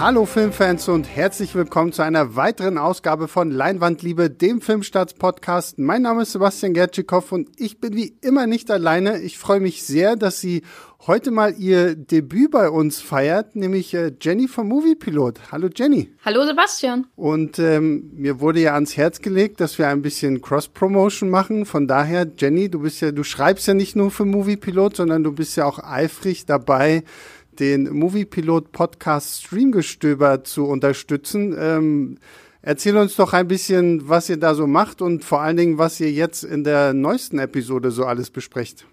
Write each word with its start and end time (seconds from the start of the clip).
Hallo 0.00 0.26
Filmfans 0.26 0.88
und 0.88 1.08
herzlich 1.08 1.56
willkommen 1.56 1.92
zu 1.92 2.02
einer 2.02 2.36
weiteren 2.36 2.78
Ausgabe 2.78 3.26
von 3.26 3.50
Leinwandliebe, 3.50 4.30
dem 4.30 4.60
Filmstarts-Podcast. 4.60 5.80
Mein 5.80 6.02
Name 6.02 6.22
ist 6.22 6.30
Sebastian 6.30 6.72
Gertschikow 6.72 7.32
und 7.32 7.48
ich 7.56 7.80
bin 7.80 7.94
wie 7.94 8.16
immer 8.20 8.46
nicht 8.46 8.70
alleine. 8.70 9.18
Ich 9.18 9.38
freue 9.38 9.58
mich 9.58 9.82
sehr, 9.82 10.14
dass 10.14 10.38
Sie 10.38 10.62
heute 11.06 11.32
mal 11.32 11.52
Ihr 11.58 11.96
Debüt 11.96 12.52
bei 12.52 12.70
uns 12.70 13.00
feiert, 13.00 13.56
nämlich 13.56 13.92
äh, 13.92 14.12
Jenny 14.20 14.46
vom 14.46 14.68
Moviepilot. 14.68 15.50
Hallo 15.50 15.68
Jenny. 15.74 16.12
Hallo 16.24 16.44
Sebastian. 16.46 17.08
Und 17.16 17.58
ähm, 17.58 18.12
mir 18.14 18.38
wurde 18.38 18.60
ja 18.60 18.74
ans 18.74 18.96
Herz 18.96 19.20
gelegt, 19.20 19.60
dass 19.60 19.78
wir 19.78 19.88
ein 19.88 20.02
bisschen 20.02 20.40
Cross-Promotion 20.40 21.28
machen. 21.28 21.66
Von 21.66 21.88
daher, 21.88 22.24
Jenny, 22.38 22.68
du 22.68 22.80
bist 22.80 23.00
ja, 23.00 23.10
du 23.10 23.24
schreibst 23.24 23.66
ja 23.66 23.74
nicht 23.74 23.96
nur 23.96 24.12
für 24.12 24.24
Moviepilot, 24.24 24.94
sondern 24.96 25.24
du 25.24 25.32
bist 25.32 25.56
ja 25.56 25.64
auch 25.64 25.80
eifrig 25.80 26.46
dabei, 26.46 27.02
den 27.58 27.90
Moviepilot 27.92 28.72
Podcast 28.72 29.44
Streamgestöber 29.44 30.44
zu 30.44 30.66
unterstützen. 30.66 31.56
Ähm, 31.58 32.18
erzähl 32.62 32.96
uns 32.96 33.16
doch 33.16 33.32
ein 33.32 33.48
bisschen, 33.48 34.08
was 34.08 34.28
ihr 34.28 34.36
da 34.36 34.54
so 34.54 34.66
macht 34.66 35.02
und 35.02 35.24
vor 35.24 35.40
allen 35.40 35.56
Dingen, 35.56 35.78
was 35.78 36.00
ihr 36.00 36.10
jetzt 36.10 36.44
in 36.44 36.64
der 36.64 36.94
neuesten 36.94 37.38
Episode 37.38 37.90
so 37.90 38.04
alles 38.04 38.30
besprecht. 38.30 38.86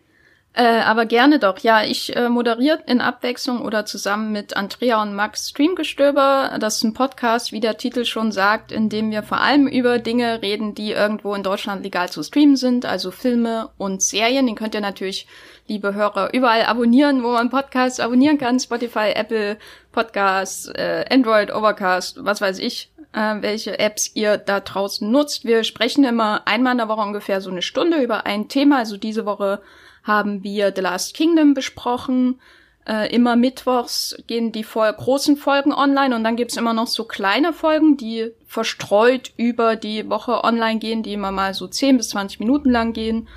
Äh, 0.57 0.79
aber 0.79 1.05
gerne 1.05 1.37
doch. 1.39 1.59
Ja, 1.59 1.83
ich 1.83 2.15
äh, 2.15 2.29
moderiere 2.29 2.79
in 2.87 3.01
Abwechslung 3.01 3.61
oder 3.61 3.85
zusammen 3.85 4.31
mit 4.31 4.55
Andrea 4.55 5.01
und 5.01 5.13
Max 5.13 5.49
Streamgestöber. 5.49 6.55
Das 6.61 6.77
ist 6.77 6.83
ein 6.83 6.93
Podcast, 6.93 7.51
wie 7.51 7.59
der 7.59 7.75
Titel 7.75 8.05
schon 8.05 8.31
sagt, 8.31 8.71
in 8.71 8.87
dem 8.87 9.11
wir 9.11 9.21
vor 9.21 9.41
allem 9.41 9.67
über 9.67 9.99
Dinge 9.99 10.41
reden, 10.41 10.73
die 10.73 10.91
irgendwo 10.91 11.35
in 11.35 11.43
Deutschland 11.43 11.83
legal 11.83 12.09
zu 12.09 12.23
streamen 12.23 12.55
sind, 12.55 12.85
also 12.85 13.11
Filme 13.11 13.69
und 13.77 14.01
Serien. 14.01 14.47
Den 14.47 14.55
könnt 14.55 14.75
ihr 14.75 14.81
natürlich 14.81 15.27
liebe 15.67 15.93
Hörer, 15.93 16.33
überall 16.33 16.63
abonnieren, 16.63 17.21
wo 17.21 17.33
man 17.33 17.49
Podcasts 17.49 17.99
abonnieren 17.99 18.37
kann. 18.37 18.57
Spotify, 18.57 19.11
Apple 19.13 19.57
Podcasts, 19.91 20.67
äh, 20.67 21.03
Android, 21.09 21.53
Overcast, 21.53 22.23
was 22.23 22.39
weiß 22.39 22.59
ich, 22.59 22.93
äh, 23.11 23.35
welche 23.41 23.77
Apps 23.77 24.11
ihr 24.13 24.37
da 24.37 24.61
draußen 24.61 25.11
nutzt. 25.11 25.43
Wir 25.43 25.65
sprechen 25.65 26.05
immer 26.05 26.43
einmal 26.45 26.71
in 26.71 26.77
der 26.77 26.87
Woche 26.87 27.01
ungefähr 27.01 27.41
so 27.41 27.49
eine 27.49 27.61
Stunde 27.61 28.01
über 28.01 28.25
ein 28.25 28.47
Thema. 28.47 28.77
Also 28.77 28.95
diese 28.95 29.25
Woche 29.25 29.61
haben 30.05 30.43
wir 30.43 30.71
The 30.73 30.81
Last 30.81 31.13
Kingdom 31.15 31.53
besprochen. 31.53 32.39
Äh, 32.87 33.13
immer 33.13 33.35
mittwochs 33.35 34.15
gehen 34.27 34.51
die 34.51 34.63
voll 34.63 34.93
großen 34.93 35.37
Folgen 35.37 35.73
online 35.73 36.15
und 36.15 36.23
dann 36.23 36.35
gibt's 36.35 36.55
immer 36.55 36.73
noch 36.73 36.85
so 36.85 37.05
kleine 37.05 37.51
Folgen, 37.51 37.97
die 37.97 38.31
verstreut 38.45 39.31
über 39.37 39.75
die 39.75 40.07
Woche 40.07 40.43
online 40.43 40.77
gehen, 40.77 41.01
die 41.01 41.13
immer 41.13 41.31
mal 41.31 41.55
so 41.55 41.67
10 41.67 41.97
bis 41.97 42.09
20 42.09 42.39
Minuten 42.39 42.69
lang 42.69 42.93
gehen. 42.93 43.27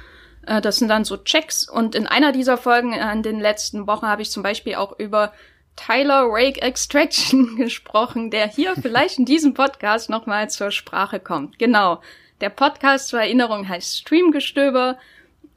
Äh, 0.46 0.61
das 0.61 0.77
sind 0.77 0.89
dann 0.89 1.05
so 1.05 1.16
Checks. 1.16 1.66
Und 1.66 1.94
in 1.94 2.06
einer 2.06 2.33
dieser 2.33 2.58
Folgen 2.58 2.92
in 2.92 3.22
den 3.22 3.41
letzten 3.41 3.86
Wochen 3.86 4.06
habe 4.06 4.20
ich 4.20 4.30
zum 4.30 4.42
Beispiel 4.42 4.74
auch 4.74 4.98
über 4.98 5.33
Tyler 5.77 6.27
Rake 6.28 6.61
Extraction 6.61 7.56
gesprochen, 7.56 8.30
der 8.30 8.48
hier 8.48 8.74
vielleicht 8.74 9.19
in 9.19 9.24
diesem 9.24 9.55
Podcast 9.55 10.11
nochmal 10.11 10.50
zur 10.50 10.70
Sprache 10.70 11.20
kommt. 11.20 11.58
Genau. 11.58 12.02
Der 12.42 12.50
Podcast 12.50 13.08
zur 13.08 13.20
Erinnerung 13.20 13.69
heißt 13.69 13.96
Streamgestöber 13.96 14.98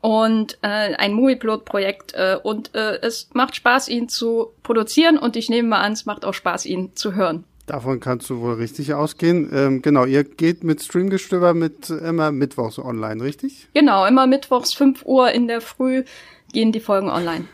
und 0.02 0.58
äh, 0.62 0.96
ein 0.96 1.14
Movieplot-Projekt 1.14 2.14
äh, 2.16 2.38
und 2.42 2.76
äh, 2.76 3.00
es 3.02 3.30
macht 3.34 3.56
Spaß, 3.56 3.88
ihn 3.88 4.10
zu 4.10 4.52
produzieren 4.64 5.18
und 5.18 5.36
ich 5.36 5.50
nehme 5.50 5.70
mal 5.70 5.82
an, 5.82 5.94
es 5.94 6.06
macht 6.06 6.26
auch 6.26 6.34
Spaß, 6.34 6.66
ihn 6.66 6.92
zu 6.96 7.16
hören. 7.16 7.44
Davon 7.68 8.00
kannst 8.00 8.30
du 8.30 8.42
wohl 8.42 8.56
richtig 8.56 8.94
ausgehen. 8.94 9.50
Ähm, 9.54 9.82
genau, 9.82 10.06
ihr 10.06 10.24
geht 10.24 10.64
mit 10.64 10.82
Streamgestöber 10.82 11.54
mit 11.54 11.90
immer 11.90 12.32
mittwochs 12.32 12.80
online, 12.80 13.24
richtig? 13.24 13.70
Genau, 13.74 14.06
immer 14.06 14.28
mittwochs 14.28 14.74
5 14.74 15.06
Uhr 15.06 15.32
in 15.32 15.48
der 15.48 15.62
Früh 15.62 16.04
gehen 16.52 16.72
die 16.72 16.80
Folgen 16.80 17.10
online. 17.10 17.46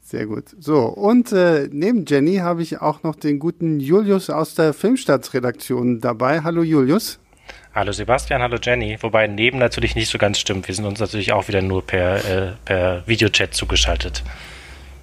Sehr 0.00 0.26
gut. 0.26 0.44
So, 0.60 0.84
und 0.84 1.32
äh, 1.32 1.68
neben 1.72 2.04
Jenny 2.06 2.36
habe 2.36 2.62
ich 2.62 2.80
auch 2.80 3.02
noch 3.02 3.16
den 3.16 3.40
guten 3.40 3.80
Julius 3.80 4.30
aus 4.30 4.54
der 4.54 4.72
Filmstartsredaktion 4.72 6.00
dabei. 6.00 6.42
Hallo 6.42 6.62
Julius. 6.62 7.18
Hallo 7.74 7.92
Sebastian, 7.92 8.40
hallo 8.40 8.56
Jenny. 8.60 8.96
Wobei 9.00 9.26
neben 9.26 9.58
natürlich 9.58 9.94
nicht 9.94 10.10
so 10.10 10.18
ganz 10.18 10.38
stimmt. 10.38 10.66
Wir 10.66 10.74
sind 10.74 10.86
uns 10.86 10.98
natürlich 10.98 11.32
auch 11.32 11.48
wieder 11.48 11.62
nur 11.62 11.86
per, 11.86 12.24
äh, 12.24 12.52
per 12.64 13.06
Videochat 13.06 13.54
zugeschaltet. 13.54 14.22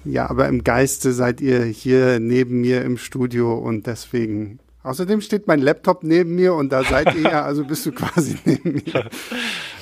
Ja, 0.04 0.28
aber 0.28 0.48
im 0.48 0.64
Geiste 0.64 1.12
seid 1.12 1.40
ihr 1.40 1.64
hier 1.64 2.20
neben 2.20 2.60
mir 2.60 2.82
im 2.82 2.98
Studio 2.98 3.54
und 3.54 3.86
deswegen. 3.86 4.58
Außerdem 4.82 5.22
steht 5.22 5.46
mein 5.46 5.60
Laptop 5.60 6.02
neben 6.02 6.34
mir 6.34 6.54
und 6.54 6.70
da 6.72 6.84
seid 6.84 7.14
ihr 7.14 7.22
ja, 7.22 7.42
also 7.42 7.64
bist 7.64 7.86
du 7.86 7.92
quasi 7.92 8.36
neben 8.44 8.74
mir. 8.74 9.08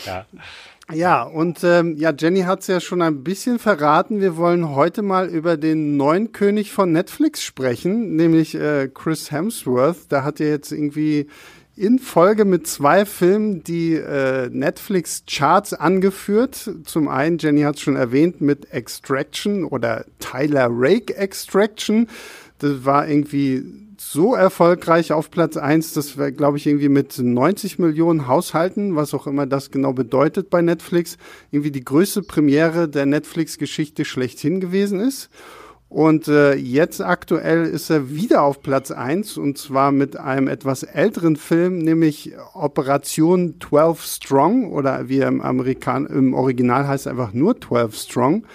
Ja. 0.06 0.26
Ja, 0.92 1.22
und 1.22 1.64
ähm, 1.64 1.96
ja, 1.96 2.12
Jenny 2.16 2.42
hat 2.42 2.60
es 2.60 2.66
ja 2.66 2.80
schon 2.80 3.02
ein 3.02 3.22
bisschen 3.22 3.58
verraten. 3.58 4.20
Wir 4.20 4.36
wollen 4.36 4.74
heute 4.74 5.00
mal 5.00 5.28
über 5.28 5.56
den 5.56 5.96
neuen 5.96 6.32
König 6.32 6.72
von 6.72 6.92
Netflix 6.92 7.42
sprechen, 7.42 8.16
nämlich 8.16 8.54
äh, 8.54 8.90
Chris 8.92 9.30
Hemsworth. 9.30 10.10
Da 10.10 10.24
hat 10.24 10.40
er 10.40 10.48
jetzt 10.48 10.72
irgendwie 10.72 11.28
in 11.76 11.98
Folge 11.98 12.44
mit 12.44 12.66
zwei 12.66 13.06
Filmen 13.06 13.64
die 13.64 13.94
äh, 13.94 14.50
Netflix-Charts 14.50 15.74
angeführt. 15.74 16.70
Zum 16.84 17.08
einen, 17.08 17.38
Jenny 17.38 17.62
hat 17.62 17.76
es 17.76 17.80
schon 17.80 17.96
erwähnt, 17.96 18.40
mit 18.40 18.72
Extraction 18.72 19.64
oder 19.64 20.04
Tyler 20.18 20.68
Rake 20.70 21.16
Extraction. 21.16 22.08
Das 22.58 22.84
war 22.84 23.08
irgendwie 23.08 23.64
so 23.98 24.34
erfolgreich 24.34 25.12
auf 25.12 25.30
Platz 25.30 25.56
eins, 25.56 25.92
das 25.92 26.18
wäre, 26.18 26.32
glaube 26.32 26.58
ich, 26.58 26.66
irgendwie 26.66 26.88
mit 26.88 27.18
90 27.18 27.78
Millionen 27.78 28.26
Haushalten, 28.26 28.96
was 28.96 29.14
auch 29.14 29.26
immer 29.26 29.46
das 29.46 29.70
genau 29.70 29.92
bedeutet 29.92 30.50
bei 30.50 30.60
Netflix, 30.60 31.16
irgendwie 31.50 31.70
die 31.70 31.84
größte 31.84 32.22
Premiere 32.22 32.88
der 32.88 33.06
Netflix-Geschichte 33.06 34.04
schlechthin 34.04 34.60
gewesen 34.60 35.00
ist. 35.00 35.30
Und 35.92 36.26
äh, 36.26 36.54
jetzt 36.54 37.02
aktuell 37.02 37.66
ist 37.66 37.90
er 37.90 38.08
wieder 38.08 38.44
auf 38.44 38.62
Platz 38.62 38.90
eins 38.90 39.36
und 39.36 39.58
zwar 39.58 39.92
mit 39.92 40.16
einem 40.16 40.48
etwas 40.48 40.84
älteren 40.84 41.36
Film, 41.36 41.80
nämlich 41.80 42.32
Operation 42.54 43.56
12 43.60 44.02
Strong 44.02 44.72
oder 44.72 45.10
wie 45.10 45.18
er 45.18 45.28
im, 45.28 45.42
Amerikan 45.42 46.06
im 46.06 46.32
Original 46.32 46.88
heißt 46.88 47.08
einfach 47.08 47.34
nur 47.34 47.60
12 47.60 47.94
Strong. 47.94 48.46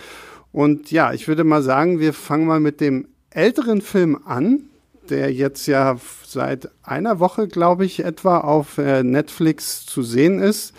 Und 0.51 0.89
ja, 0.89 1.13
ich 1.13 1.27
würde 1.27 1.43
mal 1.43 1.61
sagen, 1.61 1.99
wir 1.99 2.13
fangen 2.13 2.47
mal 2.47 2.59
mit 2.59 2.81
dem 2.81 3.07
älteren 3.29 3.81
Film 3.81 4.17
an, 4.25 4.63
der 5.07 5.31
jetzt 5.31 5.67
ja 5.67 5.95
seit 6.25 6.71
einer 6.81 7.19
Woche, 7.19 7.47
glaube 7.47 7.85
ich, 7.85 8.03
etwa 8.03 8.39
auf 8.39 8.79
äh, 8.79 9.03
Netflix 9.03 9.85
zu 9.85 10.01
sehen 10.01 10.39
ist. 10.39 10.73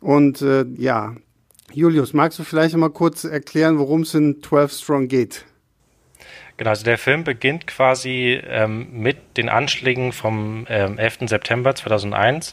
Und 0.00 0.40
äh, 0.40 0.64
ja, 0.78 1.14
Julius, 1.74 2.14
magst 2.14 2.38
du 2.38 2.42
vielleicht 2.42 2.74
mal 2.74 2.88
kurz 2.88 3.24
erklären, 3.24 3.78
worum 3.78 4.00
es 4.00 4.14
in 4.14 4.42
12 4.42 4.72
Strong 4.72 5.08
geht? 5.08 5.44
Genau, 6.60 6.72
also 6.72 6.84
der 6.84 6.98
Film 6.98 7.24
beginnt 7.24 7.66
quasi 7.66 8.38
ähm, 8.46 8.88
mit 8.92 9.38
den 9.38 9.48
Anschlägen 9.48 10.12
vom 10.12 10.66
ähm, 10.68 10.98
11. 10.98 11.20
September 11.20 11.74
2001 11.74 12.52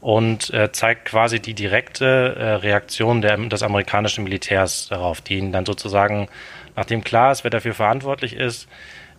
und 0.00 0.54
äh, 0.54 0.70
zeigt 0.70 1.06
quasi 1.06 1.40
die 1.40 1.54
direkte 1.54 2.36
äh, 2.38 2.44
Reaktion 2.52 3.20
der, 3.20 3.36
des 3.38 3.64
amerikanischen 3.64 4.22
Militärs 4.22 4.86
darauf, 4.86 5.20
die 5.20 5.38
ihn 5.38 5.50
dann 5.50 5.66
sozusagen, 5.66 6.28
nachdem 6.76 7.02
klar 7.02 7.32
ist, 7.32 7.42
wer 7.42 7.50
dafür 7.50 7.74
verantwortlich 7.74 8.34
ist, 8.34 8.68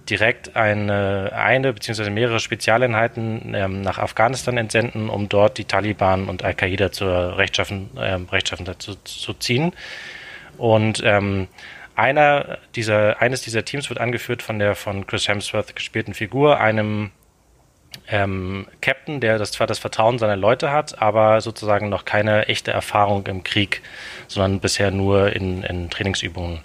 direkt 0.09 0.56
eine, 0.56 1.34
eine 1.36 1.74
bzw. 1.74 2.09
mehrere 2.09 2.40
Spezialeinheiten 2.40 3.53
ähm, 3.53 3.81
nach 3.81 3.97
Afghanistan 3.97 4.56
entsenden, 4.56 5.09
um 5.09 5.28
dort 5.28 5.58
die 5.58 5.66
Taliban 5.66 6.30
und 6.30 6.41
Al-Qaida 6.46 6.94
zur 6.94 7.38
Rechtschaffen, 7.38 7.90
äh, 7.97 8.18
Rechtschaffenheit 8.31 8.81
zu, 8.81 8.96
zu 9.03 9.34
ziehen. 9.34 9.74
Und 10.58 11.02
ähm, 11.03 11.50
einer 11.96 12.57
dieser, 12.75 13.22
eines 13.22 13.41
dieser 13.41 13.66
Teams 13.66 13.90
wird 13.90 14.00
angeführt 14.00 14.41
von 14.41 14.59
der 14.59 14.75
von 14.75 15.07
Chris 15.07 15.28
Hemsworth 15.28 15.75
gespielten 15.75 16.13
Figur, 16.13 16.59
einem 16.59 17.12
ähm, 18.07 18.68
Captain, 18.81 19.19
der 19.19 19.38
das 19.38 19.52
zwar 19.52 19.68
das 19.68 19.79
Vertrauen 19.79 20.18
seiner 20.18 20.38
Leute 20.38 20.72
hat, 20.72 21.02
aber 21.02 21.41
sozusagen 21.41 21.90
noch 21.90 22.06
keine 22.06 22.47
echte 22.47 22.72
Erfahrung 22.72 23.28
im 23.28 23.44
Krieg, 23.44 23.81
sondern 24.28 24.59
bisher 24.59 24.91
nur 24.91 25.35
in, 25.35 25.63
in 25.63 25.90
Trainingsübungen 25.90 26.62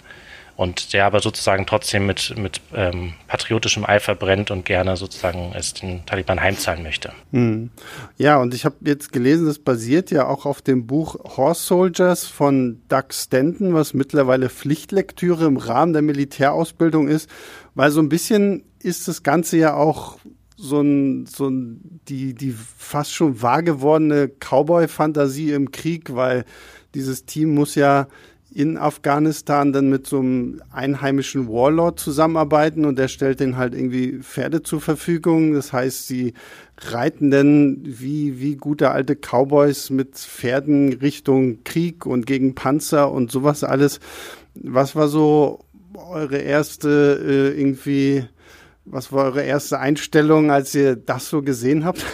und 0.57 0.91
der 0.93 1.05
aber 1.05 1.19
sozusagen 1.19 1.67
trotzdem 1.67 2.07
mit, 2.07 2.35
mit 2.35 2.61
ähm, 2.73 3.13
patriotischem 3.27 3.85
Eifer 3.85 4.15
brennt 4.15 4.49
und 4.49 4.65
gerne 4.65 4.97
sozusagen 4.97 5.53
es 5.55 5.75
den 5.75 6.03
Taliban 6.07 6.41
heimzahlen 6.41 6.81
möchte. 6.81 7.13
Hm. 7.31 7.69
Ja, 8.17 8.37
und 8.37 8.55
ich 8.55 8.65
habe 8.65 8.75
jetzt 8.83 9.13
gelesen, 9.13 9.45
das 9.45 9.59
basiert 9.59 10.09
ja 10.09 10.27
auch 10.27 10.47
auf 10.47 10.63
dem 10.63 10.87
Buch 10.87 11.37
Horse 11.37 11.61
Soldiers 11.61 12.25
von 12.25 12.81
Doug 12.89 13.11
Stanton, 13.11 13.75
was 13.75 13.93
mittlerweile 13.93 14.49
Pflichtlektüre 14.49 15.45
im 15.45 15.57
Rahmen 15.57 15.93
der 15.93 16.01
Militärausbildung 16.01 17.07
ist, 17.07 17.29
weil 17.75 17.91
so 17.91 18.01
ein 18.01 18.09
bisschen 18.09 18.63
ist 18.81 19.07
das 19.07 19.21
Ganze 19.21 19.57
ja 19.57 19.75
auch 19.75 20.17
so 20.55 20.81
ein, 20.81 21.27
so 21.27 21.49
ein, 21.49 22.01
die, 22.07 22.33
die 22.33 22.51
fast 22.51 23.13
schon 23.13 23.43
wahr 23.43 23.61
gewordene 23.61 24.27
Cowboy-Fantasie 24.27 25.51
im 25.51 25.69
Krieg, 25.69 26.15
weil 26.15 26.45
dieses 26.95 27.25
Team 27.25 27.53
muss 27.53 27.75
ja 27.75 28.07
in 28.53 28.77
Afghanistan 28.77 29.73
dann 29.73 29.89
mit 29.89 30.07
so 30.07 30.19
einem 30.19 30.61
einheimischen 30.71 31.47
Warlord 31.47 31.99
zusammenarbeiten 31.99 32.85
und 32.85 32.97
der 32.97 33.07
stellt 33.07 33.39
denen 33.39 33.57
halt 33.57 33.75
irgendwie 33.75 34.19
Pferde 34.19 34.63
zur 34.63 34.81
Verfügung. 34.81 35.53
Das 35.53 35.73
heißt, 35.73 36.07
sie 36.07 36.33
reiten 36.79 37.29
dann 37.29 37.79
wie, 37.83 38.39
wie 38.39 38.55
gute 38.55 38.91
alte 38.91 39.15
Cowboys 39.15 39.89
mit 39.89 40.15
Pferden 40.15 40.93
Richtung 40.93 41.63
Krieg 41.63 42.05
und 42.05 42.25
gegen 42.25 42.55
Panzer 42.55 43.11
und 43.11 43.31
sowas 43.31 43.63
alles. 43.63 43.99
Was 44.55 44.95
war 44.95 45.07
so 45.07 45.59
eure 45.95 46.37
erste 46.37 47.21
äh, 47.55 47.59
irgendwie 47.59 48.25
Was 48.85 49.11
war 49.11 49.25
eure 49.25 49.43
erste 49.43 49.79
Einstellung, 49.79 50.49
als 50.49 50.73
ihr 50.73 50.95
das 50.95 51.29
so 51.29 51.41
gesehen 51.41 51.83
habt? 51.83 52.05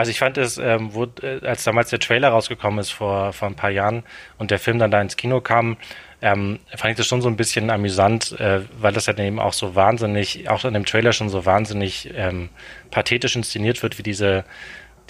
Also 0.00 0.12
ich 0.12 0.18
fand 0.18 0.38
es, 0.38 0.56
ähm, 0.56 0.94
wo, 0.94 1.04
äh, 1.20 1.46
als 1.46 1.62
damals 1.64 1.90
der 1.90 1.98
Trailer 1.98 2.30
rausgekommen 2.30 2.78
ist 2.78 2.88
vor, 2.88 3.34
vor 3.34 3.48
ein 3.48 3.54
paar 3.54 3.68
Jahren 3.68 4.02
und 4.38 4.50
der 4.50 4.58
Film 4.58 4.78
dann 4.78 4.90
da 4.90 4.98
ins 4.98 5.18
Kino 5.18 5.42
kam, 5.42 5.76
ähm, 6.22 6.58
fand 6.74 6.92
ich 6.92 6.96
das 6.96 7.06
schon 7.06 7.20
so 7.20 7.28
ein 7.28 7.36
bisschen 7.36 7.68
amüsant, 7.68 8.32
äh, 8.40 8.62
weil 8.78 8.94
das 8.94 9.04
ja 9.04 9.18
eben 9.18 9.38
auch 9.38 9.52
so 9.52 9.74
wahnsinnig, 9.74 10.48
auch 10.48 10.64
in 10.64 10.72
dem 10.72 10.86
Trailer 10.86 11.12
schon 11.12 11.28
so 11.28 11.44
wahnsinnig 11.44 12.08
ähm, 12.16 12.48
pathetisch 12.90 13.36
inszeniert 13.36 13.82
wird, 13.82 13.98
wie 13.98 14.02
diese 14.02 14.46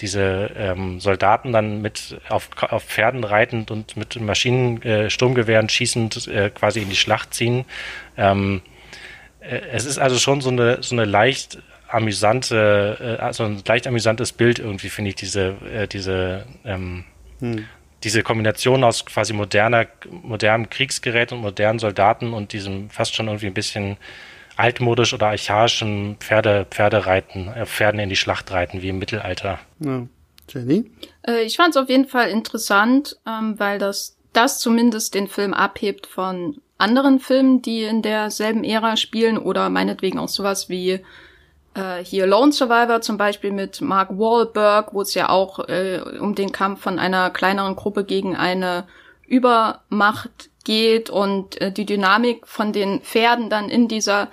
diese 0.01 0.51
ähm, 0.57 0.99
Soldaten 0.99 1.53
dann 1.53 1.81
mit 1.81 2.19
auf, 2.27 2.49
auf 2.59 2.83
Pferden 2.83 3.23
reitend 3.23 3.71
und 3.71 3.95
mit 3.95 4.19
Maschinen, 4.19 4.81
äh, 4.81 5.09
schießend 5.09 6.27
äh, 6.27 6.49
quasi 6.49 6.81
in 6.81 6.89
die 6.89 6.97
Schlacht 6.97 7.33
ziehen. 7.33 7.63
Ähm, 8.17 8.61
äh, 9.39 9.61
es 9.71 9.85
ist 9.85 9.99
also 9.99 10.17
schon 10.17 10.41
so 10.41 10.49
eine, 10.49 10.83
so 10.83 10.95
eine 10.95 11.05
leicht 11.05 11.59
amüsante, 11.93 13.17
äh, 13.19 13.21
also 13.21 13.43
ein 13.43 13.61
leicht 13.65 13.87
amüsantes 13.87 14.31
Bild 14.31 14.59
irgendwie, 14.59 14.89
finde 14.89 15.09
ich, 15.09 15.15
diese, 15.15 15.55
äh, 15.73 15.87
diese, 15.87 16.45
ähm, 16.65 17.03
hm. 17.39 17.65
diese 18.03 18.23
Kombination 18.23 18.83
aus 18.83 19.05
quasi 19.05 19.33
moderner, 19.33 19.87
modernem 20.09 20.69
Kriegsgerät 20.69 21.31
und 21.31 21.41
modernen 21.41 21.79
Soldaten 21.79 22.33
und 22.33 22.53
diesem 22.53 22.89
fast 22.89 23.15
schon 23.15 23.27
irgendwie 23.27 23.47
ein 23.47 23.53
bisschen 23.53 23.97
altmodisch 24.57 25.13
oder 25.13 25.27
archaischen 25.27 26.17
Pferde, 26.19 26.65
Pferdereiten, 26.69 27.47
äh, 27.47 27.65
Pferden 27.65 27.99
in 27.99 28.09
die 28.09 28.15
Schlacht 28.15 28.51
reiten, 28.51 28.81
wie 28.81 28.89
im 28.89 28.99
Mittelalter. 28.99 29.59
Ja. 29.79 30.07
Jenny? 30.49 30.91
Äh, 31.25 31.43
ich 31.43 31.55
fand 31.55 31.75
es 31.75 31.81
auf 31.81 31.89
jeden 31.89 32.07
Fall 32.07 32.29
interessant, 32.29 33.17
ähm, 33.27 33.57
weil 33.57 33.79
das, 33.79 34.17
das 34.33 34.59
zumindest 34.59 35.15
den 35.15 35.27
Film 35.27 35.53
abhebt 35.53 36.07
von 36.07 36.61
anderen 36.77 37.19
Filmen, 37.19 37.61
die 37.61 37.83
in 37.83 38.01
derselben 38.01 38.63
Ära 38.63 38.97
spielen 38.97 39.37
oder 39.37 39.69
meinetwegen 39.69 40.19
auch 40.19 40.29
sowas 40.29 40.67
wie 40.67 40.99
äh, 41.73 42.03
hier 42.03 42.27
Lone 42.27 42.51
Survivor 42.51 43.01
zum 43.01 43.17
Beispiel 43.17 43.51
mit 43.51 43.81
Mark 43.81 44.09
Wahlberg, 44.11 44.93
wo 44.93 45.01
es 45.01 45.13
ja 45.13 45.29
auch 45.29 45.59
äh, 45.67 46.01
um 46.19 46.35
den 46.35 46.51
Kampf 46.51 46.81
von 46.81 46.99
einer 46.99 47.29
kleineren 47.29 47.75
Gruppe 47.75 48.03
gegen 48.03 48.35
eine 48.35 48.87
Übermacht 49.25 50.49
geht 50.63 51.09
und 51.09 51.59
äh, 51.61 51.71
die 51.71 51.85
Dynamik 51.85 52.47
von 52.47 52.73
den 52.73 53.01
Pferden 53.01 53.49
dann 53.49 53.69
in 53.69 53.87
dieser 53.87 54.29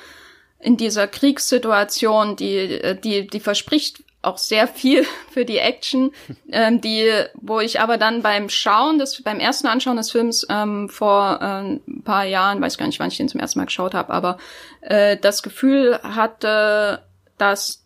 in 0.61 0.76
dieser 0.76 1.06
Kriegssituation, 1.06 2.37
die 2.37 2.56
äh, 2.56 2.99
die 2.99 3.29
die 3.29 3.41
verspricht 3.41 4.02
auch 4.20 4.38
sehr 4.38 4.67
viel 4.67 5.05
für 5.31 5.44
die 5.44 5.58
Action, 5.58 6.11
ähm, 6.50 6.81
die 6.81 7.11
wo 7.34 7.61
ich 7.61 7.81
aber 7.81 7.96
dann 7.96 8.23
beim 8.23 8.49
Schauen 8.49 8.99
des 8.99 9.23
beim 9.23 9.38
ersten 9.38 9.69
Anschauen 9.69 9.96
des 9.96 10.11
Films 10.11 10.46
ähm, 10.50 10.88
vor 10.88 11.38
äh, 11.41 11.44
ein 11.44 12.02
paar 12.05 12.25
Jahren, 12.25 12.61
weiß 12.61 12.79
gar 12.79 12.87
nicht, 12.87 12.99
wann 12.99 13.08
ich 13.08 13.17
den 13.17 13.29
zum 13.29 13.41
ersten 13.41 13.61
Mal 13.61 13.67
geschaut 13.67 13.94
habe, 13.94 14.12
aber 14.12 14.38
äh, 14.81 15.17
das 15.17 15.43
Gefühl 15.43 16.00
hatte, 16.02 17.05
dass 17.38 17.85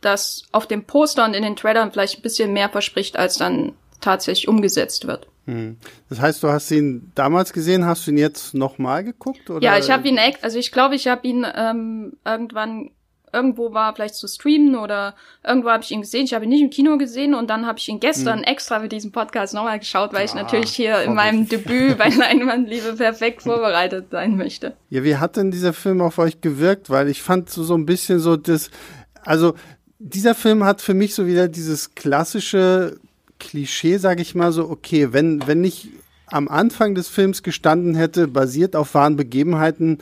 das 0.00 0.44
auf 0.52 0.66
dem 0.66 0.84
Poster 0.84 1.24
und 1.24 1.34
in 1.34 1.42
den 1.42 1.56
Trailern 1.56 1.90
vielleicht 1.92 2.18
ein 2.18 2.22
bisschen 2.22 2.52
mehr 2.52 2.68
verspricht, 2.68 3.16
als 3.16 3.36
dann 3.36 3.72
tatsächlich 4.00 4.48
umgesetzt 4.48 5.06
wird. 5.06 5.26
Hm. 5.46 5.78
Das 6.08 6.20
heißt, 6.20 6.42
du 6.42 6.48
hast 6.48 6.70
ihn 6.70 7.10
damals 7.14 7.52
gesehen, 7.52 7.86
hast 7.86 8.06
du 8.06 8.10
ihn 8.10 8.18
jetzt 8.18 8.54
nochmal 8.54 9.02
geguckt? 9.02 9.48
Oder? 9.50 9.62
Ja, 9.62 9.78
ich 9.78 9.90
habe 9.90 10.06
ihn, 10.06 10.18
also 10.42 10.58
ich 10.58 10.72
glaube, 10.72 10.94
ich 10.94 11.08
habe 11.08 11.26
ihn 11.26 11.46
ähm, 11.54 12.18
irgendwann 12.24 12.90
irgendwo 13.32 13.72
war 13.72 13.94
vielleicht 13.94 14.14
zu 14.14 14.26
streamen 14.26 14.76
oder 14.76 15.14
irgendwo 15.44 15.70
habe 15.70 15.82
ich 15.82 15.90
ihn 15.90 16.00
gesehen. 16.00 16.24
Ich 16.24 16.34
habe 16.34 16.44
ihn 16.44 16.50
nicht 16.50 16.62
im 16.62 16.70
Kino 16.70 16.98
gesehen 16.98 17.34
und 17.34 17.48
dann 17.50 17.66
habe 17.66 17.78
ich 17.78 17.88
ihn 17.88 18.00
gestern 18.00 18.38
hm. 18.38 18.44
extra 18.44 18.80
für 18.80 18.88
diesen 18.88 19.12
Podcast 19.12 19.54
nochmal 19.54 19.78
geschaut, 19.78 20.12
weil 20.12 20.22
ah, 20.22 20.24
ich 20.24 20.34
natürlich 20.34 20.70
hier 20.70 21.02
in 21.02 21.14
meinem 21.14 21.48
Debüt 21.48 21.98
bei 21.98 22.08
Leinwandliebe 22.16 22.94
perfekt 22.94 23.42
vorbereitet 23.42 24.06
sein 24.10 24.36
möchte. 24.36 24.74
Ja, 24.90 25.04
wie 25.04 25.16
hat 25.16 25.36
denn 25.36 25.50
dieser 25.50 25.72
Film 25.72 26.00
auf 26.00 26.18
euch 26.18 26.40
gewirkt? 26.40 26.90
Weil 26.90 27.08
ich 27.08 27.22
fand 27.22 27.50
so, 27.50 27.62
so 27.62 27.74
ein 27.74 27.86
bisschen 27.86 28.18
so 28.18 28.36
das, 28.36 28.70
also 29.24 29.54
dieser 29.98 30.34
Film 30.34 30.64
hat 30.64 30.80
für 30.80 30.94
mich 30.94 31.14
so 31.14 31.26
wieder 31.26 31.48
dieses 31.48 31.94
klassische 31.94 32.98
Klischee, 33.38 33.98
sage 33.98 34.22
ich 34.22 34.34
mal 34.34 34.52
so, 34.52 34.68
okay, 34.68 35.12
wenn, 35.12 35.46
wenn 35.46 35.60
nicht 35.60 35.88
am 36.26 36.48
Anfang 36.48 36.94
des 36.94 37.08
Films 37.08 37.42
gestanden 37.42 37.94
hätte, 37.94 38.28
basiert 38.28 38.76
auf 38.76 38.94
wahren 38.94 39.16
Begebenheiten, 39.16 39.98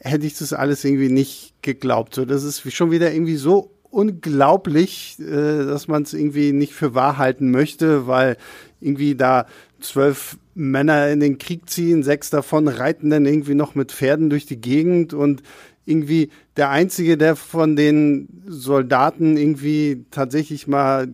hätte 0.00 0.26
ich 0.26 0.38
das 0.38 0.52
alles 0.52 0.84
irgendwie 0.84 1.08
nicht 1.08 1.54
geglaubt. 1.62 2.14
So, 2.14 2.24
das 2.24 2.44
ist 2.44 2.72
schon 2.72 2.90
wieder 2.90 3.12
irgendwie 3.12 3.36
so 3.36 3.70
unglaublich, 3.90 5.16
äh, 5.18 5.64
dass 5.64 5.88
man 5.88 6.02
es 6.02 6.12
irgendwie 6.12 6.52
nicht 6.52 6.74
für 6.74 6.94
wahr 6.94 7.18
halten 7.18 7.50
möchte, 7.50 8.06
weil 8.06 8.36
irgendwie 8.80 9.14
da 9.14 9.46
zwölf 9.80 10.36
Männer 10.54 11.08
in 11.08 11.20
den 11.20 11.38
Krieg 11.38 11.70
ziehen, 11.70 12.02
sechs 12.02 12.30
davon 12.30 12.68
reiten 12.68 13.10
dann 13.10 13.26
irgendwie 13.26 13.54
noch 13.54 13.74
mit 13.74 13.92
Pferden 13.92 14.28
durch 14.30 14.46
die 14.46 14.60
Gegend 14.60 15.14
und 15.14 15.42
irgendwie 15.86 16.30
der 16.56 16.70
einzige, 16.70 17.16
der 17.16 17.34
von 17.34 17.76
den 17.76 18.42
Soldaten 18.46 19.36
irgendwie 19.36 20.04
tatsächlich 20.10 20.66
mal 20.66 21.08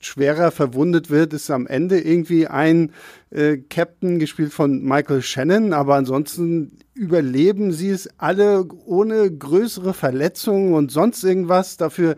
schwerer 0.00 0.50
verwundet 0.50 1.10
wird, 1.10 1.32
ist 1.32 1.50
am 1.50 1.66
Ende 1.66 2.00
irgendwie 2.00 2.46
ein 2.46 2.92
äh, 3.30 3.56
Captain, 3.56 4.18
gespielt 4.18 4.52
von 4.52 4.82
Michael 4.84 5.22
Shannon, 5.22 5.72
aber 5.72 5.96
ansonsten 5.96 6.78
überleben 6.94 7.72
sie 7.72 7.90
es 7.90 8.08
alle 8.18 8.64
ohne 8.86 9.30
größere 9.30 9.94
Verletzungen 9.94 10.74
und 10.74 10.92
sonst 10.92 11.24
irgendwas. 11.24 11.76
Dafür 11.76 12.16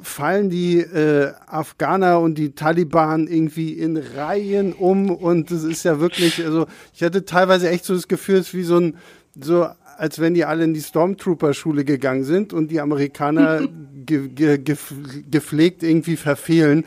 fallen 0.00 0.50
die 0.50 0.78
äh, 0.78 1.32
Afghaner 1.46 2.20
und 2.20 2.38
die 2.38 2.54
Taliban 2.54 3.28
irgendwie 3.28 3.72
in 3.72 3.96
Reihen 3.96 4.72
um 4.72 5.10
und 5.10 5.50
es 5.50 5.64
ist 5.64 5.84
ja 5.84 6.00
wirklich, 6.00 6.44
also 6.44 6.66
ich 6.92 7.02
hatte 7.02 7.24
teilweise 7.24 7.68
echt 7.68 7.84
so 7.84 7.94
das 7.94 8.08
Gefühl, 8.08 8.36
es 8.36 8.48
ist 8.48 8.54
wie 8.54 8.64
so 8.64 8.78
ein, 8.78 8.96
so 9.40 9.66
als 9.98 10.18
wenn 10.20 10.34
die 10.34 10.44
alle 10.44 10.64
in 10.64 10.74
die 10.74 10.82
Stormtrooper-Schule 10.82 11.84
gegangen 11.84 12.24
sind 12.24 12.52
und 12.52 12.68
die 12.70 12.80
Amerikaner 12.80 13.66
ge 14.06 14.28
ge 14.28 14.58
gepflegt 14.58 15.82
irgendwie 15.82 16.16
verfehlen. 16.16 16.84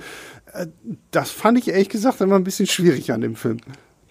Äh, 0.53 0.67
das 1.11 1.31
fand 1.31 1.57
ich 1.57 1.69
ehrlich 1.69 1.89
gesagt 1.89 2.21
immer 2.21 2.35
ein 2.35 2.43
bisschen 2.43 2.67
schwierig 2.67 3.11
an 3.11 3.21
dem 3.21 3.35
Film. 3.35 3.57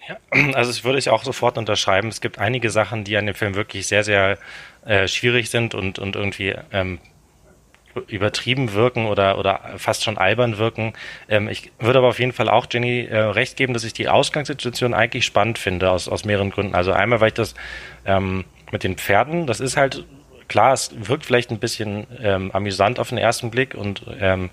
Ja, 0.09 0.17
also 0.55 0.71
das 0.71 0.85
würde 0.85 0.99
ich 0.99 1.11
auch 1.11 1.23
sofort 1.23 1.59
unterschreiben. 1.59 2.09
Es 2.09 2.21
gibt 2.21 2.39
einige 2.39 2.71
Sachen, 2.71 3.05
die 3.05 3.17
an 3.17 3.27
dem 3.27 3.35
Film 3.35 3.55
wirklich 3.55 3.87
sehr, 3.87 4.05
sehr 4.05 4.39
äh, 4.87 5.07
schwierig 5.07 5.51
sind 5.51 5.75
und, 5.75 5.99
und 5.99 6.17
irgendwie 6.17 6.55
ähm, 6.73 6.99
übertrieben 8.07 8.73
wirken 8.73 9.07
oder, 9.07 9.39
oder 9.39 9.61
fast 9.77 10.05
schon 10.05 10.19
albern 10.19 10.59
wirken. 10.59 10.93
Ähm, 11.29 11.49
ich 11.49 11.73
würde 11.79 11.99
aber 11.99 12.09
auf 12.09 12.19
jeden 12.19 12.33
Fall 12.33 12.49
auch 12.49 12.67
Jenny 12.71 13.05
äh, 13.05 13.19
recht 13.19 13.57
geben, 13.57 13.75
dass 13.75 13.85
ich 13.85 13.93
die 13.93 14.09
Ausgangssituation 14.09 14.95
eigentlich 14.95 15.25
spannend 15.25 15.59
finde, 15.59 15.91
aus, 15.91 16.09
aus 16.09 16.25
mehreren 16.25 16.51
Gründen. 16.51 16.75
Also 16.75 16.93
einmal, 16.93 17.21
weil 17.21 17.29
ich 17.29 17.35
das 17.35 17.55
ähm, 18.05 18.45
mit 18.71 18.85
den 18.85 18.97
Pferden, 18.97 19.47
das 19.47 19.61
ist 19.61 19.77
halt 19.77 20.05
klar, 20.49 20.73
es 20.73 20.91
wirkt 20.97 21.27
vielleicht 21.27 21.51
ein 21.51 21.59
bisschen 21.59 22.07
ähm, 22.21 22.51
amüsant 22.53 22.99
auf 22.99 23.11
den 23.11 23.19
ersten 23.19 23.51
Blick 23.51 23.75
und 23.75 24.03
ähm, 24.21 24.51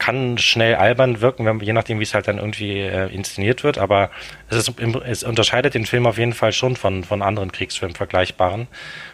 kann 0.00 0.38
schnell 0.38 0.74
albern 0.74 1.20
wirken, 1.20 1.46
wenn, 1.46 1.60
je 1.60 1.72
nachdem, 1.72 2.00
wie 2.00 2.04
es 2.04 2.14
halt 2.14 2.26
dann 2.26 2.38
irgendwie 2.38 2.80
äh, 2.80 3.06
inszeniert 3.14 3.62
wird, 3.62 3.78
aber 3.78 4.10
es, 4.48 4.56
ist, 4.56 4.72
es 5.06 5.22
unterscheidet 5.22 5.74
den 5.74 5.86
Film 5.86 6.06
auf 6.06 6.18
jeden 6.18 6.32
Fall 6.32 6.52
schon 6.52 6.74
von, 6.74 7.04
von 7.04 7.22
anderen 7.22 7.52
Kriegsfilmen 7.52 7.94
vergleichbaren. 7.94 8.66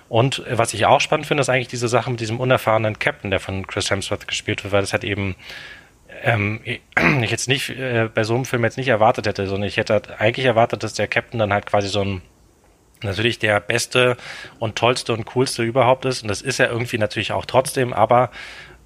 Und 0.08 0.42
was 0.48 0.72
ich 0.72 0.86
auch 0.86 1.00
spannend 1.00 1.26
finde, 1.26 1.40
ist 1.42 1.48
eigentlich 1.48 1.68
diese 1.68 1.88
Sache 1.88 2.10
mit 2.10 2.20
diesem 2.20 2.40
unerfahrenen 2.40 2.98
Captain, 2.98 3.30
der 3.30 3.40
von 3.40 3.66
Chris 3.66 3.90
Hemsworth 3.90 4.28
gespielt 4.28 4.62
wird, 4.64 4.72
weil 4.72 4.80
das 4.80 4.92
hat 4.92 5.04
eben 5.04 5.34
ähm, 6.22 6.60
ich 6.64 7.30
jetzt 7.30 7.48
nicht 7.48 7.70
äh, 7.70 8.08
bei 8.14 8.24
so 8.24 8.34
einem 8.34 8.44
Film 8.44 8.64
jetzt 8.64 8.78
nicht 8.78 8.88
erwartet 8.88 9.26
hätte, 9.26 9.46
sondern 9.48 9.68
ich 9.68 9.76
hätte 9.76 9.94
halt 9.94 10.20
eigentlich 10.20 10.46
erwartet, 10.46 10.82
dass 10.82 10.94
der 10.94 11.08
Captain 11.08 11.38
dann 11.38 11.52
halt 11.52 11.66
quasi 11.66 11.88
so 11.88 12.02
ein 12.02 12.22
natürlich 13.02 13.38
der 13.38 13.60
beste 13.60 14.16
und 14.58 14.76
tollste 14.76 15.12
und 15.12 15.26
coolste 15.26 15.62
überhaupt 15.62 16.04
ist. 16.04 16.22
Und 16.22 16.28
das 16.28 16.42
ist 16.42 16.60
er 16.60 16.70
irgendwie 16.70 16.98
natürlich 16.98 17.32
auch 17.32 17.44
trotzdem, 17.44 17.92
aber 17.92 18.30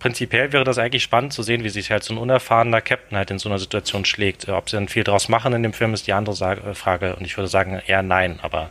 prinzipiell 0.00 0.52
wäre 0.52 0.64
das 0.64 0.78
eigentlich 0.78 1.04
spannend 1.04 1.32
zu 1.32 1.42
sehen, 1.42 1.62
wie 1.62 1.68
sich 1.68 1.92
halt 1.92 2.02
so 2.02 2.12
ein 2.12 2.18
unerfahrener 2.18 2.80
Captain 2.80 3.16
halt 3.16 3.30
in 3.30 3.38
so 3.38 3.48
einer 3.48 3.58
Situation 3.58 4.04
schlägt. 4.04 4.48
Ob 4.48 4.68
sie 4.68 4.76
dann 4.76 4.88
viel 4.88 5.04
draus 5.04 5.28
machen 5.28 5.52
in 5.52 5.62
dem 5.62 5.72
Film, 5.72 5.94
ist 5.94 6.08
die 6.08 6.12
andere 6.12 6.34
äh, 6.52 6.74
Frage. 6.74 7.14
Und 7.14 7.24
ich 7.24 7.36
würde 7.36 7.48
sagen 7.48 7.80
eher 7.86 8.02
nein, 8.02 8.40
aber 8.42 8.70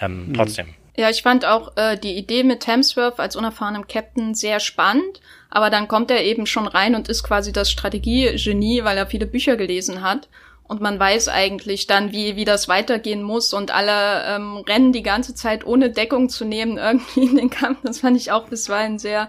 ähm, 0.00 0.28
mhm. 0.28 0.34
trotzdem. 0.34 0.74
Ja, 0.96 1.10
ich 1.10 1.22
fand 1.22 1.44
auch 1.44 1.76
äh, 1.76 1.98
die 1.98 2.16
Idee 2.16 2.44
mit 2.44 2.66
Hemsworth 2.66 3.18
als 3.18 3.36
unerfahrenem 3.36 3.86
Captain 3.86 4.34
sehr 4.34 4.60
spannend, 4.60 5.20
aber 5.50 5.68
dann 5.68 5.88
kommt 5.88 6.10
er 6.10 6.22
eben 6.22 6.46
schon 6.46 6.66
rein 6.66 6.94
und 6.94 7.08
ist 7.08 7.22
quasi 7.22 7.52
das 7.52 7.70
Strategiegenie, 7.70 8.84
weil 8.84 8.96
er 8.96 9.06
viele 9.06 9.26
Bücher 9.26 9.56
gelesen 9.56 10.00
hat 10.00 10.28
und 10.68 10.80
man 10.80 10.98
weiß 10.98 11.28
eigentlich 11.28 11.86
dann, 11.86 12.12
wie, 12.12 12.36
wie 12.36 12.44
das 12.44 12.68
weitergehen 12.68 13.22
muss 13.22 13.52
und 13.52 13.74
alle 13.74 14.24
ähm, 14.24 14.56
rennen 14.58 14.92
die 14.92 15.02
ganze 15.02 15.34
Zeit 15.34 15.66
ohne 15.66 15.90
Deckung 15.90 16.28
zu 16.28 16.44
nehmen 16.44 16.78
irgendwie 16.78 17.24
in 17.24 17.36
den 17.36 17.50
Kampf. 17.50 17.78
Das 17.82 18.00
fand 18.00 18.16
ich 18.16 18.32
auch 18.32 18.48
bisweilen 18.48 18.98
sehr 18.98 19.28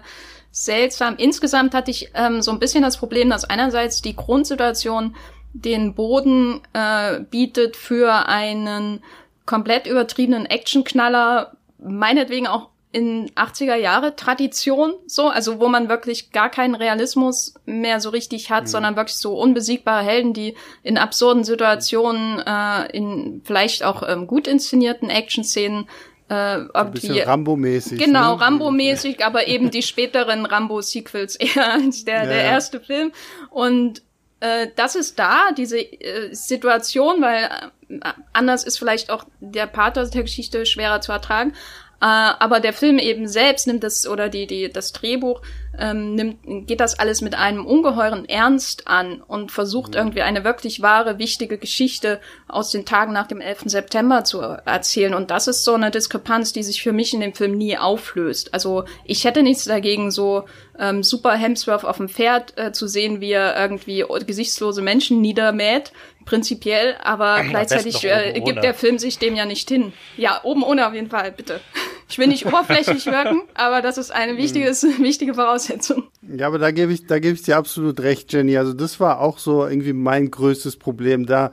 seltsam. 0.64 1.16
Insgesamt 1.16 1.74
hatte 1.74 1.90
ich 1.90 2.10
ähm, 2.14 2.42
so 2.42 2.50
ein 2.50 2.58
bisschen 2.58 2.82
das 2.82 2.96
Problem, 2.96 3.30
dass 3.30 3.44
einerseits 3.44 4.02
die 4.02 4.16
Grundsituation 4.16 5.14
den 5.52 5.94
Boden 5.94 6.60
äh, 6.72 7.20
bietet 7.20 7.76
für 7.76 8.26
einen 8.26 9.02
komplett 9.46 9.86
übertriebenen 9.86 10.46
Actionknaller, 10.46 11.56
meinetwegen 11.78 12.46
auch 12.46 12.68
in 12.90 13.30
80er 13.30 13.74
Jahre 13.74 14.16
Tradition, 14.16 14.94
so, 15.06 15.28
also 15.28 15.60
wo 15.60 15.68
man 15.68 15.88
wirklich 15.88 16.32
gar 16.32 16.50
keinen 16.50 16.74
Realismus 16.74 17.54
mehr 17.66 18.00
so 18.00 18.08
richtig 18.08 18.50
hat, 18.50 18.64
mhm. 18.64 18.68
sondern 18.68 18.96
wirklich 18.96 19.16
so 19.16 19.38
unbesiegbare 19.38 20.02
Helden, 20.02 20.32
die 20.32 20.54
in 20.82 20.96
absurden 20.96 21.44
Situationen, 21.44 22.40
äh, 22.40 22.96
in 22.96 23.42
vielleicht 23.44 23.84
auch 23.84 24.02
ähm, 24.08 24.26
gut 24.26 24.46
inszenierten 24.46 25.10
Action-Szenen 25.10 25.86
äh, 26.28 26.58
irgendwie. 26.74 27.22
Ein 27.22 27.28
Rambo-mäßig. 27.28 27.98
Genau, 27.98 28.36
ne? 28.36 28.42
Rambo-mäßig, 28.42 29.24
aber 29.24 29.48
eben 29.48 29.70
die 29.70 29.82
späteren 29.82 30.46
Rambo-Sequels 30.46 31.36
eher 31.40 31.72
als 31.72 32.04
der, 32.04 32.24
ja, 32.24 32.26
der 32.26 32.42
erste 32.42 32.80
Film. 32.80 33.12
Und 33.50 34.02
äh, 34.40 34.68
das 34.76 34.94
ist 34.94 35.18
da, 35.18 35.50
diese 35.56 35.78
äh, 35.78 36.32
Situation, 36.34 37.22
weil 37.22 37.48
äh, 37.88 38.12
anders 38.32 38.64
ist 38.64 38.78
vielleicht 38.78 39.10
auch 39.10 39.24
der 39.40 39.66
Pathos 39.66 40.10
der 40.10 40.22
Geschichte 40.22 40.66
schwerer 40.66 41.00
zu 41.00 41.12
ertragen. 41.12 41.52
Äh, 42.00 42.04
aber 42.04 42.60
der 42.60 42.72
Film 42.72 42.98
eben 42.98 43.26
selbst 43.26 43.66
nimmt 43.66 43.82
das 43.82 44.06
oder 44.06 44.28
die, 44.28 44.46
die, 44.46 44.70
das 44.70 44.92
Drehbuch 44.92 45.42
ähm, 45.78 46.14
nimmt, 46.14 46.66
geht 46.66 46.80
das 46.80 46.98
alles 46.98 47.20
mit 47.20 47.34
einem 47.34 47.66
ungeheuren 47.66 48.28
Ernst 48.28 48.86
an 48.86 49.20
und 49.20 49.52
versucht 49.52 49.90
mhm. 49.92 49.98
irgendwie 49.98 50.22
eine 50.22 50.44
wirklich 50.44 50.82
wahre, 50.82 51.18
wichtige 51.18 51.58
Geschichte 51.58 52.20
aus 52.46 52.70
den 52.70 52.84
Tagen 52.84 53.12
nach 53.12 53.26
dem 53.26 53.40
11. 53.40 53.64
September 53.66 54.24
zu 54.24 54.40
erzählen. 54.40 55.14
Und 55.14 55.30
das 55.30 55.48
ist 55.48 55.64
so 55.64 55.74
eine 55.74 55.90
Diskrepanz, 55.90 56.52
die 56.52 56.62
sich 56.62 56.82
für 56.82 56.92
mich 56.92 57.14
in 57.14 57.20
dem 57.20 57.34
Film 57.34 57.56
nie 57.56 57.76
auflöst. 57.76 58.54
Also 58.54 58.84
ich 59.04 59.24
hätte 59.24 59.42
nichts 59.42 59.64
dagegen, 59.64 60.10
so 60.10 60.44
ähm, 60.78 61.02
super 61.02 61.32
Hemsworth 61.32 61.84
auf 61.84 61.96
dem 61.96 62.08
Pferd 62.08 62.56
äh, 62.56 62.72
zu 62.72 62.86
sehen, 62.86 63.20
wie 63.20 63.32
er 63.32 63.60
irgendwie 63.60 64.04
gesichtslose 64.26 64.82
Menschen 64.82 65.20
niedermäht 65.20 65.92
prinzipiell, 66.28 66.94
aber 67.02 67.42
gleichzeitig 67.42 68.04
äh, 68.04 68.38
gibt 68.44 68.62
der 68.62 68.74
Film 68.74 68.98
sich 68.98 69.18
dem 69.18 69.34
ja 69.34 69.46
nicht 69.46 69.68
hin. 69.68 69.94
Ja, 70.18 70.40
oben 70.42 70.62
ohne 70.62 70.86
auf 70.86 70.92
jeden 70.92 71.08
Fall, 71.08 71.32
bitte. 71.32 71.60
Ich 72.08 72.18
will 72.18 72.26
nicht 72.26 72.46
oberflächlich 72.46 73.06
wirken, 73.06 73.42
aber 73.54 73.82
das 73.82 73.98
ist 73.98 74.10
eine 74.10 74.36
wichtiges, 74.36 74.82
wichtige 74.98 75.34
Voraussetzung. 75.34 76.04
Ja, 76.22 76.46
aber 76.46 76.58
da 76.58 76.70
gebe 76.70 76.92
ich, 76.92 77.06
da 77.06 77.18
gebe 77.18 77.34
ich 77.34 77.42
dir 77.42 77.56
absolut 77.56 78.00
recht, 78.00 78.32
Jenny. 78.32 78.56
Also 78.56 78.72
das 78.72 78.98
war 78.98 79.20
auch 79.20 79.38
so 79.38 79.66
irgendwie 79.66 79.92
mein 79.92 80.30
größtes 80.30 80.76
Problem. 80.76 81.26
Da 81.26 81.52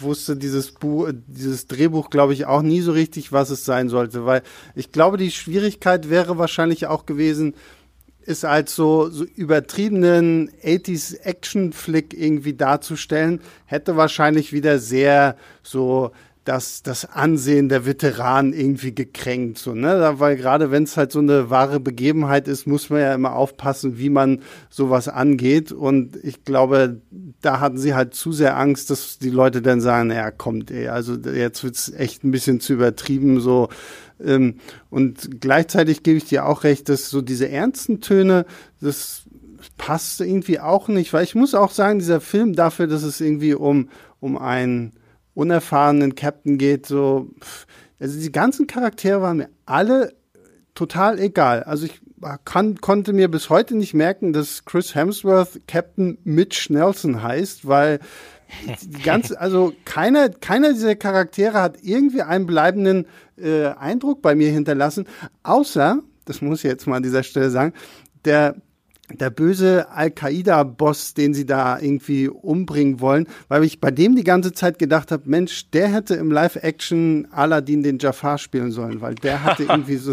wusste 0.00 0.36
dieses 0.36 0.72
Buch, 0.72 1.10
dieses 1.26 1.66
Drehbuch, 1.66 2.10
glaube 2.10 2.32
ich, 2.32 2.46
auch 2.46 2.62
nie 2.62 2.80
so 2.80 2.92
richtig, 2.92 3.32
was 3.32 3.50
es 3.50 3.64
sein 3.64 3.88
sollte, 3.88 4.24
weil 4.24 4.42
ich 4.74 4.92
glaube, 4.92 5.16
die 5.16 5.30
Schwierigkeit 5.30 6.10
wäre 6.10 6.38
wahrscheinlich 6.38 6.86
auch 6.86 7.06
gewesen, 7.06 7.54
ist 8.28 8.44
als 8.44 8.74
so, 8.74 9.08
so 9.08 9.24
übertriebenen 9.24 10.50
80s 10.62 11.18
Action-Flick 11.22 12.12
irgendwie 12.12 12.52
darzustellen, 12.52 13.40
hätte 13.64 13.96
wahrscheinlich 13.96 14.52
wieder 14.52 14.78
sehr 14.78 15.36
so 15.62 16.10
das, 16.48 16.82
das 16.82 17.04
Ansehen 17.04 17.68
der 17.68 17.84
Veteranen 17.84 18.54
irgendwie 18.54 18.94
gekränkt. 18.94 19.58
So, 19.58 19.74
ne? 19.74 20.14
Weil 20.16 20.36
gerade 20.36 20.70
wenn 20.70 20.84
es 20.84 20.96
halt 20.96 21.12
so 21.12 21.18
eine 21.18 21.50
wahre 21.50 21.78
Begebenheit 21.78 22.48
ist, 22.48 22.66
muss 22.66 22.88
man 22.88 23.00
ja 23.00 23.14
immer 23.14 23.36
aufpassen, 23.36 23.98
wie 23.98 24.08
man 24.08 24.40
sowas 24.70 25.08
angeht. 25.08 25.72
Und 25.72 26.16
ich 26.24 26.44
glaube, 26.44 27.02
da 27.42 27.60
hatten 27.60 27.76
sie 27.76 27.94
halt 27.94 28.14
zu 28.14 28.32
sehr 28.32 28.56
Angst, 28.56 28.88
dass 28.88 29.18
die 29.18 29.28
Leute 29.28 29.60
dann 29.60 29.82
sagen, 29.82 30.10
ja, 30.10 30.30
kommt, 30.30 30.70
ey, 30.70 30.88
also 30.88 31.16
jetzt 31.16 31.64
wird's 31.64 31.92
echt 31.92 32.24
ein 32.24 32.30
bisschen 32.30 32.60
zu 32.60 32.72
übertrieben, 32.72 33.40
so. 33.40 33.68
Ähm, 34.18 34.54
und 34.88 35.42
gleichzeitig 35.42 36.02
gebe 36.02 36.16
ich 36.16 36.24
dir 36.24 36.46
auch 36.46 36.64
recht, 36.64 36.88
dass 36.88 37.10
so 37.10 37.20
diese 37.20 37.50
ernsten 37.50 38.00
Töne, 38.00 38.46
das 38.80 39.24
passt 39.76 40.22
irgendwie 40.22 40.60
auch 40.60 40.88
nicht, 40.88 41.12
weil 41.12 41.24
ich 41.24 41.34
muss 41.34 41.54
auch 41.54 41.72
sagen, 41.72 41.98
dieser 41.98 42.22
Film 42.22 42.54
dafür, 42.54 42.86
dass 42.86 43.02
es 43.02 43.20
irgendwie 43.20 43.52
um, 43.52 43.90
um 44.18 44.38
einen 44.38 44.92
unerfahrenen 45.38 46.16
Captain 46.16 46.58
geht, 46.58 46.84
so, 46.86 47.30
also 48.00 48.20
die 48.20 48.32
ganzen 48.32 48.66
Charaktere 48.66 49.22
waren 49.22 49.36
mir 49.36 49.48
alle 49.66 50.12
total 50.74 51.20
egal. 51.20 51.62
Also 51.62 51.86
ich 51.86 52.00
kann, 52.44 52.80
konnte 52.80 53.12
mir 53.12 53.30
bis 53.30 53.48
heute 53.48 53.76
nicht 53.76 53.94
merken, 53.94 54.32
dass 54.32 54.64
Chris 54.64 54.96
Hemsworth 54.96 55.60
Captain 55.68 56.18
Mitch 56.24 56.72
Nelson 56.72 57.22
heißt, 57.22 57.68
weil 57.68 58.00
die 58.82 59.02
ganze, 59.02 59.40
also 59.40 59.72
keiner, 59.84 60.28
keiner 60.28 60.72
dieser 60.72 60.96
Charaktere 60.96 61.62
hat 61.62 61.82
irgendwie 61.82 62.22
einen 62.22 62.46
bleibenden 62.46 63.06
äh, 63.36 63.66
Eindruck 63.66 64.22
bei 64.22 64.34
mir 64.34 64.50
hinterlassen, 64.50 65.06
außer, 65.44 66.00
das 66.24 66.42
muss 66.42 66.64
ich 66.64 66.70
jetzt 66.70 66.88
mal 66.88 66.96
an 66.96 67.04
dieser 67.04 67.22
Stelle 67.22 67.50
sagen, 67.50 67.74
der 68.24 68.56
der 69.12 69.30
böse 69.30 69.90
Al-Qaida-Boss, 69.90 71.14
den 71.14 71.34
sie 71.34 71.46
da 71.46 71.78
irgendwie 71.78 72.28
umbringen 72.28 73.00
wollen, 73.00 73.26
weil 73.48 73.64
ich 73.64 73.80
bei 73.80 73.90
dem 73.90 74.16
die 74.16 74.24
ganze 74.24 74.52
Zeit 74.52 74.78
gedacht 74.78 75.10
habe, 75.10 75.22
Mensch, 75.26 75.70
der 75.70 75.88
hätte 75.88 76.14
im 76.14 76.30
Live-Action 76.30 77.28
Aladdin 77.30 77.82
den 77.82 77.98
Jafar 77.98 78.38
spielen 78.38 78.70
sollen, 78.70 79.00
weil 79.00 79.14
der 79.14 79.44
hatte 79.44 79.62
irgendwie 79.68 79.96
so, 79.96 80.12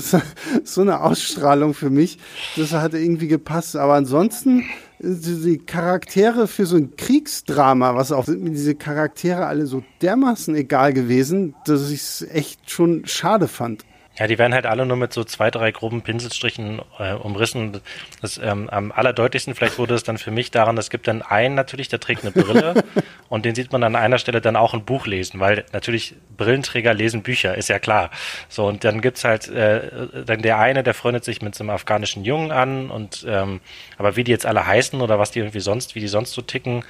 so 0.63 0.81
eine 0.81 1.01
Ausstrahlung 1.01 1.73
für 1.73 1.89
mich. 1.89 2.17
Das 2.55 2.71
hatte 2.71 2.97
irgendwie 2.97 3.27
gepasst. 3.27 3.75
Aber 3.75 3.95
ansonsten, 3.95 4.63
die 4.99 5.57
Charaktere 5.57 6.47
für 6.47 6.65
so 6.65 6.77
ein 6.77 6.95
Kriegsdrama, 6.95 7.95
was 7.95 8.11
auch 8.11 8.25
sind 8.25 8.43
mir 8.43 8.51
diese 8.51 8.75
Charaktere 8.75 9.45
alle 9.45 9.65
so 9.65 9.83
dermaßen 10.01 10.55
egal 10.55 10.93
gewesen, 10.93 11.53
dass 11.65 11.89
ich 11.91 12.01
es 12.01 12.27
echt 12.31 12.71
schon 12.71 13.05
schade 13.05 13.47
fand. 13.47 13.85
Ja, 14.17 14.27
die 14.27 14.37
werden 14.37 14.53
halt 14.53 14.65
alle 14.65 14.85
nur 14.85 14.95
mit 14.95 15.11
so 15.11 15.25
zwei, 15.25 15.51
drei 15.51 15.71
groben 15.71 16.01
Pinselstrichen 16.01 16.81
äh, 16.99 17.13
umrissen. 17.13 17.81
Das, 18.21 18.37
ähm, 18.37 18.69
am 18.69 18.91
allerdeutlichsten 18.93 19.55
vielleicht 19.55 19.77
wurde 19.77 19.93
es 19.93 20.03
dann 20.03 20.17
für 20.17 20.31
mich 20.31 20.51
daran, 20.51 20.77
es 20.77 20.89
gibt 20.89 21.07
dann 21.07 21.21
einen 21.21 21.53
natürlich, 21.55 21.89
der 21.89 21.99
trägt 21.99 22.23
eine 22.23 22.31
Brille 22.31 22.83
und 23.29 23.43
den 23.43 23.55
sieht 23.55 23.73
man 23.73 23.83
an 23.83 23.95
einer 23.95 24.17
Stelle 24.17 24.39
dann 24.39 24.55
auch 24.55 24.73
ein 24.73 24.85
Buch 24.85 25.05
lesen, 25.05 25.41
weil 25.41 25.65
natürlich 25.73 26.15
Brillenträger 26.37 26.93
lesen 26.93 27.23
Bücher, 27.23 27.55
ist 27.55 27.67
ja 27.67 27.77
klar. 27.77 28.09
So, 28.47 28.65
und 28.67 28.85
dann 28.85 29.01
gibt's 29.01 29.25
halt 29.25 29.49
äh, 29.49 29.81
dann 30.25 30.41
der 30.41 30.59
eine, 30.59 30.83
der 30.83 30.93
freundet 30.93 31.25
sich 31.25 31.41
mit 31.41 31.53
so 31.53 31.63
einem 31.63 31.71
afghanischen 31.71 32.23
Jungen 32.23 32.51
an 32.51 32.89
und 32.89 33.25
ähm, 33.27 33.59
aber 33.97 34.15
wie 34.15 34.23
die 34.23 34.31
jetzt 34.31 34.45
alle 34.45 34.65
heißen 34.65 35.01
oder 35.01 35.19
was 35.19 35.31
die 35.31 35.39
irgendwie 35.39 35.59
sonst, 35.59 35.95
wie 35.95 35.99
die 35.99 36.07
sonst 36.07 36.31
so 36.31 36.41
ticken, 36.41 36.85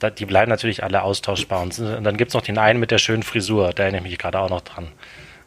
da, 0.00 0.10
die 0.10 0.26
bleiben 0.26 0.50
natürlich 0.50 0.82
alle 0.82 1.02
austauschbar. 1.02 1.62
Und, 1.62 1.78
und 1.78 2.02
dann 2.02 2.16
gibt's 2.16 2.34
noch 2.34 2.42
den 2.42 2.58
einen 2.58 2.80
mit 2.80 2.90
der 2.90 2.98
schönen 2.98 3.22
Frisur, 3.22 3.72
da 3.72 3.84
erinnere 3.84 4.02
ich 4.02 4.10
mich 4.10 4.18
gerade 4.18 4.40
auch 4.40 4.50
noch 4.50 4.62
dran. 4.62 4.88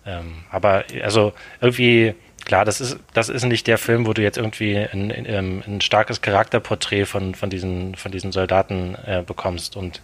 Ähm, 0.08 0.46
aber 0.50 0.86
also 1.04 1.34
irgendwie, 1.60 2.16
klar, 2.46 2.64
das 2.64 2.80
ist, 2.80 2.98
das 3.14 3.28
ist 3.30 3.44
nicht 3.44 3.68
der 3.68 3.78
Film, 3.78 4.08
wo 4.08 4.14
du 4.14 4.22
jetzt 4.22 4.38
irgendwie 4.38 4.78
ein, 4.78 5.12
ein, 5.12 5.26
ähm, 5.28 5.64
ein 5.68 5.82
starkes 5.82 6.22
Charakterporträt 6.22 7.06
von, 7.06 7.36
von, 7.36 7.50
diesen, 7.50 7.96
von 7.96 8.12
diesen 8.12 8.32
Soldaten 8.32 8.96
äh, 9.06 9.24
bekommst. 9.26 9.76
Und 9.76 10.02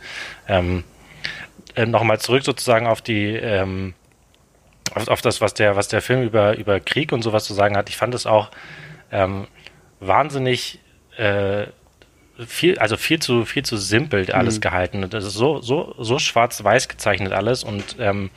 ähm, 0.47 0.83
äh, 1.75 1.85
nochmal 1.85 2.19
zurück 2.19 2.43
sozusagen 2.43 2.85
auf 2.85 3.01
die, 3.01 3.27
ähm, 3.29 3.93
auf, 4.93 5.07
auf, 5.07 5.21
das, 5.21 5.39
was 5.39 5.53
der, 5.53 5.77
was 5.77 5.87
der 5.87 6.01
Film 6.01 6.21
über, 6.21 6.57
über 6.57 6.81
Krieg 6.81 7.13
und 7.13 7.21
sowas 7.21 7.45
zu 7.45 7.53
sagen 7.53 7.77
hat. 7.77 7.89
Ich 7.89 7.95
fand 7.95 8.13
es 8.13 8.25
auch 8.25 8.51
ähm, 9.11 9.47
wahnsinnig 10.01 10.79
äh, 11.15 11.67
viel, 12.45 12.77
also 12.79 12.97
viel 12.97 13.19
zu, 13.19 13.45
viel 13.45 13.63
zu 13.63 13.77
simpel 13.77 14.29
alles 14.31 14.57
mhm. 14.57 14.61
gehalten. 14.61 15.09
Das 15.09 15.23
ist 15.23 15.35
so, 15.35 15.61
so, 15.61 15.95
so 15.97 16.19
schwarz-weiß 16.19 16.89
gezeichnet 16.89 17.31
alles 17.31 17.63
und 17.63 17.95
ähm, 17.99 18.31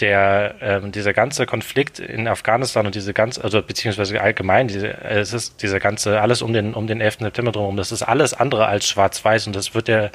der 0.00 0.56
ähm, 0.60 0.92
dieser 0.92 1.14
ganze 1.14 1.46
Konflikt 1.46 1.98
in 1.98 2.28
Afghanistan 2.28 2.86
und 2.86 2.94
diese 2.94 3.14
ganze, 3.14 3.42
also 3.42 3.62
beziehungsweise 3.62 4.20
allgemein, 4.20 4.68
diese, 4.68 4.92
es 5.02 5.32
ist 5.32 5.62
dieser 5.62 5.80
ganze, 5.80 6.20
alles 6.20 6.42
um 6.42 6.52
den, 6.52 6.74
um 6.74 6.86
den 6.86 7.00
11. 7.00 7.18
September 7.20 7.52
drumherum, 7.52 7.76
das 7.76 7.92
ist 7.92 8.02
alles 8.02 8.34
andere 8.34 8.66
als 8.66 8.86
schwarz-weiß 8.86 9.46
und 9.46 9.56
das 9.56 9.74
wird 9.74 9.88
der, 9.88 10.10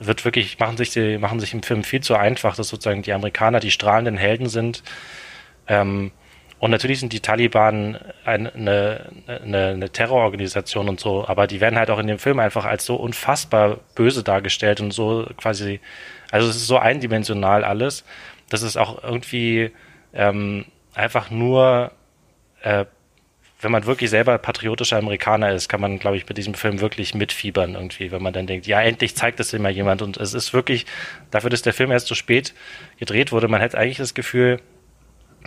wird 0.00 0.24
wirklich, 0.24 0.58
machen 0.58 0.76
sich 0.76 0.90
die, 0.90 1.18
machen 1.18 1.38
sich 1.38 1.54
im 1.54 1.62
Film 1.62 1.84
viel 1.84 2.00
zu 2.00 2.16
einfach, 2.16 2.56
dass 2.56 2.68
sozusagen 2.68 3.02
die 3.02 3.12
Amerikaner 3.12 3.60
die 3.60 3.70
strahlenden 3.70 4.16
Helden 4.16 4.48
sind. 4.48 4.82
Ähm, 5.68 6.10
und 6.58 6.70
natürlich 6.70 7.00
sind 7.00 7.12
die 7.12 7.20
Taliban 7.20 7.98
eine, 8.24 8.52
eine, 8.52 9.68
eine 9.68 9.90
Terrororganisation 9.90 10.88
und 10.90 11.00
so, 11.00 11.26
aber 11.26 11.46
die 11.46 11.60
werden 11.60 11.78
halt 11.78 11.90
auch 11.90 11.98
in 11.98 12.06
dem 12.06 12.18
Film 12.18 12.38
einfach 12.38 12.66
als 12.66 12.84
so 12.84 12.96
unfassbar 12.96 13.78
böse 13.94 14.22
dargestellt 14.22 14.80
und 14.80 14.90
so 14.90 15.26
quasi, 15.38 15.80
also 16.30 16.48
es 16.48 16.56
ist 16.56 16.66
so 16.66 16.76
eindimensional 16.78 17.64
alles 17.64 18.04
das 18.50 18.62
ist 18.62 18.76
auch 18.76 19.02
irgendwie 19.02 19.72
ähm, 20.12 20.66
einfach 20.94 21.30
nur, 21.30 21.92
äh, 22.62 22.84
wenn 23.62 23.72
man 23.72 23.86
wirklich 23.86 24.10
selber 24.10 24.38
patriotischer 24.38 24.98
Amerikaner 24.98 25.52
ist, 25.52 25.68
kann 25.68 25.80
man, 25.80 25.98
glaube 25.98 26.16
ich, 26.16 26.26
bei 26.26 26.34
diesem 26.34 26.54
Film 26.54 26.80
wirklich 26.80 27.14
mitfiebern 27.14 27.74
irgendwie, 27.74 28.10
wenn 28.10 28.22
man 28.22 28.32
dann 28.32 28.46
denkt, 28.46 28.66
ja, 28.66 28.80
endlich 28.80 29.14
zeigt 29.14 29.38
es 29.40 29.52
immer 29.52 29.68
jemand. 29.68 30.02
Und 30.02 30.16
es 30.16 30.34
ist 30.34 30.54
wirklich, 30.54 30.86
dafür, 31.30 31.50
dass 31.50 31.62
der 31.62 31.74
Film 31.74 31.90
erst 31.90 32.06
so 32.06 32.14
spät 32.14 32.54
gedreht 32.98 33.32
wurde, 33.32 33.48
man 33.48 33.60
hätte 33.60 33.78
eigentlich 33.78 33.98
das 33.98 34.14
Gefühl, 34.14 34.60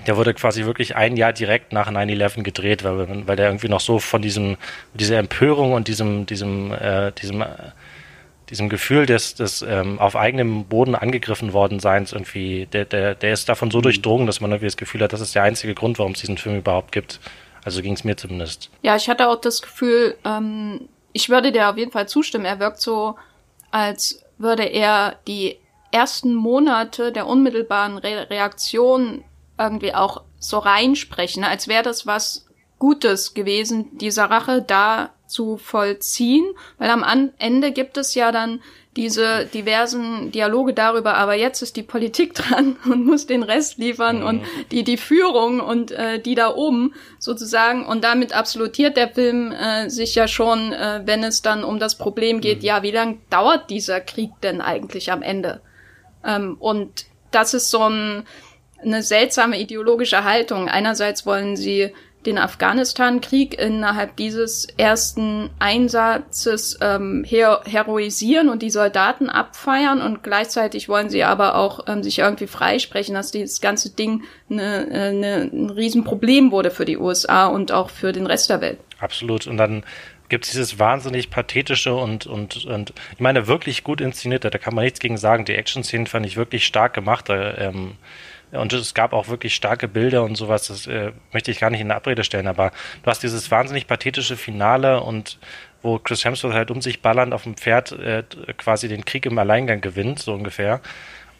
der 0.08 0.18
wurde 0.18 0.34
quasi 0.34 0.66
wirklich 0.66 0.96
ein 0.96 1.18
Jahr 1.18 1.34
direkt 1.34 1.72
nach 1.72 1.90
9-11 1.90 2.44
gedreht, 2.44 2.84
weil, 2.84 3.28
weil 3.28 3.36
der 3.36 3.48
irgendwie 3.48 3.70
noch 3.70 3.80
so 3.80 4.00
von 4.00 4.22
diesem, 4.22 4.58
dieser 4.94 5.18
Empörung 5.20 5.74
und 5.74 5.88
diesem, 5.88 6.26
diesem, 6.26 6.72
äh, 6.72 7.12
diesem 7.12 7.42
äh, 7.42 7.48
diesem 8.50 8.70
Gefühl 8.70 9.06
des, 9.06 9.36
des 9.36 9.62
ähm, 9.62 10.00
auf 10.00 10.16
eigenem 10.16 10.66
Boden 10.66 10.96
angegriffen 10.96 11.54
worden 11.54 11.80
Seins 11.80 12.12
irgendwie, 12.12 12.68
der, 12.68 12.86
der, 12.86 13.16
der 13.16 13.34
ist 13.34 13.50
davon 13.50 13.72
so 13.72 13.80
mhm. 13.80 13.84
durchdrungen, 13.84 14.28
dass 14.28 14.42
man 14.42 14.52
irgendwie 14.52 14.68
das 14.68 14.78
Gefühl 14.78 15.02
hat, 15.02 15.14
das 15.14 15.22
ist 15.22 15.36
der 15.36 15.44
einzige 15.44 15.74
Grund, 15.74 16.00
warum 16.00 16.14
es 16.14 16.20
diesen 16.20 16.38
Film 16.38 16.58
überhaupt 16.58 16.92
gibt. 16.92 17.20
Also 17.64 17.82
ging 17.82 17.94
es 17.94 18.04
mir 18.04 18.18
zumindest. 18.18 18.70
Ja, 18.82 18.96
ich 18.96 19.08
hatte 19.10 19.30
auch 19.30 19.40
das 19.40 19.62
Gefühl, 19.62 20.18
ähm, 20.26 20.90
ich 21.14 21.30
würde 21.30 21.52
dir 21.52 21.70
auf 21.70 21.78
jeden 21.78 21.92
Fall 21.92 22.08
zustimmen. 22.08 22.46
Er 22.46 22.60
wirkt 22.60 22.82
so, 22.82 23.16
als 23.72 24.24
würde 24.38 24.64
er 24.64 25.18
die 25.28 25.58
ersten 25.92 26.34
Monate 26.34 27.12
der 27.12 27.28
unmittelbaren 27.28 27.98
Re 27.98 28.30
Reaktion 28.30 29.24
irgendwie 29.58 29.94
auch 29.94 30.24
so 30.40 30.58
reinsprechen, 30.58 31.44
als 31.44 31.68
wäre 31.68 31.84
das 31.84 32.06
was 32.06 32.48
Gutes 32.80 33.34
gewesen, 33.34 33.98
diese 33.98 34.30
Rache 34.30 34.62
da 34.62 35.12
zu 35.34 35.58
vollziehen, 35.58 36.46
weil 36.78 36.90
am 36.90 37.04
Ende 37.38 37.72
gibt 37.72 37.98
es 37.98 38.14
ja 38.14 38.32
dann 38.32 38.62
diese 38.96 39.46
diversen 39.48 40.32
Dialoge 40.32 40.74
darüber, 40.74 41.16
aber 41.16 41.34
jetzt 41.34 41.62
ist 41.64 41.76
die 41.76 41.84
Politik 41.84 42.34
dran 42.36 42.78
und 42.86 43.06
muss 43.06 43.26
den 43.26 43.44
Rest 43.44 43.80
liefern 43.80 44.20
mhm. 44.20 44.26
und 44.26 44.42
die, 44.72 44.84
die 44.84 44.98
Führung 44.98 45.60
und 45.60 45.92
äh, 45.92 46.20
die 46.20 46.36
da 46.36 46.54
oben 46.54 46.94
sozusagen. 47.20 47.86
Und 47.86 48.04
damit 48.04 48.34
absolutiert 48.34 48.96
der 48.96 49.10
Film 49.10 49.52
äh, 49.52 49.90
sich 49.90 50.16
ja 50.16 50.28
schon, 50.28 50.74
äh, 50.74 51.02
wenn 51.06 51.24
es 51.24 51.42
dann 51.42 51.64
um 51.64 51.80
das 51.80 51.98
Problem 51.98 52.40
geht, 52.40 52.60
mhm. 52.60 52.66
ja, 52.66 52.84
wie 52.84 52.92
lange 52.92 53.18
dauert 53.30 53.70
dieser 53.70 54.00
Krieg 54.00 54.30
denn 54.44 54.62
eigentlich 54.62 55.12
am 55.12 55.24
Ende? 55.24 55.62
Ähm, 56.24 56.58
und 56.60 57.06
das 57.32 57.56
ist 57.56 57.72
so 57.72 57.90
ein, 57.90 58.26
eine 58.80 59.02
seltsame 59.02 59.60
ideologische 59.60 60.24
Haltung. 60.24 60.70
Einerseits 60.70 61.26
wollen 61.26 61.56
sie 61.56 61.92
den 62.26 62.38
Afghanistan-Krieg 62.38 63.60
innerhalb 63.60 64.16
dieses 64.16 64.66
ersten 64.78 65.50
Einsatzes 65.60 66.78
ähm, 66.82 67.24
her 67.24 67.62
heroisieren 67.66 68.50
und 68.50 68.62
die 68.62 68.70
Soldaten 68.70 69.30
abfeiern 69.30 70.02
und 70.02 70.24
gleichzeitig 70.24 70.90
wollen 70.90 71.10
sie 71.10 71.24
aber 71.24 71.56
auch 71.56 71.88
ähm, 71.88 72.04
sich 72.04 72.20
irgendwie 72.20 72.48
freisprechen, 72.48 73.16
dass 73.16 73.32
dieses 73.32 73.62
ganze 73.62 73.96
Ding 73.96 74.24
eine, 74.50 74.88
eine, 74.92 75.50
ein 75.52 75.70
Riesenproblem 75.70 76.52
wurde 76.52 76.72
für 76.72 76.86
die 76.86 76.98
USA 76.98 77.48
und 77.48 77.72
auch 77.72 77.90
für 77.90 78.12
den 78.12 78.26
Rest 78.26 78.50
der 78.50 78.62
Welt. 78.62 78.80
Absolut. 79.00 79.48
Und 79.48 79.58
dann 79.58 79.84
gibt 80.30 80.46
es 80.46 80.52
dieses 80.52 80.80
wahnsinnig 80.80 81.30
pathetische 81.30 81.94
und, 81.94 82.26
und, 82.26 82.66
und 82.66 82.94
ich 83.14 83.20
meine 83.20 83.48
wirklich 83.48 83.84
gut 83.84 84.02
inszenierte, 84.02 84.50
da 84.50 84.58
kann 84.58 84.74
man 84.74 84.84
nichts 84.84 85.00
gegen 85.00 85.18
sagen. 85.18 85.46
Die 85.46 85.54
Action-Szenen 85.54 86.08
fand 86.08 86.26
ich 86.26 86.38
wirklich 86.38 86.66
stark 86.66 86.94
gemacht. 86.94 87.30
Da, 87.30 87.58
ähm, 87.58 87.98
und 88.54 88.74
es 88.74 88.94
gab 88.94 89.14
auch 89.14 89.28
wirklich 89.28 89.56
starke 89.56 89.88
Bilder 89.88 90.24
und 90.24 90.36
sowas, 90.36 90.68
das 90.68 90.88
äh, 90.88 91.12
möchte 91.32 91.52
ich 91.52 91.60
gar 91.60 91.70
nicht 91.70 91.82
in 91.82 91.88
der 91.90 91.98
Abrede 91.98 92.24
stellen, 92.24 92.48
aber 92.48 92.72
du 93.02 93.10
hast 93.10 93.24
dieses 93.24 93.50
wahnsinnig 93.52 93.88
pathetische 93.88 94.38
Finale 94.38 95.02
und 95.02 95.40
wo 95.82 96.00
Chris 96.00 96.24
Hemsworth 96.24 96.54
halt 96.54 96.72
um 96.72 96.82
sich 96.82 97.02
ballernd 97.02 97.34
auf 97.34 97.44
dem 97.44 97.56
Pferd 97.56 97.92
äh, 97.92 98.24
quasi 98.58 98.88
den 98.88 99.06
Krieg 99.06 99.26
im 99.26 99.38
Alleingang 99.38 99.82
gewinnt, 99.82 100.20
so 100.20 100.34
ungefähr. 100.34 100.82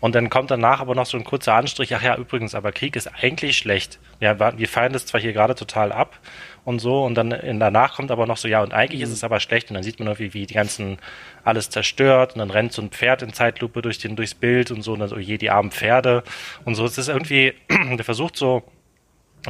Und 0.02 0.16
dann 0.16 0.30
kommt 0.30 0.52
danach 0.52 0.82
aber 0.82 0.96
noch 0.96 1.06
so 1.06 1.18
ein 1.18 1.24
kurzer 1.24 1.54
Anstrich, 1.54 1.96
ach 1.96 2.02
ja, 2.02 2.18
übrigens, 2.18 2.56
aber 2.56 2.74
Krieg 2.74 2.98
ist 2.98 3.08
eigentlich 3.08 3.58
schlecht. 3.58 4.00
Ja, 4.20 4.38
wir 4.58 4.68
feiern 4.68 4.92
das 4.92 5.06
zwar 5.06 5.22
hier 5.22 5.32
gerade 5.32 5.56
total 5.56 5.94
ab 5.94 6.20
und 6.66 6.80
so, 6.80 7.04
und 7.04 7.16
dann 7.16 7.32
in, 7.32 7.60
danach 7.60 7.96
kommt 7.96 8.12
aber 8.12 8.26
noch 8.26 8.38
so, 8.38 8.48
ja, 8.48 8.62
und 8.62 8.74
eigentlich 8.74 9.00
mhm. 9.00 9.06
ist 9.06 9.12
es 9.12 9.24
aber 9.24 9.40
schlecht, 9.40 9.70
und 9.70 9.76
dann 9.76 9.84
sieht 9.84 10.00
man 10.00 10.08
noch, 10.08 10.20
wie, 10.20 10.34
wie 10.34 10.46
die 10.46 10.54
ganzen 10.54 10.98
alles 11.44 11.70
zerstört, 11.70 12.34
und 12.34 12.40
dann 12.40 12.52
rennt 12.52 12.74
so 12.74 12.82
ein 12.82 12.90
Pferd 12.90 13.22
in 13.22 13.34
Zeitlupe 13.34 13.82
durch 13.82 13.98
den, 14.00 14.16
durchs 14.16 14.34
Bild 14.34 14.72
und 14.72 14.82
so, 14.82 14.94
und 14.94 15.00
dann 15.00 15.10
so, 15.10 15.18
je, 15.18 15.38
die 15.38 15.50
armen 15.50 15.72
Pferde 15.72 16.24
und 16.66 16.76
so. 16.76 16.86
Es 16.86 16.98
ist 16.98 17.10
irgendwie, 17.10 17.54
der 17.70 18.06
versucht 18.06 18.38
so, 18.38 18.64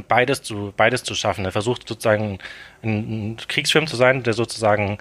beides 0.07 0.41
zu, 0.41 0.73
beides 0.75 1.03
zu 1.03 1.15
schaffen. 1.15 1.45
Er 1.45 1.51
versucht 1.51 1.87
sozusagen 1.87 2.39
ein, 2.81 3.33
ein 3.33 3.37
Kriegsfilm 3.47 3.87
zu 3.87 3.95
sein, 3.95 4.23
der 4.23 4.33
sozusagen 4.33 4.97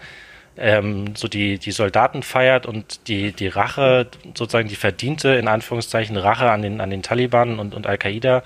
ähm, 0.56 1.16
so 1.16 1.28
die, 1.28 1.58
die 1.58 1.70
Soldaten 1.72 2.22
feiert 2.22 2.66
und 2.66 3.08
die, 3.08 3.32
die 3.32 3.48
Rache, 3.48 4.08
sozusagen 4.34 4.68
die 4.68 4.76
verdiente, 4.76 5.30
in 5.30 5.48
Anführungszeichen, 5.48 6.16
Rache 6.16 6.50
an 6.50 6.62
den, 6.62 6.80
an 6.80 6.90
den 6.90 7.02
Taliban 7.02 7.58
und, 7.58 7.74
und 7.74 7.86
Al-Qaida 7.86 8.42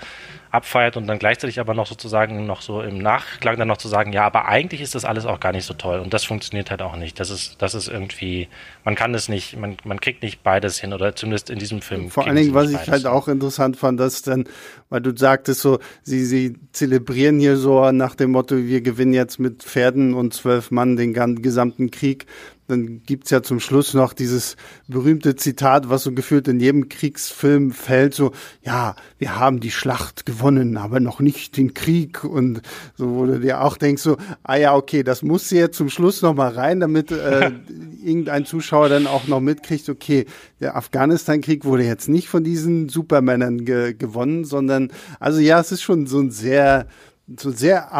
abfeiert 0.51 0.97
und 0.97 1.07
dann 1.07 1.19
gleichzeitig 1.19 1.59
aber 1.59 1.73
noch 1.73 1.87
sozusagen 1.87 2.45
noch 2.45 2.61
so 2.61 2.81
im 2.81 2.97
Nachklang 2.97 3.57
dann 3.57 3.67
noch 3.67 3.77
zu 3.77 3.87
sagen, 3.87 4.13
ja, 4.13 4.25
aber 4.25 4.47
eigentlich 4.47 4.81
ist 4.81 4.95
das 4.95 5.05
alles 5.05 5.25
auch 5.25 5.39
gar 5.39 5.51
nicht 5.51 5.65
so 5.65 5.73
toll 5.73 5.99
und 5.99 6.13
das 6.13 6.23
funktioniert 6.23 6.71
halt 6.71 6.81
auch 6.81 6.95
nicht. 6.95 7.19
Das 7.19 7.29
ist, 7.29 7.61
das 7.61 7.75
ist 7.75 7.87
irgendwie, 7.87 8.47
man 8.83 8.95
kann 8.95 9.13
es 9.13 9.29
nicht, 9.29 9.57
man, 9.57 9.77
man 9.83 9.99
kriegt 9.99 10.23
nicht 10.23 10.43
beides 10.43 10.79
hin 10.79 10.93
oder 10.93 11.15
zumindest 11.15 11.49
in 11.49 11.59
diesem 11.59 11.81
Film. 11.81 12.09
Vor 12.09 12.25
allen 12.25 12.35
Dingen, 12.35 12.53
was 12.53 12.71
ich 12.71 12.89
halt 12.89 13.05
auch 13.05 13.27
interessant 13.27 13.77
fand, 13.77 13.99
dass 13.99 14.21
dann, 14.21 14.45
weil 14.89 15.01
du 15.01 15.15
sagtest 15.15 15.61
so, 15.61 15.79
sie, 16.03 16.25
sie 16.25 16.55
zelebrieren 16.71 17.39
hier 17.39 17.57
so 17.57 17.91
nach 17.91 18.15
dem 18.15 18.31
Motto, 18.31 18.57
wir 18.57 18.81
gewinnen 18.81 19.13
jetzt 19.13 19.39
mit 19.39 19.63
Pferden 19.63 20.13
und 20.13 20.33
zwölf 20.33 20.71
Mann 20.71 20.95
den 20.95 21.13
gesamten 21.41 21.91
Krieg 21.91 22.25
dann 22.67 23.01
gibt's 23.03 23.29
ja 23.29 23.41
zum 23.41 23.59
Schluss 23.59 23.93
noch 23.93 24.13
dieses 24.13 24.57
berühmte 24.87 25.35
Zitat, 25.35 25.89
was 25.89 26.03
so 26.03 26.11
gefühlt 26.11 26.47
in 26.47 26.59
jedem 26.59 26.89
Kriegsfilm 26.89 27.71
fällt, 27.71 28.13
so, 28.13 28.31
ja, 28.61 28.95
wir 29.17 29.39
haben 29.39 29.59
die 29.59 29.71
Schlacht 29.71 30.25
gewonnen, 30.25 30.77
aber 30.77 30.99
noch 30.99 31.19
nicht 31.19 31.55
den 31.55 31.73
Krieg. 31.73 32.23
Und 32.23 32.61
so, 32.95 33.15
wo 33.15 33.25
du 33.25 33.39
dir 33.39 33.61
auch 33.61 33.77
denkst, 33.77 34.01
so, 34.01 34.17
ah 34.43 34.57
ja, 34.57 34.75
okay, 34.75 35.03
das 35.03 35.23
muss 35.23 35.49
jetzt 35.51 35.77
zum 35.77 35.89
Schluss 35.89 36.21
noch 36.21 36.33
mal 36.33 36.51
rein, 36.51 36.79
damit 36.81 37.11
äh, 37.11 37.51
irgendein 38.03 38.45
Zuschauer 38.45 38.89
dann 38.89 39.07
auch 39.07 39.27
noch 39.27 39.39
mitkriegt, 39.39 39.87
okay, 39.87 40.25
der 40.59 40.75
Afghanistan-Krieg 40.75 41.63
wurde 41.63 41.83
jetzt 41.83 42.09
nicht 42.09 42.27
von 42.27 42.43
diesen 42.43 42.89
Supermännern 42.89 43.63
ge 43.63 43.93
gewonnen, 43.93 44.43
sondern, 44.43 44.91
also 45.19 45.39
ja, 45.39 45.59
es 45.59 45.71
ist 45.71 45.81
schon 45.81 46.07
so 46.07 46.19
ein 46.19 46.31
sehr, 46.31 46.87
so 47.39 47.51
sehr, 47.51 47.93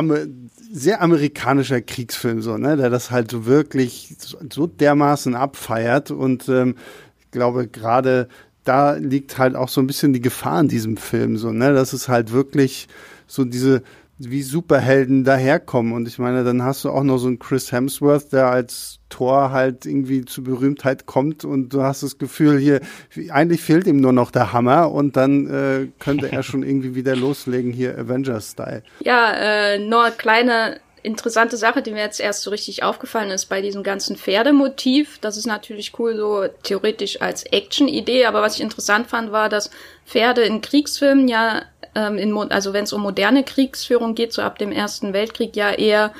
sehr 0.71 1.01
amerikanischer 1.01 1.81
Kriegsfilm, 1.81 2.41
so, 2.41 2.57
ne, 2.57 2.77
der 2.77 2.89
das 2.89 3.11
halt 3.11 3.31
so 3.31 3.45
wirklich 3.45 4.15
so 4.51 4.67
dermaßen 4.67 5.35
abfeiert. 5.35 6.11
Und 6.11 6.49
ähm, 6.49 6.75
ich 7.19 7.31
glaube, 7.31 7.67
gerade 7.67 8.27
da 8.63 8.93
liegt 8.93 9.37
halt 9.37 9.55
auch 9.55 9.69
so 9.69 9.81
ein 9.81 9.87
bisschen 9.87 10.13
die 10.13 10.21
Gefahr 10.21 10.59
in 10.59 10.67
diesem 10.67 10.97
Film, 10.97 11.37
so, 11.37 11.51
ne, 11.51 11.73
dass 11.73 11.93
es 11.93 12.09
halt 12.09 12.31
wirklich 12.31 12.87
so 13.25 13.45
diese 13.45 13.83
wie 14.19 14.41
Superhelden 14.41 15.23
daherkommen. 15.23 15.93
Und 15.93 16.07
ich 16.07 16.17
meine, 16.17 16.43
dann 16.43 16.63
hast 16.63 16.83
du 16.83 16.89
auch 16.89 17.03
noch 17.03 17.17
so 17.17 17.27
einen 17.27 17.39
Chris 17.39 17.71
Hemsworth, 17.71 18.33
der 18.33 18.47
als 18.47 18.99
Tor 19.09 19.51
halt 19.51 19.85
irgendwie 19.85 20.25
zu 20.25 20.43
Berühmtheit 20.43 21.05
kommt 21.05 21.45
und 21.45 21.69
du 21.69 21.83
hast 21.83 22.03
das 22.03 22.17
Gefühl 22.17 22.59
hier, 22.59 22.81
eigentlich 23.29 23.61
fehlt 23.61 23.87
ihm 23.87 24.01
nur 24.01 24.11
noch 24.11 24.31
der 24.31 24.51
Hammer 24.51 24.91
und 24.91 25.15
dann 25.15 25.47
äh, 25.47 25.87
könnte 25.99 26.31
er 26.31 26.43
schon 26.43 26.63
irgendwie 26.63 26.93
wieder 26.93 27.15
loslegen 27.15 27.71
hier 27.71 27.97
Avengers-Style. 27.97 28.83
Ja, 29.05 29.33
äh, 29.33 29.79
nur 29.79 30.03
eine 30.03 30.15
kleine 30.15 30.79
interessante 31.03 31.55
Sache, 31.55 31.81
die 31.81 31.91
mir 31.91 32.01
jetzt 32.01 32.19
erst 32.19 32.41
so 32.41 32.49
richtig 32.49 32.83
aufgefallen 32.83 33.31
ist 33.31 33.45
bei 33.45 33.61
diesem 33.61 33.81
ganzen 33.81 34.17
Pferdemotiv. 34.17 35.19
Das 35.19 35.37
ist 35.37 35.45
natürlich 35.45 35.97
cool, 35.99 36.17
so 36.17 36.47
theoretisch 36.63 37.21
als 37.21 37.43
Action-Idee, 37.43 38.25
aber 38.25 38.41
was 38.41 38.55
ich 38.55 38.61
interessant 38.61 39.07
fand, 39.07 39.31
war, 39.31 39.47
dass 39.47 39.69
Pferde 40.05 40.41
in 40.41 40.61
Kriegsfilmen 40.61 41.27
ja 41.29 41.61
ähm, 41.95 42.17
in, 42.17 42.35
also 42.51 42.73
wenn 42.73 42.83
es 42.83 42.93
um 42.93 43.01
moderne 43.01 43.43
Kriegsführung 43.43 44.15
geht, 44.15 44.33
so 44.33 44.41
ab 44.41 44.57
dem 44.57 44.71
Ersten 44.71 45.13
Weltkrieg 45.13 45.55
ja 45.55 45.71
eher, 45.71 46.13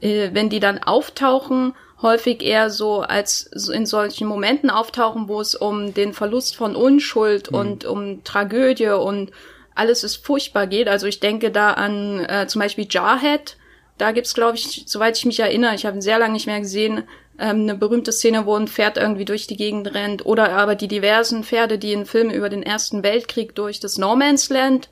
äh, 0.00 0.30
wenn 0.32 0.50
die 0.50 0.60
dann 0.60 0.82
auftauchen, 0.82 1.74
häufig 2.02 2.42
eher 2.42 2.70
so 2.70 3.00
als 3.00 3.42
in 3.72 3.86
solchen 3.86 4.26
Momenten 4.26 4.70
auftauchen, 4.70 5.28
wo 5.28 5.40
es 5.40 5.54
um 5.54 5.94
den 5.94 6.12
Verlust 6.12 6.56
von 6.56 6.76
Unschuld 6.76 7.50
mhm. 7.50 7.58
und 7.58 7.84
um 7.84 8.24
Tragödie 8.24 8.88
und 8.88 9.32
alles 9.74 10.04
ist 10.04 10.24
furchtbar 10.24 10.66
geht. 10.66 10.88
Also 10.88 11.06
ich 11.06 11.20
denke 11.20 11.50
da 11.50 11.72
an 11.72 12.20
äh, 12.20 12.46
zum 12.46 12.60
Beispiel 12.60 12.86
Jarhead. 12.88 13.56
Da 13.98 14.12
gibt's, 14.12 14.34
glaube 14.34 14.56
ich, 14.56 14.84
soweit 14.86 15.16
ich 15.16 15.24
mich 15.24 15.40
erinnere, 15.40 15.74
ich 15.74 15.86
habe 15.86 15.96
ihn 15.96 16.02
sehr 16.02 16.18
lange 16.18 16.34
nicht 16.34 16.46
mehr 16.46 16.60
gesehen, 16.60 17.04
ähm, 17.38 17.62
eine 17.62 17.74
berühmte 17.74 18.12
Szene, 18.12 18.46
wo 18.46 18.54
ein 18.54 18.68
Pferd 18.68 18.98
irgendwie 18.98 19.24
durch 19.24 19.46
die 19.46 19.56
Gegend 19.56 19.94
rennt. 19.94 20.26
Oder 20.26 20.50
aber 20.52 20.74
die 20.74 20.88
diversen 20.88 21.42
Pferde, 21.42 21.78
die 21.78 21.92
in 21.92 22.06
Filmen 22.06 22.32
über 22.32 22.48
den 22.48 22.62
Ersten 22.62 23.02
Weltkrieg 23.02 23.54
durch 23.54 23.80
das 23.80 23.98
No 23.98 24.14
Man's 24.14 24.50
Land 24.50 24.88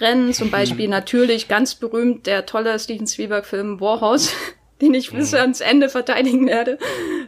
Rennen, 0.00 0.32
zum 0.32 0.50
Beispiel 0.50 0.88
natürlich 0.88 1.48
ganz 1.48 1.74
berühmt 1.74 2.26
der 2.26 2.46
tolle 2.46 2.78
Steven 2.78 3.06
Spielberg-Film 3.06 3.80
Warhorse, 3.80 4.30
den 4.80 4.94
ich 4.94 5.12
bis 5.12 5.32
mhm. 5.32 5.38
ans 5.38 5.60
Ende 5.60 5.88
verteidigen 5.88 6.46
werde, 6.46 6.78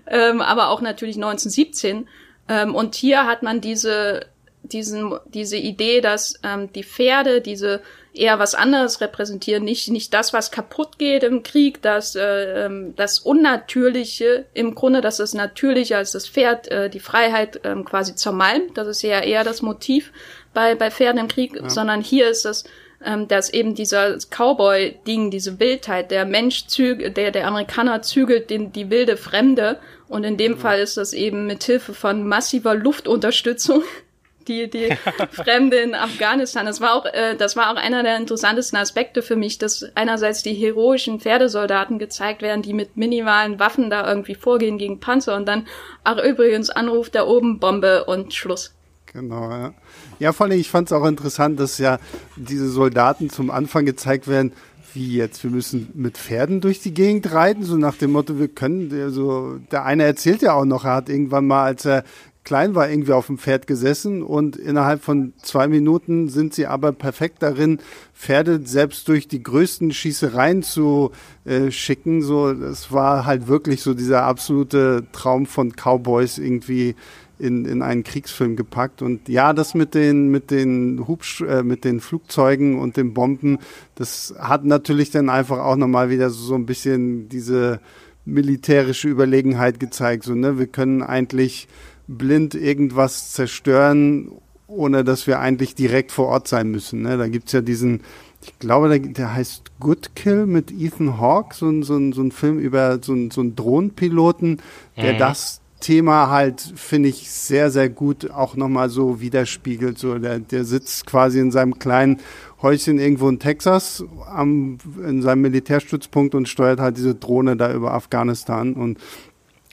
ähm, 0.07 0.41
aber 0.41 0.71
auch 0.71 0.81
natürlich 0.81 1.17
1917. 1.17 2.09
Ähm, 2.49 2.75
und 2.75 2.95
hier 2.95 3.27
hat 3.27 3.43
man 3.43 3.61
diese, 3.61 4.27
diesen, 4.63 5.15
diese 5.27 5.57
Idee, 5.57 6.01
dass 6.01 6.39
ähm, 6.43 6.73
die 6.73 6.85
Pferde 6.85 7.41
diese 7.41 7.83
eher 8.17 8.39
was 8.39 8.55
anderes 8.55 9.01
repräsentieren, 9.01 9.65
nicht, 9.65 9.91
nicht 9.91 10.13
das, 10.15 10.33
was 10.33 10.51
kaputt 10.51 10.99
geht 10.99 11.23
im 11.23 11.43
Krieg, 11.43 11.83
das, 11.83 12.17
äh, 12.17 12.65
ähm, 12.65 12.95
das 12.97 13.19
Unnatürliche 13.19 14.47
im 14.55 14.75
Grunde, 14.75 15.01
dass 15.01 15.19
das 15.19 15.35
Natürliche 15.35 15.97
als 15.97 16.13
das 16.13 16.29
Pferd 16.29 16.69
äh, 16.69 16.91
die 16.91 17.01
Freiheit 17.01 17.65
äh, 17.65 17.75
quasi 17.85 18.15
zermalmt. 18.15 18.77
Das 18.79 18.89
ist 18.89 19.03
ja 19.03 19.21
eher 19.21 19.45
das 19.45 19.63
Motiv 19.63 20.13
bei, 20.57 20.75
bei 20.75 20.91
Pferden 20.91 21.21
im 21.21 21.29
Krieg, 21.29 21.55
ja. 21.55 21.69
sondern 21.69 22.01
hier 22.01 22.31
ist 22.31 22.47
es, 22.47 22.65
ähm, 23.05 23.29
dass 23.29 23.53
eben 23.53 23.75
dieser 23.75 24.17
Cowboy-Ding, 24.17 25.31
diese 25.31 25.61
Wildheit, 25.61 26.11
der 26.11 26.25
Mensch 26.25 26.67
zügelt, 26.67 27.19
der, 27.19 27.31
der 27.31 27.47
Amerikaner 27.47 28.01
zügelt 28.01 28.49
den, 28.49 28.73
die 28.73 28.89
wilde 28.89 29.19
Fremde 29.19 29.79
und 30.09 30.25
in 30.25 30.39
dem 30.39 30.53
mhm. 30.53 30.59
Fall 30.59 30.81
ist 30.81 30.97
das 30.97 31.13
eben 31.13 31.47
mit 31.47 31.63
Hilfe 31.63 31.93
von 31.93 32.27
massiver 32.27 32.75
Luftunterstützung 32.75 33.83
die, 34.49 34.71
die 34.71 34.97
Fremde 35.33 35.77
in 35.77 35.95
Afghanistan. 35.95 36.65
Das 36.65 36.81
war 36.81 36.95
auch, 36.95 37.05
äh, 37.05 37.37
das 37.37 37.55
war 37.55 37.71
auch 37.71 37.77
einer 37.77 38.03
der 38.03 38.17
interessantesten 38.17 38.79
Aspekte 38.79 39.21
für 39.21 39.37
mich, 39.37 39.59
dass 39.59 39.85
einerseits 39.95 40.43
die 40.43 40.55
heroischen 40.55 41.21
Pferdesoldaten 41.21 41.99
gezeigt 41.99 42.41
werden, 42.41 42.63
die 42.63 42.73
mit 42.73 42.97
minimalen 42.97 43.59
Waffen 43.59 43.91
da 43.91 44.09
irgendwie 44.09 44.37
vorgehen 44.37 44.79
gegen 44.79 45.01
Panzer 45.01 45.37
und 45.37 45.47
dann, 45.47 45.67
ach 46.03 46.17
übrigens, 46.17 46.71
Anruf 46.71 47.11
der 47.11 47.29
oben, 47.29 47.59
Bombe 47.59 48.05
und 48.05 48.33
Schluss. 48.33 48.73
Genau, 49.13 49.51
ja. 49.51 49.75
Ja, 50.19 50.33
vor 50.33 50.47
allem, 50.47 50.59
ich 50.59 50.71
fand 50.71 50.89
es 50.89 50.93
auch 50.93 51.07
interessant, 51.07 51.59
dass 51.61 51.79
ja 51.79 51.99
diese 52.37 52.69
Soldaten 52.69 53.31
zum 53.31 53.51
Anfang 53.51 53.87
gezeigt 53.87 54.29
werden, 54.29 54.53
wie 54.95 55.17
jetzt, 55.17 55.43
wir 55.45 55.51
müssen 55.51 55.91
mit 55.95 56.17
Pferden 56.19 56.61
durch 56.61 56.81
die 56.81 56.95
Gegend 56.95 57.31
reiten, 57.33 57.63
so 57.65 57.77
nach 57.77 57.97
dem 57.97 58.13
Motto, 58.13 58.39
wir 58.39 58.49
können, 58.49 58.91
also 59.03 59.59
der 59.71 59.85
eine 59.85 60.05
erzählt 60.05 60.43
ja 60.43 60.55
auch 60.55 60.65
noch, 60.65 60.85
er 60.85 60.95
hat 60.95 61.09
irgendwann 61.09 61.47
mal, 61.47 61.65
als 61.65 61.85
er 61.85 62.05
klein 62.45 62.75
war, 62.75 62.89
irgendwie 62.89 63.13
auf 63.13 63.27
dem 63.27 63.39
Pferd 63.39 63.67
gesessen 63.67 64.23
und 64.23 64.57
innerhalb 64.57 65.03
von 65.03 65.35
zwei 65.43 65.67
Minuten 65.69 66.29
sind 66.29 66.55
sie 66.55 66.67
aber 66.67 66.93
perfekt 66.93 67.43
darin, 67.43 67.81
Pferde 68.15 68.61
selbst 68.65 69.09
durch 69.09 69.29
die 69.29 69.43
größten 69.43 69.93
Schießereien 69.93 70.63
zu 70.63 71.11
äh, 71.45 71.71
schicken. 71.71 72.23
So, 72.23 72.55
das 72.55 72.93
war 72.93 73.27
halt 73.27 73.49
wirklich 73.49 73.83
so 73.83 73.95
dieser 73.95 74.23
absolute 74.23 75.05
Traum 75.13 75.47
von 75.47 75.73
Cowboys 75.73 76.39
irgendwie 76.39 76.95
in, 77.39 77.65
in 77.65 77.83
einen 77.83 78.05
Kriegsfilm 78.05 78.57
gepackt. 78.57 79.03
Und 79.03 79.29
ja, 79.29 79.53
das 79.53 79.75
mit 79.75 79.95
den, 79.95 80.31
mit 80.31 80.51
den 80.51 81.07
Hubsch 81.07 81.43
äh, 81.43 81.63
mit 81.63 81.85
den 81.85 82.01
Flugzeugen 82.01 82.79
und 82.79 82.97
den 82.97 83.15
Bomben, 83.15 83.59
das 83.95 84.35
hat 84.39 84.65
natürlich 84.65 85.11
dann 85.11 85.29
einfach 85.29 85.59
auch 85.59 85.77
nochmal 85.77 86.11
wieder 86.11 86.31
so, 86.31 86.43
so 86.43 86.55
ein 86.55 86.67
bisschen 86.67 87.29
diese 87.29 87.81
militärische 88.25 89.09
Überlegenheit 89.09 89.81
gezeigt. 89.81 90.25
So, 90.25 90.35
ne, 90.35 90.59
wir 90.59 90.67
können 90.67 91.03
eigentlich 91.03 91.69
blind 92.09 92.55
irgendwas 92.55 93.33
zerstören, 93.33 94.31
ohne 94.67 95.05
dass 95.05 95.27
wir 95.27 95.39
eigentlich 95.39 95.75
direkt 95.75 96.13
vor 96.13 96.27
Ort 96.27 96.49
sein 96.49 96.71
müssen. 96.71 97.03
Ne? 97.03 97.17
Da 97.17 97.29
gibt's 97.29 97.53
ja 97.53 97.61
diesen, 97.61 98.01
ich 98.43 98.59
glaube, 98.59 98.89
der, 98.89 98.99
der 98.99 99.35
heißt 99.35 99.79
Good 99.81 100.15
Kill 100.15 100.47
mit 100.47 100.73
Ethan 100.73 101.19
Hawke, 101.19 101.55
so 101.55 101.69
ein, 101.69 101.83
so 101.83 101.97
ein, 101.97 102.13
so 102.13 102.23
ein 102.23 102.33
Film 102.33 102.59
über 102.59 102.99
so 103.03 103.13
ein, 103.13 103.31
so 103.31 103.41
einen 103.41 103.57
Drohnenpiloten, 103.57 104.61
der 104.97 105.15
mhm. 105.15 105.19
das 105.19 105.61
Thema 105.81 106.31
halt, 106.31 106.73
finde 106.75 107.09
ich, 107.09 107.31
sehr, 107.31 107.71
sehr 107.71 107.89
gut 107.89 108.31
auch 108.31 108.57
nochmal 108.57 108.89
so 108.89 109.21
widerspiegelt. 109.21 109.99
So, 109.99 110.19
der, 110.19 110.39
der 110.39 110.65
sitzt 110.65 111.07
quasi 111.07 111.39
in 111.39 111.51
seinem 111.51 111.79
kleinen 111.79 112.19
Häuschen 112.63 112.99
irgendwo 112.99 113.29
in 113.29 113.39
Texas 113.39 114.05
am, 114.27 114.79
in 115.07 115.23
seinem 115.23 115.43
Militärstützpunkt 115.43 116.35
und 116.35 116.49
steuert 116.49 116.81
halt 116.81 116.97
diese 116.97 117.15
Drohne 117.15 117.57
da 117.57 117.73
über 117.73 117.93
Afghanistan 117.93 118.73
und 118.73 118.99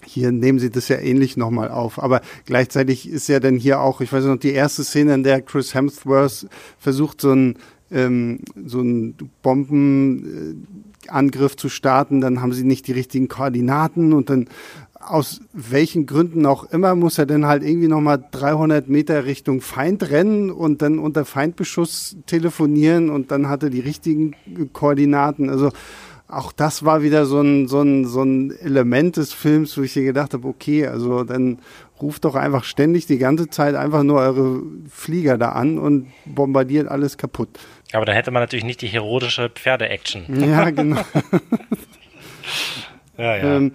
hier 0.06 0.32
nehmen 0.32 0.60
sie 0.60 0.70
das 0.70 0.90
ja 0.90 0.98
ähnlich 0.98 1.38
nochmal 1.38 1.70
auf. 1.70 2.02
Aber 2.02 2.22
gleichzeitig 2.46 3.10
ist 3.10 3.30
ja 3.30 3.40
dann 3.40 3.56
hier 3.56 3.82
auch, 3.82 4.02
ich 4.02 4.12
weiß 4.12 4.26
noch, 4.26 4.38
die 4.38 4.52
erste 4.52 4.84
Szene, 4.84 5.14
in 5.14 5.24
der 5.24 5.42
Chris 5.42 5.74
Hemsworth 5.74 6.48
versucht, 6.78 7.22
so 7.22 7.32
ein, 7.32 7.56
ähm, 7.92 8.40
so 8.66 8.82
ein 8.82 9.16
Bombenangriff 9.42 11.56
zu 11.56 11.70
starten, 11.70 12.20
dann 12.22 12.42
haben 12.42 12.54
sie 12.54 12.66
nicht 12.66 12.88
die 12.88 12.94
richtigen 12.94 13.28
Koordinaten 13.28 14.14
und 14.14 14.30
dann 14.30 14.48
aus 15.08 15.42
welchen 15.54 16.06
Gründen 16.06 16.46
auch 16.46 16.66
immer 16.66 16.96
muss 16.96 17.18
er 17.18 17.26
dann 17.26 17.46
halt 17.46 17.64
irgendwie 17.64 17.88
nochmal 17.88 18.24
300 18.32 18.90
Meter 18.90 19.26
Richtung 19.26 19.62
Feind 19.62 20.10
rennen 20.10 20.52
und 20.52 20.82
dann 20.82 21.00
unter 21.00 21.26
Feindbeschuss 21.26 22.18
telefonieren 22.26 23.10
und 23.10 23.32
dann 23.32 23.50
hatte 23.50 23.70
die 23.70 23.80
richtigen 23.80 24.36
Koordinaten. 24.74 25.50
Also 25.50 25.72
auch 26.28 26.52
das 26.52 26.84
war 26.84 27.04
wieder 27.04 27.26
so 27.26 27.42
ein, 27.42 27.68
so 27.68 27.82
ein, 27.82 28.06
so 28.06 28.24
ein 28.24 28.52
Element 28.60 29.18
des 29.18 29.34
Films, 29.34 29.78
wo 29.78 29.82
ich 29.82 29.94
hier 29.94 30.04
gedacht 30.04 30.34
habe, 30.34 30.48
okay, 30.48 30.88
also 30.88 31.24
dann 31.24 31.60
ruft 32.02 32.26
doch 32.26 32.36
einfach 32.36 32.64
ständig 32.64 33.06
die 33.06 33.18
ganze 33.18 33.50
Zeit 33.50 33.76
einfach 33.76 34.04
nur 34.04 34.20
eure 34.20 34.62
Flieger 34.90 35.38
da 35.38 35.50
an 35.50 35.78
und 35.78 36.08
bombardiert 36.26 36.88
alles 36.88 37.18
kaputt. 37.18 37.50
Aber 37.94 38.06
dann 38.06 38.16
hätte 38.16 38.32
man 38.32 38.42
natürlich 38.42 38.66
nicht 38.66 38.82
die 38.82 38.88
heroische 38.88 39.50
Pferde-Action. 39.50 40.50
Ja, 40.50 40.70
genau. 40.72 40.98
ja, 43.18 43.38
ja. 43.38 43.58
Ähm, 43.58 43.74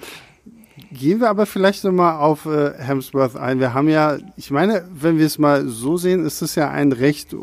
Gehen 0.99 1.21
wir 1.21 1.31
aber 1.31 1.47
vielleicht 1.47 1.85
nochmal 1.85 2.19
auf 2.19 2.45
äh, 2.47 2.73
Hemsworth 2.77 3.37
ein. 3.37 3.61
Wir 3.61 3.73
haben 3.73 3.89
ja, 3.89 4.19
ich 4.37 4.51
meine, 4.51 4.85
wenn 4.93 5.17
wir 5.17 5.27
es 5.27 5.39
mal 5.39 5.69
so 5.69 5.97
sehen, 5.97 6.27
ist 6.27 6.43
es 6.43 6.57
ja 6.57 6.71
ein 6.71 6.91
recht 6.91 7.37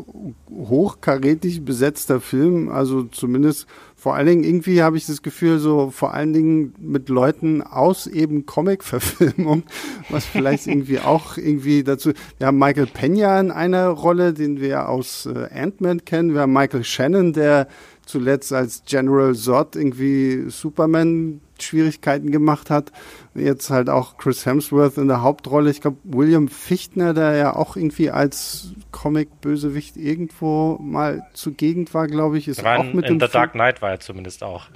hochkarätig 0.50 1.64
besetzter 1.64 2.20
Film. 2.20 2.68
Also 2.68 3.04
zumindest 3.04 3.66
vor 3.94 4.14
allen 4.14 4.26
Dingen 4.26 4.44
irgendwie 4.44 4.82
habe 4.82 4.98
ich 4.98 5.06
das 5.06 5.22
Gefühl, 5.22 5.58
so 5.58 5.90
vor 5.90 6.12
allen 6.12 6.34
Dingen 6.34 6.74
mit 6.78 7.08
Leuten 7.08 7.62
aus 7.62 8.06
eben 8.06 8.44
Comic-Verfilmung, 8.44 9.62
was 10.10 10.26
vielleicht 10.26 10.66
irgendwie 10.66 11.00
auch 11.00 11.38
irgendwie 11.38 11.82
dazu. 11.82 12.12
Wir 12.36 12.48
haben 12.48 12.58
Michael 12.58 12.88
Pena 12.88 13.40
in 13.40 13.50
einer 13.50 13.88
Rolle, 13.88 14.34
den 14.34 14.60
wir 14.60 14.90
aus 14.90 15.24
äh, 15.24 15.48
Ant-Man 15.50 16.04
kennen. 16.04 16.34
Wir 16.34 16.42
haben 16.42 16.52
Michael 16.52 16.84
Shannon, 16.84 17.32
der 17.32 17.68
zuletzt 18.06 18.52
als 18.52 18.82
General 18.86 19.34
Zod 19.34 19.76
irgendwie 19.76 20.48
Superman 20.48 21.40
Schwierigkeiten 21.60 22.30
gemacht 22.30 22.70
hat. 22.70 22.92
Jetzt 23.34 23.70
halt 23.70 23.88
auch 23.90 24.16
Chris 24.16 24.46
Hemsworth 24.46 24.98
in 24.98 25.08
der 25.08 25.22
Hauptrolle. 25.22 25.70
Ich 25.70 25.80
glaube, 25.80 25.98
William 26.04 26.48
Fichtner, 26.48 27.14
der 27.14 27.34
ja 27.34 27.56
auch 27.56 27.76
irgendwie 27.76 28.10
als 28.10 28.72
Comic-Bösewicht 28.92 29.96
irgendwo 29.96 30.78
mal 30.80 31.26
zugegen 31.34 31.92
war, 31.92 32.06
glaube 32.06 32.38
ich, 32.38 32.48
ist 32.48 32.64
auch 32.64 32.84
mit 32.84 33.06
in 33.06 33.18
dem 33.18 33.26
The 33.26 33.32
Dark 33.32 33.52
Knight 33.52 33.82
war 33.82 33.90
er 33.90 34.00
zumindest 34.00 34.42
auch. 34.42 34.66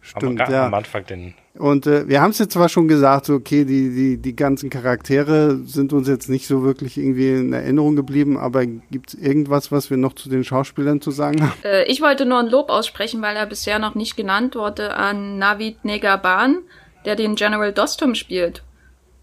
Stimmt, 0.00 0.40
am, 0.40 0.52
ja. 0.52 0.66
Am 0.66 0.74
Anfang 0.74 1.04
den. 1.06 1.34
Und 1.58 1.86
äh, 1.86 2.08
wir 2.08 2.20
haben 2.20 2.30
es 2.30 2.38
jetzt 2.38 2.52
zwar 2.52 2.68
schon 2.68 2.88
gesagt, 2.88 3.26
so, 3.26 3.34
okay, 3.34 3.64
die, 3.64 3.90
die, 3.90 4.16
die 4.18 4.36
ganzen 4.36 4.68
Charaktere 4.70 5.56
sind 5.64 5.92
uns 5.92 6.08
jetzt 6.08 6.28
nicht 6.28 6.46
so 6.46 6.62
wirklich 6.62 6.98
irgendwie 6.98 7.30
in 7.30 7.52
Erinnerung 7.52 7.96
geblieben, 7.96 8.36
aber 8.36 8.66
gibt 8.66 9.14
es 9.14 9.14
irgendwas, 9.14 9.72
was 9.72 9.90
wir 9.90 9.96
noch 9.96 10.14
zu 10.14 10.28
den 10.28 10.44
Schauspielern 10.44 11.00
zu 11.00 11.10
sagen 11.10 11.42
haben? 11.42 11.52
Äh, 11.64 11.84
ich 11.84 12.00
wollte 12.00 12.26
nur 12.26 12.38
ein 12.38 12.48
Lob 12.48 12.68
aussprechen, 12.68 13.22
weil 13.22 13.36
er 13.36 13.46
bisher 13.46 13.78
noch 13.78 13.94
nicht 13.94 14.16
genannt 14.16 14.54
wurde, 14.54 14.94
an 14.94 15.38
Navid 15.38 15.84
Negaban, 15.84 16.58
der 17.04 17.16
den 17.16 17.34
General 17.34 17.72
Dostum 17.72 18.14
spielt. 18.14 18.62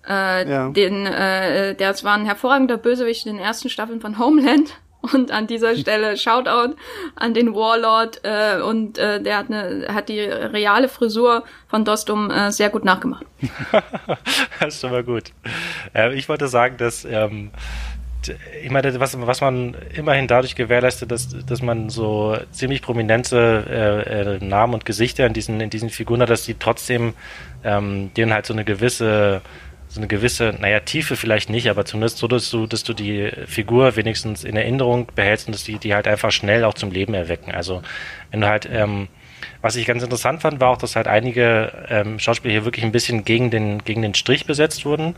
Äh, 0.07 0.49
ja. 0.49 0.69
den, 0.69 1.05
äh, 1.05 1.75
der 1.75 1.95
war 2.03 2.15
ein 2.15 2.25
hervorragender 2.25 2.77
Bösewicht 2.77 3.25
in 3.25 3.35
den 3.35 3.41
ersten 3.41 3.69
Staffeln 3.69 4.01
von 4.01 4.19
Homeland 4.19 4.73
und 5.11 5.31
an 5.31 5.47
dieser 5.47 5.75
Stelle 5.75 6.17
Shoutout 6.17 6.75
an 7.15 7.33
den 7.33 7.53
Warlord 7.53 8.21
äh, 8.23 8.61
und 8.61 8.97
äh, 8.97 9.21
der 9.21 9.37
hat, 9.37 9.47
eine, 9.47 9.87
hat 9.93 10.09
die 10.09 10.21
reale 10.21 10.87
Frisur 10.87 11.43
von 11.67 11.83
Dostum 11.83 12.31
äh, 12.31 12.51
sehr 12.51 12.69
gut 12.69 12.85
nachgemacht. 12.85 13.25
das 14.59 14.75
ist 14.75 14.81
schon 14.81 14.91
mal 14.91 15.03
gut. 15.03 15.31
Äh, 15.93 16.13
ich 16.15 16.29
wollte 16.29 16.47
sagen, 16.47 16.77
dass 16.77 17.03
ähm, 17.05 17.51
ich 18.63 18.71
meine, 18.71 18.97
was, 18.99 19.19
was 19.19 19.41
man 19.41 19.75
immerhin 19.93 20.27
dadurch 20.27 20.55
gewährleistet, 20.55 21.11
dass, 21.11 21.27
dass 21.45 21.61
man 21.61 21.89
so 21.89 22.37
ziemlich 22.51 22.81
prominente 22.81 23.65
äh, 23.67 24.35
äh, 24.35 24.45
Namen 24.45 24.75
und 24.75 24.85
Gesichter 24.85 25.25
in 25.25 25.33
diesen, 25.33 25.59
in 25.59 25.69
diesen 25.69 25.89
Figuren 25.89 26.21
hat, 26.21 26.29
dass 26.29 26.45
die 26.45 26.53
trotzdem 26.53 27.13
ähm, 27.65 28.13
denen 28.15 28.33
halt 28.33 28.45
so 28.45 28.53
eine 28.53 28.63
gewisse 28.63 29.41
so 29.93 29.99
eine 29.99 30.07
gewisse, 30.07 30.55
naja, 30.59 30.79
Tiefe 30.79 31.15
vielleicht 31.15 31.51
nicht, 31.51 31.69
aber 31.69 31.85
zumindest 31.85 32.17
so, 32.17 32.27
dass 32.27 32.49
du, 32.49 32.65
dass 32.65 32.83
du 32.83 32.93
die 32.93 33.29
Figur 33.45 33.95
wenigstens 33.95 34.43
in 34.43 34.57
Erinnerung 34.57 35.11
behältst 35.13 35.45
und 35.47 35.53
dass 35.53 35.65
die, 35.65 35.77
die 35.77 35.93
halt 35.93 36.07
einfach 36.07 36.31
schnell 36.31 36.63
auch 36.63 36.73
zum 36.73 36.89
Leben 36.89 37.13
erwecken. 37.13 37.51
Also 37.51 37.83
wenn 38.31 38.41
du 38.41 38.47
halt, 38.47 38.67
ähm, 38.71 39.07
was 39.61 39.75
ich 39.75 39.85
ganz 39.85 40.01
interessant 40.01 40.41
fand, 40.41 40.59
war 40.59 40.71
auch, 40.71 40.79
dass 40.79 40.95
halt 40.95 41.07
einige 41.07 41.85
ähm, 41.89 42.17
Schauspieler 42.17 42.53
hier 42.53 42.65
wirklich 42.65 42.83
ein 42.83 42.91
bisschen 42.91 43.23
gegen 43.23 43.51
den, 43.51 43.83
gegen 43.83 44.01
den 44.01 44.15
Strich 44.15 44.47
besetzt 44.47 44.83
wurden. 44.83 45.15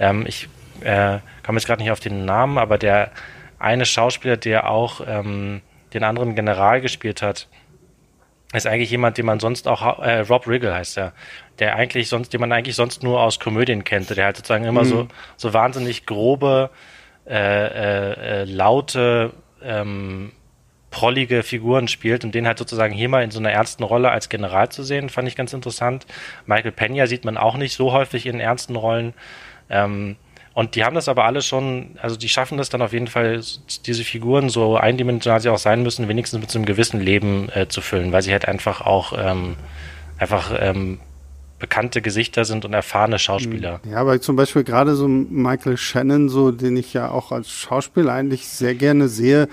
Ähm, 0.00 0.24
ich 0.26 0.48
äh, 0.80 1.18
komme 1.44 1.58
jetzt 1.58 1.66
gerade 1.68 1.80
nicht 1.80 1.92
auf 1.92 2.00
den 2.00 2.24
Namen, 2.24 2.58
aber 2.58 2.78
der 2.78 3.12
eine 3.60 3.86
Schauspieler, 3.86 4.36
der 4.36 4.68
auch 4.68 5.02
ähm, 5.06 5.60
den 5.94 6.02
anderen 6.02 6.34
General 6.34 6.80
gespielt 6.80 7.22
hat, 7.22 7.46
ist 8.56 8.66
eigentlich 8.66 8.90
jemand, 8.90 9.18
den 9.18 9.26
man 9.26 9.40
sonst 9.40 9.68
auch, 9.68 9.98
äh, 10.00 10.20
Rob 10.20 10.46
Riggle 10.46 10.74
heißt 10.74 10.98
er, 10.98 11.12
der 11.58 11.76
eigentlich 11.76 12.08
sonst, 12.08 12.32
den 12.32 12.40
man 12.40 12.52
eigentlich 12.52 12.76
sonst 12.76 13.02
nur 13.02 13.20
aus 13.20 13.38
Komödien 13.40 13.84
kennt, 13.84 14.10
der 14.10 14.24
halt 14.24 14.36
sozusagen 14.36 14.64
immer 14.64 14.84
mhm. 14.84 14.88
so, 14.88 15.08
so 15.36 15.52
wahnsinnig 15.52 16.06
grobe, 16.06 16.70
äh, 17.26 17.34
äh, 17.34 18.42
äh, 18.42 18.44
laute, 18.44 19.32
ähm, 19.62 20.32
prollige 20.90 21.42
Figuren 21.42 21.88
spielt 21.88 22.24
und 22.24 22.34
den 22.34 22.46
halt 22.46 22.58
sozusagen 22.58 22.94
hier 22.94 23.08
mal 23.08 23.22
in 23.22 23.30
so 23.30 23.38
einer 23.38 23.50
ernsten 23.50 23.82
Rolle 23.82 24.10
als 24.10 24.28
General 24.28 24.68
zu 24.70 24.82
sehen, 24.82 25.10
fand 25.10 25.28
ich 25.28 25.36
ganz 25.36 25.52
interessant. 25.52 26.06
Michael 26.46 26.72
Pena 26.72 27.06
sieht 27.06 27.24
man 27.24 27.36
auch 27.36 27.56
nicht 27.56 27.74
so 27.74 27.92
häufig 27.92 28.26
in 28.26 28.40
ernsten 28.40 28.76
Rollen. 28.76 29.12
Ähm, 29.68 30.16
und 30.56 30.74
die 30.74 30.84
haben 30.84 30.94
das 30.94 31.06
aber 31.06 31.26
alle 31.26 31.42
schon, 31.42 31.98
also 32.00 32.16
die 32.16 32.30
schaffen 32.30 32.56
das 32.56 32.70
dann 32.70 32.80
auf 32.80 32.94
jeden 32.94 33.08
Fall, 33.08 33.42
diese 33.84 34.04
Figuren, 34.04 34.48
so 34.48 34.78
eindimensional 34.78 35.38
sie 35.38 35.50
auch 35.50 35.58
sein 35.58 35.82
müssen, 35.82 36.08
wenigstens 36.08 36.40
mit 36.40 36.50
so 36.50 36.58
einem 36.58 36.64
gewissen 36.64 36.98
Leben 36.98 37.50
äh, 37.50 37.68
zu 37.68 37.82
füllen, 37.82 38.10
weil 38.10 38.22
sie 38.22 38.32
halt 38.32 38.48
einfach 38.48 38.80
auch 38.80 39.12
ähm, 39.18 39.56
einfach 40.16 40.54
ähm, 40.58 40.98
bekannte 41.58 42.00
Gesichter 42.00 42.46
sind 42.46 42.64
und 42.64 42.72
erfahrene 42.72 43.18
Schauspieler. 43.18 43.80
Ja, 43.90 43.98
aber 43.98 44.18
zum 44.22 44.36
Beispiel 44.36 44.64
gerade 44.64 44.94
so 44.94 45.06
Michael 45.06 45.76
Shannon, 45.76 46.30
so 46.30 46.50
den 46.52 46.78
ich 46.78 46.94
ja 46.94 47.10
auch 47.10 47.32
als 47.32 47.50
Schauspieler 47.50 48.14
eigentlich 48.14 48.48
sehr 48.48 48.74
gerne 48.74 49.08
sehe, 49.08 49.48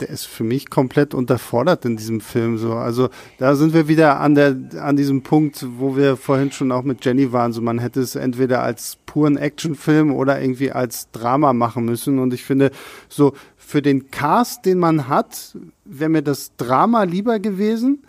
der 0.00 0.10
ist 0.10 0.26
für 0.26 0.44
mich 0.44 0.70
komplett 0.70 1.14
unterfordert 1.14 1.84
in 1.84 1.96
diesem 1.96 2.20
Film. 2.20 2.58
So, 2.58 2.74
also 2.74 3.08
da 3.38 3.54
sind 3.56 3.74
wir 3.74 3.88
wieder 3.88 4.20
an 4.20 4.34
der 4.34 4.56
an 4.80 4.96
diesem 4.96 5.22
Punkt, 5.22 5.66
wo 5.78 5.96
wir 5.96 6.16
vorhin 6.16 6.52
schon 6.52 6.72
auch 6.72 6.82
mit 6.82 7.04
Jenny 7.04 7.32
waren. 7.32 7.52
So, 7.52 7.60
man 7.62 7.78
hätte 7.78 8.00
es 8.00 8.14
entweder 8.14 8.62
als 8.62 8.98
puren 9.06 9.36
Actionfilm 9.36 10.12
oder 10.12 10.40
irgendwie 10.40 10.72
als 10.72 11.10
Drama 11.10 11.52
machen 11.52 11.84
müssen. 11.84 12.18
Und 12.18 12.34
ich 12.34 12.44
finde, 12.44 12.70
so 13.08 13.32
für 13.56 13.82
den 13.82 14.10
Cast, 14.10 14.66
den 14.66 14.78
man 14.78 15.08
hat, 15.08 15.56
wäre 15.84 16.10
mir 16.10 16.22
das 16.22 16.54
Drama 16.56 17.04
lieber 17.04 17.38
gewesen 17.38 18.02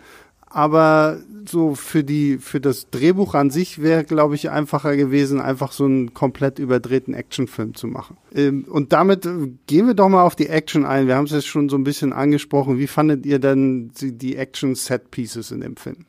aber 0.50 1.18
so 1.46 1.74
für 1.74 2.04
die 2.04 2.38
für 2.38 2.60
das 2.60 2.90
Drehbuch 2.90 3.34
an 3.34 3.50
sich 3.50 3.80
wäre, 3.80 4.04
glaube 4.04 4.34
ich, 4.34 4.50
einfacher 4.50 4.96
gewesen, 4.96 5.40
einfach 5.40 5.72
so 5.72 5.84
einen 5.84 6.14
komplett 6.14 6.58
überdrehten 6.58 7.14
Actionfilm 7.14 7.74
zu 7.74 7.86
machen. 7.86 8.16
Ähm, 8.34 8.64
und 8.68 8.92
damit 8.92 9.26
äh, 9.26 9.50
gehen 9.66 9.86
wir 9.86 9.94
doch 9.94 10.08
mal 10.08 10.22
auf 10.22 10.36
die 10.36 10.48
Action 10.48 10.84
ein. 10.84 11.06
Wir 11.06 11.16
haben 11.16 11.26
es 11.26 11.32
jetzt 11.32 11.46
schon 11.46 11.68
so 11.68 11.76
ein 11.76 11.84
bisschen 11.84 12.12
angesprochen. 12.12 12.78
Wie 12.78 12.86
fandet 12.86 13.26
ihr 13.26 13.38
denn 13.38 13.90
die, 14.00 14.16
die 14.16 14.36
Action 14.36 14.74
Set 14.74 15.10
Pieces 15.10 15.50
in 15.50 15.60
dem 15.60 15.76
Film? 15.76 16.06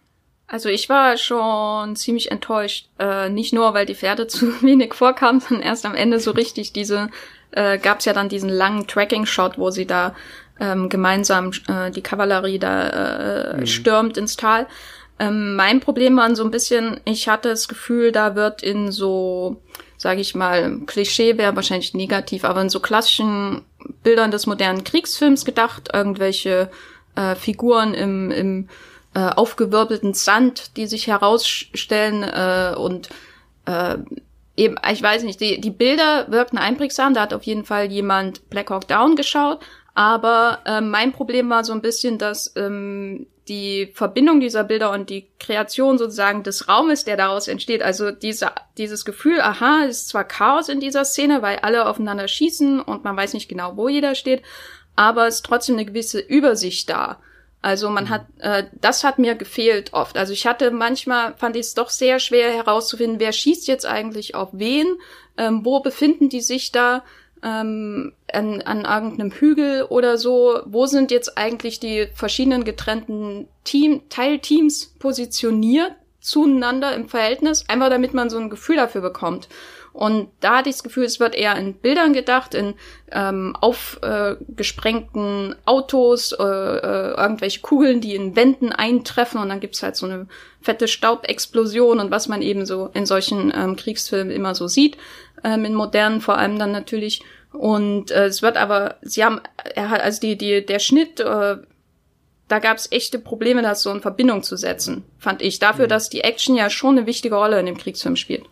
Also 0.47 0.67
ich 0.67 0.89
war 0.89 1.15
schon 1.17 1.95
ziemlich 1.95 2.31
enttäuscht. 2.31 2.89
Äh, 2.97 3.29
nicht 3.29 3.53
nur, 3.53 3.73
weil 3.73 3.85
die 3.85 3.95
Pferde 3.95 4.27
zu 4.27 4.61
wenig 4.61 4.93
vorkamen, 4.93 5.39
sondern 5.39 5.65
erst 5.65 5.85
am 5.85 5.95
Ende 5.95 6.19
so 6.19 6.31
richtig 6.31 6.73
diese, 6.73 7.09
äh, 7.51 7.77
gab 7.77 7.99
es 7.99 8.05
ja 8.05 8.13
dann 8.13 8.29
diesen 8.29 8.49
langen 8.49 8.87
Tracking-Shot, 8.87 9.57
wo 9.57 9.69
sie 9.69 9.85
da 9.85 10.15
ähm, 10.59 10.89
gemeinsam 10.89 11.51
äh, 11.67 11.91
die 11.91 12.01
Kavallerie 12.01 12.59
da 12.59 12.89
äh, 12.89 13.57
mhm. 13.57 13.67
stürmt 13.67 14.17
ins 14.17 14.35
Tal. 14.35 14.67
Ähm, 15.19 15.55
mein 15.55 15.79
Problem 15.81 16.15
war 16.17 16.33
so 16.35 16.43
ein 16.43 16.51
bisschen, 16.51 17.01
ich 17.05 17.27
hatte 17.27 17.49
das 17.49 17.67
Gefühl, 17.67 18.11
da 18.11 18.35
wird 18.35 18.63
in 18.63 18.91
so, 18.91 19.61
sage 19.97 20.21
ich 20.21 20.33
mal, 20.33 20.79
Klischee 20.85 21.37
wäre 21.37 21.55
wahrscheinlich 21.55 21.93
negativ, 21.93 22.45
aber 22.45 22.61
in 22.61 22.69
so 22.69 22.79
klassischen 22.79 23.63
Bildern 24.03 24.31
des 24.31 24.47
modernen 24.47 24.83
Kriegsfilms 24.83 25.43
gedacht, 25.43 25.89
irgendwelche 25.93 26.71
äh, 27.15 27.35
Figuren 27.35 27.93
im, 27.93 28.31
im 28.31 28.69
äh, 29.13 29.19
aufgewirbelten 29.19 30.13
Sand, 30.13 30.77
die 30.77 30.87
sich 30.87 31.07
herausstellen 31.07 32.23
äh, 32.23 32.75
und 32.77 33.09
äh, 33.65 33.97
eben, 34.55 34.75
ich 34.91 35.01
weiß 35.01 35.23
nicht, 35.23 35.41
die, 35.41 35.59
die 35.59 35.71
Bilder 35.71 36.27
wirkten 36.29 36.57
einprägsam, 36.57 37.13
da 37.13 37.21
hat 37.21 37.33
auf 37.33 37.43
jeden 37.43 37.65
Fall 37.65 37.91
jemand 37.91 38.49
Black 38.49 38.69
Hawk 38.69 38.87
Down 38.87 39.15
geschaut, 39.15 39.59
aber 39.93 40.59
äh, 40.65 40.81
mein 40.81 41.11
Problem 41.11 41.49
war 41.49 41.63
so 41.63 41.73
ein 41.73 41.81
bisschen, 41.81 42.17
dass 42.17 42.53
ähm, 42.55 43.27
die 43.49 43.91
Verbindung 43.95 44.39
dieser 44.39 44.63
Bilder 44.63 44.91
und 44.91 45.09
die 45.09 45.27
Kreation 45.39 45.97
sozusagen 45.97 46.43
des 46.43 46.69
Raumes, 46.69 47.03
der 47.03 47.17
daraus 47.17 47.47
entsteht, 47.47 47.81
also 47.81 48.11
diese, 48.11 48.51
dieses 48.77 49.03
Gefühl, 49.03 49.41
aha, 49.41 49.85
es 49.85 50.01
ist 50.01 50.09
zwar 50.09 50.23
Chaos 50.23 50.69
in 50.69 50.79
dieser 50.79 51.03
Szene, 51.03 51.41
weil 51.41 51.57
alle 51.57 51.87
aufeinander 51.87 52.27
schießen 52.27 52.79
und 52.79 53.03
man 53.03 53.17
weiß 53.17 53.33
nicht 53.33 53.49
genau, 53.49 53.75
wo 53.75 53.89
jeder 53.89 54.13
steht, 54.15 54.43
aber 54.95 55.27
es 55.27 55.35
ist 55.35 55.45
trotzdem 55.45 55.75
eine 55.75 55.85
gewisse 55.85 56.19
Übersicht 56.19 56.89
da. 56.89 57.19
Also 57.61 57.89
man 57.89 58.05
mhm. 58.05 58.09
hat, 58.09 58.25
äh, 58.39 58.65
das 58.79 59.03
hat 59.03 59.19
mir 59.19 59.35
gefehlt 59.35 59.93
oft. 59.93 60.17
Also 60.17 60.31
ich 60.31 60.45
hatte 60.47 60.71
manchmal, 60.71 61.35
fand 61.35 61.55
ich 61.55 61.65
es 61.67 61.73
doch 61.73 61.89
sehr 61.89 62.19
schwer 62.19 62.51
herauszufinden, 62.51 63.19
wer 63.19 63.33
schießt 63.33 63.67
jetzt 63.67 63.85
eigentlich 63.85 64.35
auf 64.35 64.49
wen, 64.53 64.87
ähm, 65.37 65.65
wo 65.65 65.81
befinden 65.81 66.29
die 66.29 66.41
sich 66.41 66.71
da 66.71 67.03
ähm, 67.43 68.13
an, 68.31 68.61
an 68.61 68.85
irgendeinem 68.85 69.31
Hügel 69.31 69.83
oder 69.83 70.17
so, 70.17 70.59
wo 70.65 70.85
sind 70.85 71.11
jetzt 71.11 71.37
eigentlich 71.37 71.79
die 71.79 72.07
verschiedenen 72.13 72.63
getrennten 72.63 73.47
Team, 73.63 74.01
Teilteams 74.09 74.95
positioniert 74.99 75.93
zueinander 76.19 76.93
im 76.95 77.07
Verhältnis, 77.07 77.65
einfach 77.67 77.89
damit 77.89 78.13
man 78.13 78.29
so 78.29 78.37
ein 78.37 78.49
Gefühl 78.49 78.75
dafür 78.75 79.01
bekommt. 79.01 79.47
Und 79.91 80.29
da 80.39 80.57
hatte 80.57 80.69
ich 80.69 80.75
das 80.75 80.83
Gefühl, 80.83 81.03
es 81.03 81.19
wird 81.19 81.35
eher 81.35 81.55
in 81.55 81.73
Bildern 81.73 82.13
gedacht, 82.13 82.53
in 82.53 82.75
ähm, 83.11 83.55
aufgesprengten 83.59 85.51
äh, 85.51 85.55
Autos, 85.65 86.31
äh, 86.31 86.43
äh, 86.43 87.15
irgendwelche 87.15 87.61
Kugeln, 87.61 87.99
die 87.99 88.15
in 88.15 88.35
Wänden 88.35 88.71
eintreffen. 88.71 89.41
Und 89.41 89.49
dann 89.49 89.59
gibt's 89.59 89.81
halt 89.81 89.95
so 89.95 90.05
eine 90.05 90.27
fette 90.61 90.87
Staubexplosion 90.87 91.99
und 91.99 92.11
was 92.11 92.27
man 92.27 92.41
eben 92.41 92.65
so 92.65 92.89
in 92.93 93.05
solchen 93.05 93.51
ähm, 93.55 93.75
Kriegsfilmen 93.75 94.31
immer 94.31 94.55
so 94.55 94.67
sieht, 94.67 94.97
ähm, 95.43 95.65
in 95.65 95.73
modernen 95.73 96.21
vor 96.21 96.37
allem 96.37 96.59
dann 96.59 96.71
natürlich. 96.71 97.21
Und 97.51 98.11
äh, 98.11 98.27
es 98.27 98.41
wird 98.41 98.57
aber, 98.57 98.95
sie 99.01 99.23
haben, 99.23 99.41
er 99.75 99.89
hat, 99.89 100.01
also 100.01 100.21
die, 100.21 100.37
die, 100.37 100.65
der 100.65 100.79
Schnitt, 100.79 101.19
äh, 101.19 101.57
da 102.47 102.59
gab 102.59 102.77
es 102.77 102.91
echte 102.91 103.19
Probleme, 103.19 103.61
das 103.61 103.81
so 103.81 103.91
in 103.91 104.01
Verbindung 104.01 104.43
zu 104.43 104.57
setzen, 104.57 105.03
fand 105.17 105.41
ich. 105.41 105.59
Dafür, 105.59 105.85
mhm. 105.85 105.89
dass 105.89 106.09
die 106.09 106.21
Action 106.21 106.55
ja 106.55 106.69
schon 106.69 106.97
eine 106.97 107.07
wichtige 107.07 107.35
Rolle 107.35 107.59
in 107.59 107.65
dem 107.65 107.77
Kriegsfilm 107.77 108.15
spielt. 108.15 108.45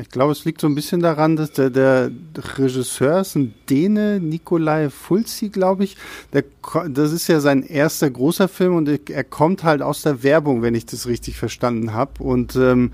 Ich 0.00 0.10
glaube, 0.10 0.32
es 0.32 0.44
liegt 0.44 0.60
so 0.60 0.66
ein 0.66 0.74
bisschen 0.74 1.00
daran, 1.00 1.36
dass 1.36 1.52
der, 1.52 1.70
der 1.70 2.10
Regisseur 2.58 3.20
ist 3.20 3.36
ein 3.36 3.54
Däne, 3.70 4.20
Nikolai 4.20 4.90
Fulzi, 4.90 5.48
glaube 5.48 5.84
ich. 5.84 5.96
Der, 6.34 6.44
das 6.90 7.12
ist 7.12 7.26
ja 7.28 7.40
sein 7.40 7.62
erster 7.62 8.10
großer 8.10 8.48
Film 8.48 8.76
und 8.76 9.08
er 9.08 9.24
kommt 9.24 9.64
halt 9.64 9.80
aus 9.80 10.02
der 10.02 10.22
Werbung, 10.22 10.60
wenn 10.60 10.74
ich 10.74 10.84
das 10.84 11.06
richtig 11.06 11.38
verstanden 11.38 11.94
habe. 11.94 12.22
Und 12.22 12.54
ähm, 12.56 12.92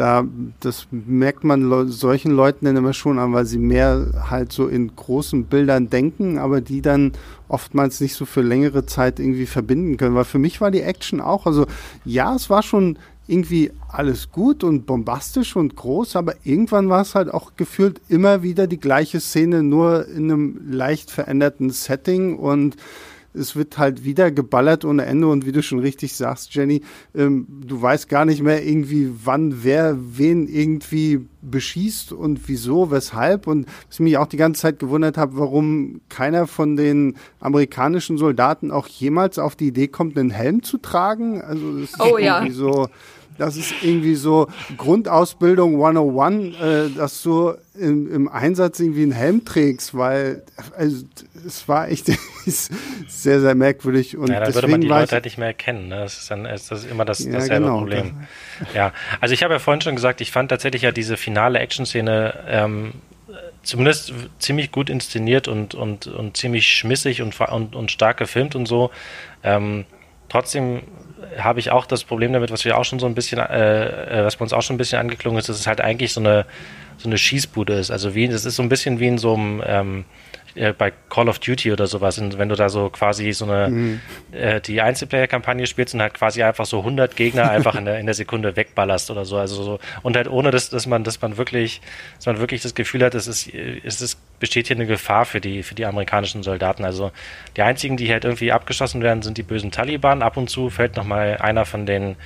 da, 0.00 0.24
das 0.60 0.86
merkt 0.90 1.44
man 1.44 1.68
le 1.68 1.88
solchen 1.88 2.30
Leuten 2.30 2.64
dann 2.64 2.76
immer 2.76 2.94
schon 2.94 3.18
an, 3.18 3.34
weil 3.34 3.44
sie 3.44 3.58
mehr 3.58 4.24
halt 4.30 4.50
so 4.50 4.66
in 4.66 4.96
großen 4.96 5.44
Bildern 5.44 5.90
denken, 5.90 6.38
aber 6.38 6.62
die 6.62 6.80
dann 6.80 7.12
oftmals 7.48 8.00
nicht 8.00 8.14
so 8.14 8.24
für 8.24 8.40
längere 8.40 8.86
Zeit 8.86 9.20
irgendwie 9.20 9.44
verbinden 9.44 9.98
können. 9.98 10.14
Weil 10.14 10.24
für 10.24 10.38
mich 10.38 10.62
war 10.62 10.70
die 10.70 10.80
Action 10.80 11.20
auch, 11.20 11.44
also 11.44 11.66
ja, 12.06 12.34
es 12.34 12.48
war 12.48 12.62
schon 12.62 12.98
irgendwie 13.26 13.72
alles 13.88 14.32
gut 14.32 14.64
und 14.64 14.86
bombastisch 14.86 15.54
und 15.54 15.76
groß, 15.76 16.16
aber 16.16 16.32
irgendwann 16.44 16.88
war 16.88 17.02
es 17.02 17.14
halt 17.14 17.28
auch 17.32 17.52
gefühlt 17.56 18.00
immer 18.08 18.42
wieder 18.42 18.66
die 18.66 18.80
gleiche 18.80 19.20
Szene, 19.20 19.62
nur 19.62 20.08
in 20.08 20.32
einem 20.32 20.60
leicht 20.70 21.10
veränderten 21.10 21.68
Setting 21.68 22.38
und 22.38 22.76
es 23.34 23.56
wird 23.56 23.78
halt 23.78 24.04
wieder 24.04 24.30
geballert 24.30 24.84
ohne 24.84 25.04
Ende 25.04 25.28
und 25.28 25.46
wie 25.46 25.52
du 25.52 25.62
schon 25.62 25.78
richtig 25.78 26.14
sagst, 26.14 26.54
Jenny, 26.54 26.82
ähm, 27.14 27.46
du 27.48 27.80
weißt 27.80 28.08
gar 28.08 28.24
nicht 28.24 28.42
mehr 28.42 28.66
irgendwie, 28.66 29.10
wann 29.24 29.62
wer 29.62 29.96
wen 29.98 30.48
irgendwie 30.48 31.26
beschießt 31.42 32.12
und 32.12 32.48
wieso, 32.48 32.90
weshalb 32.90 33.46
und 33.46 33.66
was 33.88 34.00
mich 34.00 34.18
auch 34.18 34.26
die 34.26 34.36
ganze 34.36 34.62
Zeit 34.62 34.78
gewundert 34.78 35.16
habe, 35.16 35.36
warum 35.36 36.00
keiner 36.08 36.46
von 36.46 36.76
den 36.76 37.16
amerikanischen 37.38 38.18
Soldaten 38.18 38.70
auch 38.70 38.86
jemals 38.86 39.38
auf 39.38 39.56
die 39.56 39.68
Idee 39.68 39.88
kommt, 39.88 40.18
einen 40.18 40.30
Helm 40.30 40.62
zu 40.62 40.78
tragen. 40.78 41.40
Also 41.40 41.80
das 41.80 41.90
ist 41.90 42.00
oh, 42.00 42.18
irgendwie 42.18 42.24
ja. 42.24 42.50
so 42.50 42.88
das 43.40 43.56
ist 43.56 43.74
irgendwie 43.82 44.14
so 44.14 44.48
Grundausbildung 44.76 45.74
101, 45.74 46.60
äh, 46.60 46.90
dass 46.90 47.22
du 47.22 47.54
im, 47.74 48.12
im 48.12 48.28
Einsatz 48.28 48.78
irgendwie 48.80 49.02
einen 49.02 49.12
Helm 49.12 49.44
trägst, 49.44 49.96
weil 49.96 50.42
also, 50.76 51.04
es 51.46 51.66
war 51.66 51.88
echt 51.88 52.06
sehr, 52.46 53.40
sehr 53.40 53.54
merkwürdig. 53.54 54.16
Und 54.16 54.28
ja, 54.28 54.40
dann 54.40 54.54
würde 54.54 54.68
man 54.68 54.80
die 54.80 54.86
Leute 54.86 55.12
halt 55.12 55.24
nicht 55.24 55.38
mehr 55.38 55.48
erkennen. 55.48 55.88
Ne? 55.88 55.96
Das 56.00 56.18
ist 56.18 56.30
dann 56.30 56.44
das 56.44 56.70
ist 56.70 56.90
immer 56.90 57.04
das, 57.04 57.18
dasselbe 57.18 57.46
ja, 57.48 57.58
genau, 57.58 57.78
Problem. 57.78 58.26
Ja, 58.74 58.92
also 59.20 59.32
ich 59.32 59.42
habe 59.42 59.54
ja 59.54 59.58
vorhin 59.58 59.80
schon 59.80 59.94
gesagt, 59.94 60.20
ich 60.20 60.30
fand 60.30 60.50
tatsächlich 60.50 60.82
ja 60.82 60.92
diese 60.92 61.16
finale 61.16 61.58
Action-Szene 61.58 62.34
ähm, 62.46 62.92
zumindest 63.62 64.12
ziemlich 64.38 64.70
gut 64.70 64.90
inszeniert 64.90 65.48
und, 65.48 65.74
und, 65.74 66.06
und 66.06 66.36
ziemlich 66.36 66.66
schmissig 66.66 67.22
und, 67.22 67.38
und, 67.40 67.74
und 67.74 67.90
stark 67.90 68.18
gefilmt 68.18 68.54
und 68.54 68.66
so. 68.66 68.90
Ähm, 69.42 69.86
trotzdem 70.30 70.82
habe 71.38 71.60
ich 71.60 71.70
auch 71.70 71.86
das 71.86 72.04
Problem 72.04 72.32
damit, 72.32 72.50
was 72.50 72.64
wir 72.64 72.78
auch 72.78 72.84
schon 72.84 72.98
so 72.98 73.06
ein 73.06 73.14
bisschen, 73.14 73.38
äh, 73.38 74.20
äh, 74.20 74.24
was 74.24 74.36
bei 74.36 74.42
uns 74.42 74.52
auch 74.52 74.62
schon 74.62 74.74
ein 74.76 74.78
bisschen 74.78 74.98
angeklungen 74.98 75.38
ist, 75.38 75.48
dass 75.48 75.58
es 75.58 75.66
halt 75.66 75.80
eigentlich 75.80 76.12
so 76.12 76.20
eine 76.20 76.46
so 76.96 77.08
eine 77.08 77.16
Schießbude 77.16 77.74
ist. 77.74 77.90
Also 77.90 78.14
wie, 78.14 78.28
das 78.28 78.44
ist 78.44 78.56
so 78.56 78.62
ein 78.62 78.68
bisschen 78.68 79.00
wie 79.00 79.08
in 79.08 79.16
so 79.16 79.34
einem 79.34 79.62
ähm, 79.64 80.04
äh, 80.54 80.72
bei 80.72 80.92
Call 81.08 81.28
of 81.28 81.38
Duty 81.38 81.72
oder 81.72 81.86
sowas, 81.86 82.18
und 82.18 82.38
wenn 82.38 82.48
du 82.48 82.56
da 82.56 82.68
so 82.68 82.90
quasi 82.90 83.32
so 83.32 83.46
eine 83.46 83.68
mhm. 83.68 84.00
äh, 84.32 84.60
die 84.60 84.80
Einzelplayer-Kampagne 84.80 85.66
spielst 85.66 85.94
und 85.94 86.02
halt 86.02 86.14
quasi 86.14 86.42
einfach 86.42 86.66
so 86.66 86.80
100 86.80 87.16
Gegner 87.16 87.50
einfach 87.50 87.74
in 87.74 87.84
der, 87.84 87.98
in 88.00 88.06
der 88.06 88.14
Sekunde 88.14 88.56
wegballerst 88.56 89.10
oder 89.10 89.24
so, 89.24 89.38
also 89.38 89.62
so 89.62 89.78
und 90.02 90.16
halt 90.16 90.28
ohne 90.28 90.50
dass, 90.50 90.68
dass 90.68 90.86
man 90.86 91.04
dass 91.04 91.22
man 91.22 91.36
wirklich 91.36 91.80
dass 92.16 92.26
man 92.26 92.38
wirklich 92.38 92.62
das 92.62 92.74
Gefühl 92.74 93.04
hat, 93.04 93.14
es 93.14 93.26
ist 93.26 93.48
es 93.48 94.00
ist 94.00 94.18
besteht 94.40 94.66
hier 94.66 94.76
eine 94.76 94.86
Gefahr 94.86 95.24
für 95.24 95.40
die 95.40 95.62
für 95.62 95.76
die 95.76 95.86
amerikanischen 95.86 96.42
Soldaten. 96.42 96.84
Also 96.84 97.12
die 97.56 97.62
einzigen, 97.62 97.96
die 97.96 98.10
halt 98.10 98.24
irgendwie 98.24 98.50
abgeschossen 98.50 99.02
werden, 99.02 99.22
sind 99.22 99.38
die 99.38 99.44
bösen 99.44 99.70
Taliban. 99.70 100.22
Ab 100.22 100.36
und 100.36 100.50
zu 100.50 100.70
fällt 100.70 100.96
noch 100.96 101.04
mal 101.04 101.36
einer 101.38 101.64
von 101.64 101.86
den 101.86 102.16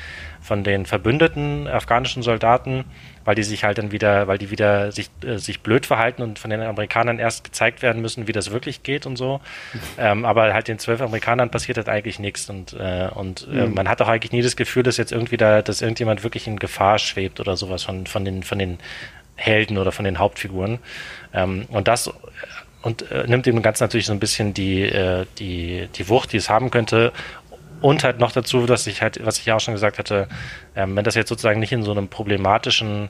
von 0.41 0.65
den 0.65 0.87
verbündeten 0.87 1.69
afghanischen 1.69 2.23
Soldaten 2.23 2.85
weil 3.25 3.35
die 3.35 3.43
sich 3.43 3.65
halt 3.65 3.79
dann 3.79 3.91
wieder, 3.93 4.29
weil 4.29 4.39
die 4.39 4.51
wieder 4.51 4.93
sich, 4.93 5.11
äh, 5.25 5.39
sich 5.39 5.61
blöd 5.61 5.87
verhalten 5.87 6.23
und 6.23 6.39
von 6.39 6.51
den 6.51 6.61
Amerikanern 6.61 7.19
erst 7.19 7.45
gezeigt 7.45 7.83
werden 7.83 8.03
müssen, 8.03 8.29
wie 8.29 8.33
das 8.33 8.51
wirklich 8.51 8.83
geht 8.83 9.07
und 9.07 9.17
so. 9.17 9.41
ähm, 9.99 10.25
aber 10.25 10.53
halt 10.53 10.69
den 10.69 10.79
zwölf 10.79 11.01
Amerikanern 11.01 11.51
passiert 11.51 11.79
halt 11.79 11.89
eigentlich 11.89 12.19
nichts 12.19 12.49
und, 12.51 12.75
äh, 12.75 13.09
und 13.13 13.49
äh, 13.51 13.67
mhm. 13.67 13.75
man 13.75 13.89
hat 13.89 14.03
auch 14.03 14.09
eigentlich 14.09 14.33
nie 14.33 14.43
das 14.43 14.57
Gefühl, 14.57 14.83
dass 14.83 14.97
jetzt 14.97 15.13
irgendwie 15.13 15.37
da, 15.37 15.63
dass 15.63 15.83
irgendjemand 15.83 16.23
wirklich 16.23 16.47
in 16.47 16.59
Gefahr 16.59 16.99
schwebt 16.99 17.41
oder 17.41 17.57
sowas 17.57 17.83
von, 17.83 18.07
von 18.07 18.25
den, 18.25 18.43
von 18.43 18.59
den 18.59 18.79
Helden 19.37 19.79
oder 19.79 19.91
von 19.91 20.05
den 20.05 20.19
Hauptfiguren. 20.19 20.79
Ähm, 21.35 21.67
und 21.69 21.89
das 21.89 22.11
und 22.83 23.11
äh, 23.11 23.27
nimmt 23.27 23.47
dem 23.47 23.63
Ganzen 23.63 23.85
natürlich 23.85 24.07
so 24.07 24.13
ein 24.13 24.21
bisschen 24.21 24.55
die, 24.55 24.83
äh, 24.83 25.27
die, 25.39 25.89
die 25.95 26.09
Wucht, 26.09 26.33
die 26.33 26.37
es 26.37 26.51
haben 26.51 26.71
könnte 26.71 27.13
und 27.81 28.05
halt 28.05 28.19
noch 28.19 28.33
dazu, 28.33 28.67
dass 28.67 28.87
ich 28.87 29.03
halt, 29.03 29.25
was 29.25 29.39
ich 29.39 29.47
ja 29.47 29.57
auch 29.57 29.61
schon 29.61 29.75
gesagt 29.75 29.99
hatte, 29.99 30.29
ähm, 30.77 30.97
wenn 30.97 31.05
das 31.05 31.15
jetzt 31.15 31.29
sozusagen 31.29 31.61
nicht 31.61 31.73
in 31.73 31.83
so 31.83 31.91
einem 31.91 32.09
problematischen 32.09 33.09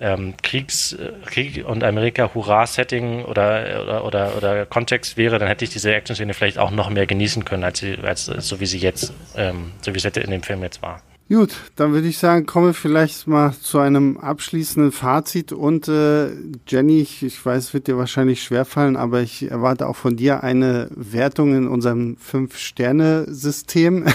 ähm, 0.00 0.34
Kriegs, 0.42 0.96
Krieg 1.26 1.66
und 1.66 1.82
Amerika-Hurra-Setting 1.82 3.24
oder, 3.24 3.82
oder, 3.82 4.04
oder, 4.04 4.36
oder 4.36 4.66
Kontext 4.66 5.16
wäre, 5.16 5.38
dann 5.38 5.48
hätte 5.48 5.64
ich 5.64 5.70
diese 5.70 5.92
Action-Szene 5.94 6.34
vielleicht 6.34 6.58
auch 6.58 6.70
noch 6.70 6.88
mehr 6.88 7.06
genießen 7.06 7.44
können, 7.44 7.64
als, 7.64 7.80
sie, 7.80 7.98
als 8.02 8.26
so 8.26 8.60
wie 8.60 8.66
sie 8.66 8.78
jetzt, 8.78 9.12
ähm, 9.36 9.72
so 9.80 9.92
wie 9.94 9.98
es 9.98 10.04
in 10.04 10.30
dem 10.30 10.42
Film 10.42 10.62
jetzt 10.62 10.82
war. 10.82 11.02
Gut, 11.30 11.54
dann 11.76 11.92
würde 11.92 12.08
ich 12.08 12.16
sagen, 12.16 12.46
komme 12.46 12.72
vielleicht 12.72 13.26
mal 13.26 13.52
zu 13.52 13.78
einem 13.80 14.16
abschließenden 14.16 14.92
Fazit. 14.92 15.52
Und 15.52 15.86
äh, 15.86 16.30
Jenny, 16.66 17.02
ich, 17.02 17.22
ich 17.22 17.44
weiß, 17.44 17.64
es 17.64 17.74
wird 17.74 17.86
dir 17.86 17.98
wahrscheinlich 17.98 18.42
schwerfallen, 18.42 18.96
aber 18.96 19.20
ich 19.20 19.50
erwarte 19.50 19.88
auch 19.88 19.96
von 19.96 20.16
dir 20.16 20.42
eine 20.42 20.88
Wertung 20.90 21.54
in 21.54 21.68
unserem 21.68 22.16
Fünf-Sterne-System. 22.16 24.06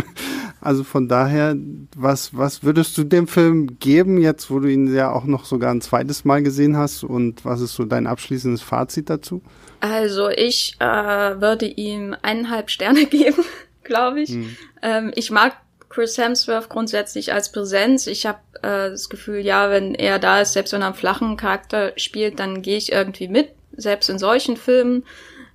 also 0.60 0.84
von 0.84 1.08
daher, 1.08 1.56
was, 1.96 2.36
was 2.36 2.62
würdest 2.62 2.98
du 2.98 3.04
dem 3.04 3.26
Film 3.26 3.78
geben, 3.78 4.20
jetzt 4.20 4.50
wo 4.50 4.58
du 4.58 4.68
ihn 4.68 4.94
ja 4.94 5.10
auch 5.10 5.24
noch 5.24 5.46
sogar 5.46 5.70
ein 5.70 5.80
zweites 5.80 6.26
Mal 6.26 6.42
gesehen 6.42 6.76
hast? 6.76 7.04
Und 7.04 7.42
was 7.42 7.62
ist 7.62 7.72
so 7.72 7.86
dein 7.86 8.06
abschließendes 8.06 8.60
Fazit 8.60 9.08
dazu? 9.08 9.40
Also 9.80 10.28
ich 10.28 10.76
äh, 10.78 10.84
würde 10.84 11.64
ihm 11.64 12.14
eineinhalb 12.20 12.68
Sterne 12.68 13.06
geben, 13.10 13.44
glaube 13.82 14.20
ich. 14.20 14.28
Hm. 14.28 14.56
Ähm, 14.82 15.12
ich 15.14 15.30
mag 15.30 15.56
Chris 15.90 16.16
Hemsworth 16.16 16.68
grundsätzlich 16.68 17.32
als 17.32 17.52
Präsenz. 17.52 18.06
Ich 18.06 18.24
habe 18.24 18.38
äh, 18.62 18.90
das 18.90 19.10
Gefühl, 19.10 19.40
ja, 19.40 19.70
wenn 19.70 19.94
er 19.94 20.18
da 20.18 20.40
ist, 20.40 20.52
selbst 20.52 20.72
wenn 20.72 20.82
er 20.82 20.86
einen 20.86 20.94
flachen 20.94 21.36
Charakter 21.36 21.92
spielt, 21.96 22.38
dann 22.38 22.62
gehe 22.62 22.76
ich 22.76 22.92
irgendwie 22.92 23.28
mit, 23.28 23.50
selbst 23.76 24.08
in 24.08 24.18
solchen 24.18 24.56
Filmen. 24.56 25.04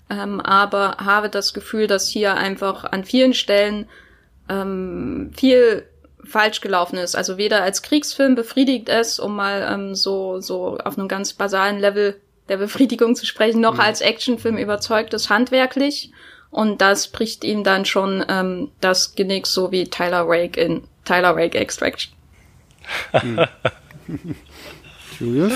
Ähm, 0.10 0.42
aber 0.42 0.98
habe 0.98 1.30
das 1.30 1.54
Gefühl, 1.54 1.88
dass 1.88 2.08
hier 2.08 2.36
einfach 2.36 2.84
an 2.84 3.06
vielen 3.06 3.34
Stellen 3.34 3.88
ähm, 4.50 5.32
viel 5.36 5.86
falsch 6.24 6.62
gelaufen 6.62 6.98
ist. 6.98 7.16
Also 7.16 7.38
weder 7.38 7.64
als 7.64 7.82
Kriegsfilm 7.82 8.36
befriedigt 8.36 8.90
es, 8.90 9.20
um 9.20 9.36
mal 9.36 9.68
ähm, 9.72 9.96
so 9.96 10.42
so 10.42 10.78
auf 10.78 10.98
einem 10.98 11.08
ganz 11.08 11.34
basalen 11.34 11.80
Level 11.80 12.20
der 12.50 12.58
Befriedigung 12.58 13.16
zu 13.16 13.26
sprechen, 13.26 13.62
noch 13.62 13.76
mhm. 13.76 13.80
als 13.80 14.02
Actionfilm 14.02 14.58
überzeugt 14.58 15.14
es 15.14 15.30
handwerklich. 15.30 16.12
Und 16.56 16.80
das 16.80 17.10
bricht 17.10 17.44
ihm 17.44 17.66
dann 17.66 17.84
schon 17.84 18.24
ähm, 18.30 18.72
das 18.80 19.14
Genick, 19.16 19.46
so 19.46 19.74
wie 19.74 19.90
Tyler 19.90 20.24
Rake 20.26 20.58
in 20.58 20.84
Tyler 21.04 21.36
Rake 21.36 21.58
Extraction. 21.58 22.14
Mhm. 23.22 23.46
Julius? 25.20 25.52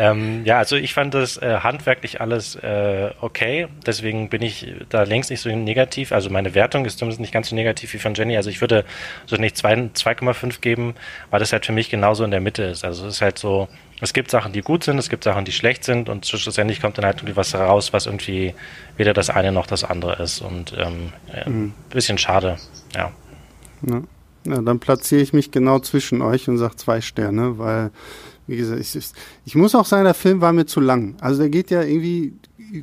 Ähm, 0.00 0.44
ja, 0.44 0.58
also 0.58 0.76
ich 0.76 0.94
fand 0.94 1.12
das 1.12 1.38
äh, 1.38 1.58
handwerklich 1.58 2.20
alles 2.20 2.54
äh, 2.54 3.10
okay. 3.20 3.66
Deswegen 3.84 4.28
bin 4.28 4.42
ich 4.42 4.72
da 4.90 5.02
längst 5.02 5.28
nicht 5.28 5.40
so 5.40 5.48
negativ. 5.50 6.12
Also 6.12 6.30
meine 6.30 6.54
Wertung 6.54 6.84
ist 6.84 7.00
zumindest 7.00 7.20
nicht 7.20 7.32
ganz 7.32 7.48
so 7.48 7.56
negativ 7.56 7.92
wie 7.94 7.98
von 7.98 8.14
Jenny. 8.14 8.36
Also 8.36 8.48
ich 8.48 8.60
würde 8.60 8.84
so 9.26 9.34
nicht 9.34 9.56
2,5 9.56 10.60
geben, 10.60 10.94
weil 11.30 11.40
das 11.40 11.52
halt 11.52 11.66
für 11.66 11.72
mich 11.72 11.90
genauso 11.90 12.22
in 12.22 12.30
der 12.30 12.40
Mitte 12.40 12.62
ist. 12.62 12.84
Also 12.84 13.08
es 13.08 13.16
ist 13.16 13.22
halt 13.22 13.40
so, 13.40 13.66
es 14.00 14.12
gibt 14.12 14.30
Sachen, 14.30 14.52
die 14.52 14.60
gut 14.60 14.84
sind, 14.84 14.98
es 14.98 15.08
gibt 15.08 15.24
Sachen, 15.24 15.44
die 15.44 15.50
schlecht 15.50 15.82
sind 15.82 16.08
und 16.08 16.24
schlussendlich 16.24 16.80
kommt 16.80 16.96
dann 16.96 17.04
halt 17.04 17.16
irgendwie 17.16 17.36
was 17.36 17.52
raus, 17.56 17.92
was 17.92 18.06
irgendwie 18.06 18.54
weder 18.96 19.14
das 19.14 19.30
eine 19.30 19.50
noch 19.50 19.66
das 19.66 19.82
andere 19.82 20.22
ist. 20.22 20.40
Und 20.40 20.74
ähm, 20.78 21.12
ja, 21.34 21.50
mhm. 21.50 21.74
bisschen 21.90 22.18
schade, 22.18 22.56
ja. 22.94 23.10
ja. 23.84 24.02
Ja, 24.44 24.62
dann 24.62 24.78
platziere 24.78 25.20
ich 25.20 25.32
mich 25.32 25.50
genau 25.50 25.80
zwischen 25.80 26.22
euch 26.22 26.48
und 26.48 26.56
sage 26.56 26.76
zwei 26.76 27.00
Sterne, 27.00 27.58
weil 27.58 27.90
wie 28.48 28.56
gesagt, 28.56 28.80
ich, 28.80 28.98
ich 29.44 29.54
muss 29.54 29.74
auch 29.74 29.84
sagen, 29.84 30.04
der 30.04 30.14
Film 30.14 30.40
war 30.40 30.52
mir 30.52 30.66
zu 30.66 30.80
lang. 30.80 31.14
Also 31.20 31.42
der 31.42 31.50
geht 31.50 31.70
ja 31.70 31.82
irgendwie 31.82 32.32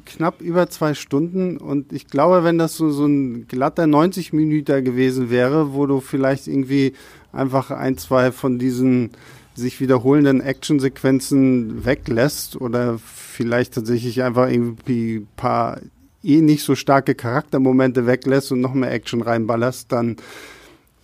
knapp 0.06 0.42
über 0.42 0.70
zwei 0.70 0.94
Stunden 0.94 1.58
und 1.58 1.92
ich 1.92 2.08
glaube, 2.08 2.44
wenn 2.44 2.58
das 2.58 2.76
so, 2.76 2.90
so 2.92 3.06
ein 3.06 3.48
glatter 3.48 3.88
90 3.88 4.32
Minüter 4.32 4.82
gewesen 4.82 5.30
wäre, 5.30 5.74
wo 5.74 5.86
du 5.86 6.00
vielleicht 6.00 6.48
irgendwie 6.48 6.94
einfach 7.34 7.72
ein, 7.72 7.98
zwei 7.98 8.32
von 8.32 8.58
diesen 8.58 9.12
sich 9.56 9.80
wiederholenden 9.80 10.42
Actionsequenzen 10.42 11.86
weglässt 11.86 12.60
oder 12.60 13.00
vielleicht 13.00 13.74
tatsächlich 13.74 14.22
einfach 14.24 14.50
irgendwie 14.50 15.18
ein 15.18 15.28
paar 15.36 15.80
eh 16.24 16.42
nicht 16.42 16.64
so 16.64 16.76
starke 16.76 17.16
Charaktermomente 17.16 18.06
weglässt 18.06 18.52
und 18.52 18.62
noch 18.62 18.74
mehr 18.74 18.92
Action 18.92 19.22
reinballerst, 19.22 19.92
dann 19.92 20.18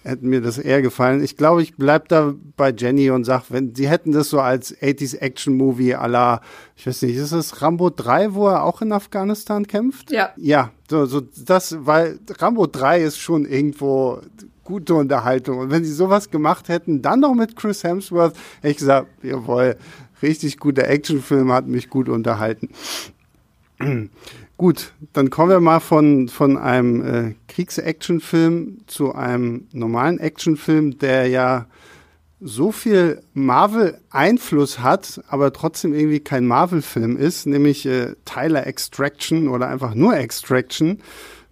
hätte 0.03 0.25
mir 0.25 0.41
das 0.41 0.57
eher 0.57 0.81
gefallen. 0.81 1.23
Ich 1.23 1.37
glaube, 1.37 1.61
ich 1.61 1.75
bleib 1.75 2.07
da 2.09 2.33
bei 2.57 2.73
Jenny 2.75 3.11
und 3.11 3.23
sag, 3.23 3.45
wenn 3.49 3.75
sie 3.75 3.87
hätten 3.87 4.11
das 4.11 4.29
so 4.29 4.39
als 4.39 4.75
80s 4.81 5.17
Action 5.17 5.55
Movie 5.55 5.95
à 5.95 6.07
la, 6.07 6.41
ich 6.75 6.87
weiß 6.87 7.03
nicht, 7.03 7.15
ist 7.15 7.31
es 7.31 7.61
Rambo 7.61 7.89
3, 7.89 8.33
wo 8.33 8.47
er 8.47 8.63
auch 8.63 8.81
in 8.81 8.91
Afghanistan 8.91 9.67
kämpft? 9.67 10.11
Ja. 10.11 10.31
Ja, 10.37 10.71
so, 10.89 11.05
so 11.05 11.21
das, 11.21 11.77
weil 11.85 12.19
Rambo 12.39 12.67
3 12.67 13.03
ist 13.03 13.17
schon 13.17 13.45
irgendwo 13.45 14.21
gute 14.63 14.95
Unterhaltung. 14.95 15.59
Und 15.59 15.71
wenn 15.71 15.83
sie 15.83 15.93
sowas 15.93 16.29
gemacht 16.29 16.69
hätten, 16.69 17.01
dann 17.01 17.19
noch 17.19 17.33
mit 17.33 17.55
Chris 17.55 17.83
Hemsworth, 17.83 18.35
hätte 18.61 18.71
ich 18.71 18.77
gesagt, 18.77 19.07
jawohl, 19.23 19.75
richtig 20.21 20.57
guter 20.57 20.87
Actionfilm, 20.87 21.51
hat 21.51 21.67
mich 21.67 21.89
gut 21.89 22.09
unterhalten. 22.09 22.69
Gut, 24.57 24.93
dann 25.13 25.31
kommen 25.31 25.49
wir 25.49 25.59
mal 25.59 25.79
von, 25.79 26.27
von 26.27 26.55
einem 26.55 27.01
äh, 27.01 27.33
Kriegs-Action-Film 27.51 28.79
zu 28.87 29.13
einem 29.13 29.67
normalen 29.73 30.19
Actionfilm, 30.19 30.97
der 30.97 31.27
ja 31.27 31.67
so 32.39 32.71
viel 32.71 33.21
Marvel-Einfluss 33.33 34.79
hat, 34.79 35.21
aber 35.27 35.53
trotzdem 35.53 35.93
irgendwie 35.93 36.21
kein 36.21 36.47
Marvel-Film 36.47 37.17
ist, 37.17 37.45
nämlich 37.45 37.85
äh, 37.85 38.15
Tyler 38.25 38.65
Extraction 38.65 39.47
oder 39.47 39.67
einfach 39.67 39.93
nur 39.93 40.15
Extraction, 40.17 40.99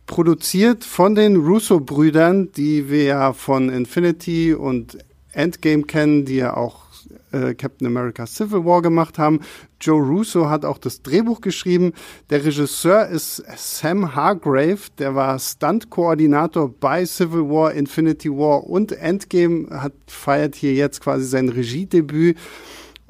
produziert 0.08 0.84
von 0.84 1.14
den 1.14 1.36
Russo-Brüdern, 1.36 2.52
die 2.54 2.90
wir 2.90 3.04
ja 3.04 3.34
von 3.34 3.70
Infinity 3.70 4.54
und 4.54 4.98
Endgame 5.34 5.84
kennen, 5.84 6.26
die 6.26 6.38
ja 6.38 6.56
auch 6.58 6.89
äh, 7.32 7.54
Captain 7.54 7.88
America 7.88 8.26
Civil 8.26 8.66
War 8.66 8.82
gemacht 8.82 9.18
haben. 9.18 9.40
Joe 9.82 10.02
Russo 10.02 10.50
hat 10.50 10.66
auch 10.66 10.78
das 10.78 11.02
Drehbuch 11.02 11.42
geschrieben. 11.42 11.94
Der 12.30 12.44
Regisseur 12.44 13.08
ist 13.08 13.44
Sam 13.56 14.16
Hargrave, 14.16 14.80
der 14.98 15.16
war 15.16 15.40
Stunt-Koordinator 15.40 16.70
bei 16.70 17.06
Civil 17.06 17.50
War, 17.50 17.74
Infinity 17.74 18.30
War 18.30 18.66
und 18.66 18.92
Endgame, 18.92 19.68
hat 19.70 19.94
feiert 20.08 20.56
hier 20.56 20.74
jetzt 20.74 21.02
quasi 21.02 21.26
sein 21.26 21.50
Regiedebüt. 21.50 22.38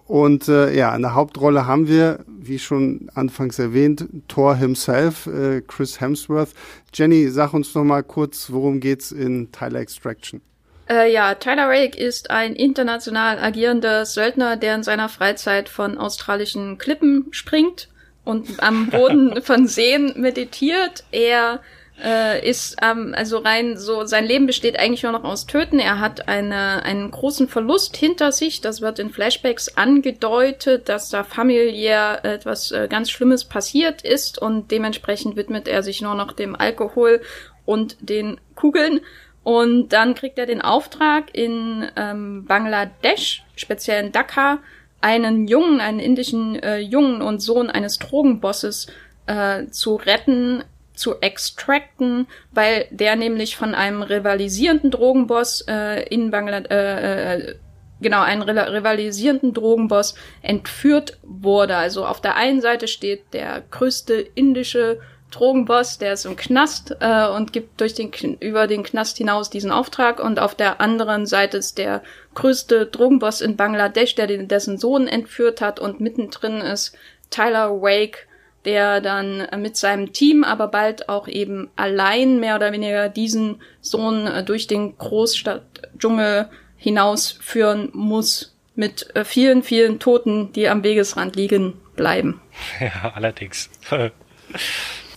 Und 0.09 0.47
äh, 0.47 0.75
ja, 0.75 0.95
in 0.95 1.03
der 1.03 1.13
Hauptrolle 1.13 1.67
haben 1.67 1.87
wir, 1.87 2.25
wie 2.27 2.57
schon 2.57 3.11
anfangs 3.13 3.59
erwähnt, 3.59 4.09
Thor 4.27 4.55
himself, 4.55 5.27
äh, 5.27 5.61
Chris 5.61 6.01
Hemsworth. 6.01 6.55
Jenny, 6.91 7.27
sag 7.27 7.53
uns 7.53 7.75
noch 7.75 7.83
mal 7.83 8.01
kurz, 8.01 8.51
worum 8.51 8.79
geht's 8.79 9.11
in 9.11 9.51
Tyler 9.51 9.81
Extraction? 9.81 10.41
Äh, 10.89 11.11
ja, 11.11 11.35
Tyler 11.35 11.69
Rake 11.69 11.97
ist 11.97 12.31
ein 12.31 12.55
international 12.55 13.37
agierender 13.39 14.05
Söldner, 14.05 14.57
der 14.57 14.75
in 14.75 14.83
seiner 14.83 15.07
Freizeit 15.07 15.69
von 15.69 15.97
australischen 15.97 16.77
Klippen 16.79 17.27
springt 17.31 17.89
und 18.23 18.61
am 18.63 18.89
Boden 18.89 19.41
von 19.43 19.67
Seen 19.67 20.13
meditiert. 20.17 21.03
Er 21.11 21.61
äh, 22.03 22.47
ist 22.47 22.77
ähm, 22.81 23.13
also 23.15 23.37
rein 23.37 23.77
so 23.77 24.05
sein 24.05 24.25
Leben 24.25 24.47
besteht 24.47 24.79
eigentlich 24.79 25.03
nur 25.03 25.11
noch 25.11 25.25
aus 25.25 25.45
Töten. 25.45 25.77
Er 25.77 25.99
hat 25.99 26.27
eine, 26.27 26.83
einen 26.83 27.11
großen 27.11 27.47
Verlust 27.47 27.95
hinter 27.95 28.31
sich. 28.31 28.61
Das 28.61 28.81
wird 28.81 28.97
in 28.97 29.11
Flashbacks 29.11 29.77
angedeutet, 29.77 30.89
dass 30.89 31.09
da 31.09 31.23
familiär 31.23 32.21
etwas 32.23 32.71
äh, 32.71 32.87
ganz 32.89 33.11
Schlimmes 33.11 33.45
passiert 33.45 34.01
ist 34.01 34.41
und 34.41 34.71
dementsprechend 34.71 35.35
widmet 35.35 35.67
er 35.67 35.83
sich 35.83 36.01
nur 36.01 36.15
noch 36.15 36.31
dem 36.31 36.55
Alkohol 36.55 37.21
und 37.65 37.97
den 37.99 38.39
Kugeln. 38.55 39.01
Und 39.49 39.89
dann 39.93 40.13
kriegt 40.13 40.37
er 40.37 40.45
den 40.45 40.61
Auftrag 40.61 41.35
in 41.35 41.87
ähm, 41.95 42.45
Bangladesch, 42.45 43.43
speziell 43.55 44.05
in 44.05 44.11
Dhaka, 44.11 44.59
einen 45.01 45.47
Jungen, 45.47 45.81
einen 45.81 45.99
indischen 45.99 46.61
äh, 46.61 46.77
Jungen 46.77 47.23
und 47.23 47.39
Sohn 47.39 47.71
eines 47.71 47.97
Drogenbosses 47.97 48.85
äh, 49.25 49.65
zu 49.71 49.95
retten, 49.95 50.63
zu 50.93 51.19
extracten, 51.21 52.27
weil 52.51 52.85
der 52.91 53.15
nämlich 53.15 53.57
von 53.57 53.73
einem 53.73 54.03
rivalisierenden 54.03 54.91
Drogenboss 54.91 55.65
äh, 55.67 56.03
in 56.13 56.29
Bangladesch, 56.29 56.69
äh, 56.69 57.33
äh, 57.33 57.55
genau, 58.01 58.21
einen 58.21 58.43
rivalisierenden 58.43 59.55
Drogenboss 59.55 60.13
entführt 60.43 61.17
wurde. 61.23 61.75
Also 61.75 62.05
auf 62.05 62.21
der 62.21 62.35
einen 62.35 62.61
Seite 62.61 62.87
steht 62.87 63.33
der 63.33 63.63
größte 63.71 64.13
indische 64.13 64.99
Drogenboss, 65.31 65.97
der 65.97 66.13
ist 66.13 66.25
im 66.25 66.35
Knast 66.35 66.95
äh, 66.99 67.27
und 67.27 67.53
gibt 67.53 67.79
durch 67.79 67.93
den 67.93 68.11
über 68.39 68.67
den 68.67 68.83
Knast 68.83 69.17
hinaus 69.17 69.49
diesen 69.49 69.71
Auftrag 69.71 70.19
und 70.19 70.39
auf 70.39 70.55
der 70.55 70.81
anderen 70.81 71.25
Seite 71.25 71.57
ist 71.57 71.77
der 71.77 72.01
größte 72.35 72.87
Drogenboss 72.87 73.41
in 73.41 73.55
Bangladesch, 73.55 74.15
der 74.15 74.27
den, 74.27 74.47
dessen 74.47 74.77
Sohn 74.77 75.07
entführt 75.07 75.61
hat 75.61 75.79
und 75.79 75.99
mittendrin 75.99 76.61
ist 76.61 76.95
Tyler 77.29 77.81
Wake, 77.81 78.27
der 78.65 79.01
dann 79.01 79.47
mit 79.57 79.77
seinem 79.77 80.13
Team, 80.13 80.43
aber 80.43 80.67
bald 80.67 81.09
auch 81.09 81.27
eben 81.27 81.69
allein 81.75 82.39
mehr 82.39 82.55
oder 82.55 82.71
weniger 82.71 83.09
diesen 83.09 83.61
Sohn 83.81 84.27
äh, 84.27 84.43
durch 84.43 84.67
den 84.67 84.97
Großstadtdschungel 84.97 86.49
hinausführen 86.75 87.89
muss 87.93 88.55
mit 88.75 89.15
äh, 89.15 89.25
vielen, 89.25 89.63
vielen 89.63 89.99
Toten, 89.99 90.51
die 90.53 90.69
am 90.69 90.83
Wegesrand 90.83 91.35
liegen 91.35 91.73
bleiben. 91.95 92.41
Ja, 92.79 93.11
allerdings. 93.15 93.69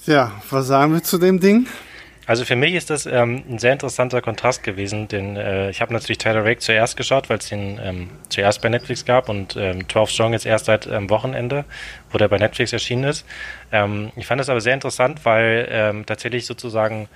Ja, 0.07 0.33
was 0.51 0.67
sagen 0.67 0.93
wir 0.93 1.03
zu 1.03 1.17
dem 1.17 1.39
Ding? 1.39 1.67
Also 2.27 2.45
für 2.45 2.57
mich 2.57 2.75
ist 2.75 2.91
das 2.91 3.07
ähm, 3.07 3.43
ein 3.49 3.59
sehr 3.59 3.73
interessanter 3.73 4.21
Kontrast 4.21 4.63
gewesen, 4.65 5.07
denn 5.07 5.37
äh, 5.37 5.71
ich 5.71 5.81
habe 5.81 5.93
natürlich 5.93 6.19
Tyler 6.19 6.45
Rake 6.45 6.59
zuerst 6.59 6.97
geschaut, 6.97 7.31
weil 7.31 7.39
es 7.39 7.49
den 7.49 7.81
ähm, 7.83 8.11
zuerst 8.29 8.63
bei 8.63 8.69
Netflix 8.69 9.05
gab 9.05 9.29
und 9.29 9.57
ähm, 9.57 9.89
12 9.89 10.11
Strong 10.11 10.33
jetzt 10.33 10.47
erst 10.47 10.67
seit 10.67 10.87
ähm, 10.87 11.11
Wochenende, 11.11 11.65
wo 12.11 12.19
der 12.19 12.29
bei 12.29 12.39
Netflix 12.39 12.73
erschienen 12.73 13.05
ist. 13.05 13.25
Ähm, 13.71 14.11
ich 14.17 14.27
fand 14.27 14.41
das 14.41 14.49
aber 14.49 14.61
sehr 14.61 14.75
interessant, 14.75 15.25
weil 15.25 15.69
ähm, 15.71 16.07
tatsächlich 16.07 16.47
sozusagen 16.47 17.09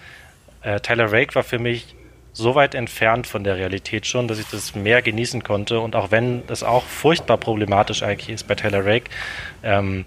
äh, 0.63 0.81
Tyler 0.81 1.11
Rake 1.11 1.35
war 1.35 1.45
für 1.45 1.59
mich 1.59 1.95
so 2.33 2.55
weit 2.55 2.75
entfernt 2.75 3.27
von 3.27 3.43
der 3.43 3.57
Realität 3.57 4.07
schon, 4.07 4.29
dass 4.29 4.39
ich 4.39 4.47
das 4.49 4.75
mehr 4.75 5.03
genießen 5.03 5.43
konnte 5.43 5.81
und 5.81 5.97
auch 5.97 6.11
wenn 6.11 6.47
das 6.47 6.63
auch 6.63 6.85
furchtbar 6.85 7.39
problematisch 7.39 8.03
eigentlich 8.03 8.29
ist 8.29 8.47
bei 8.47 8.55
Tyler 8.55 8.85
Rake, 8.85 9.11
ähm, 9.63 10.05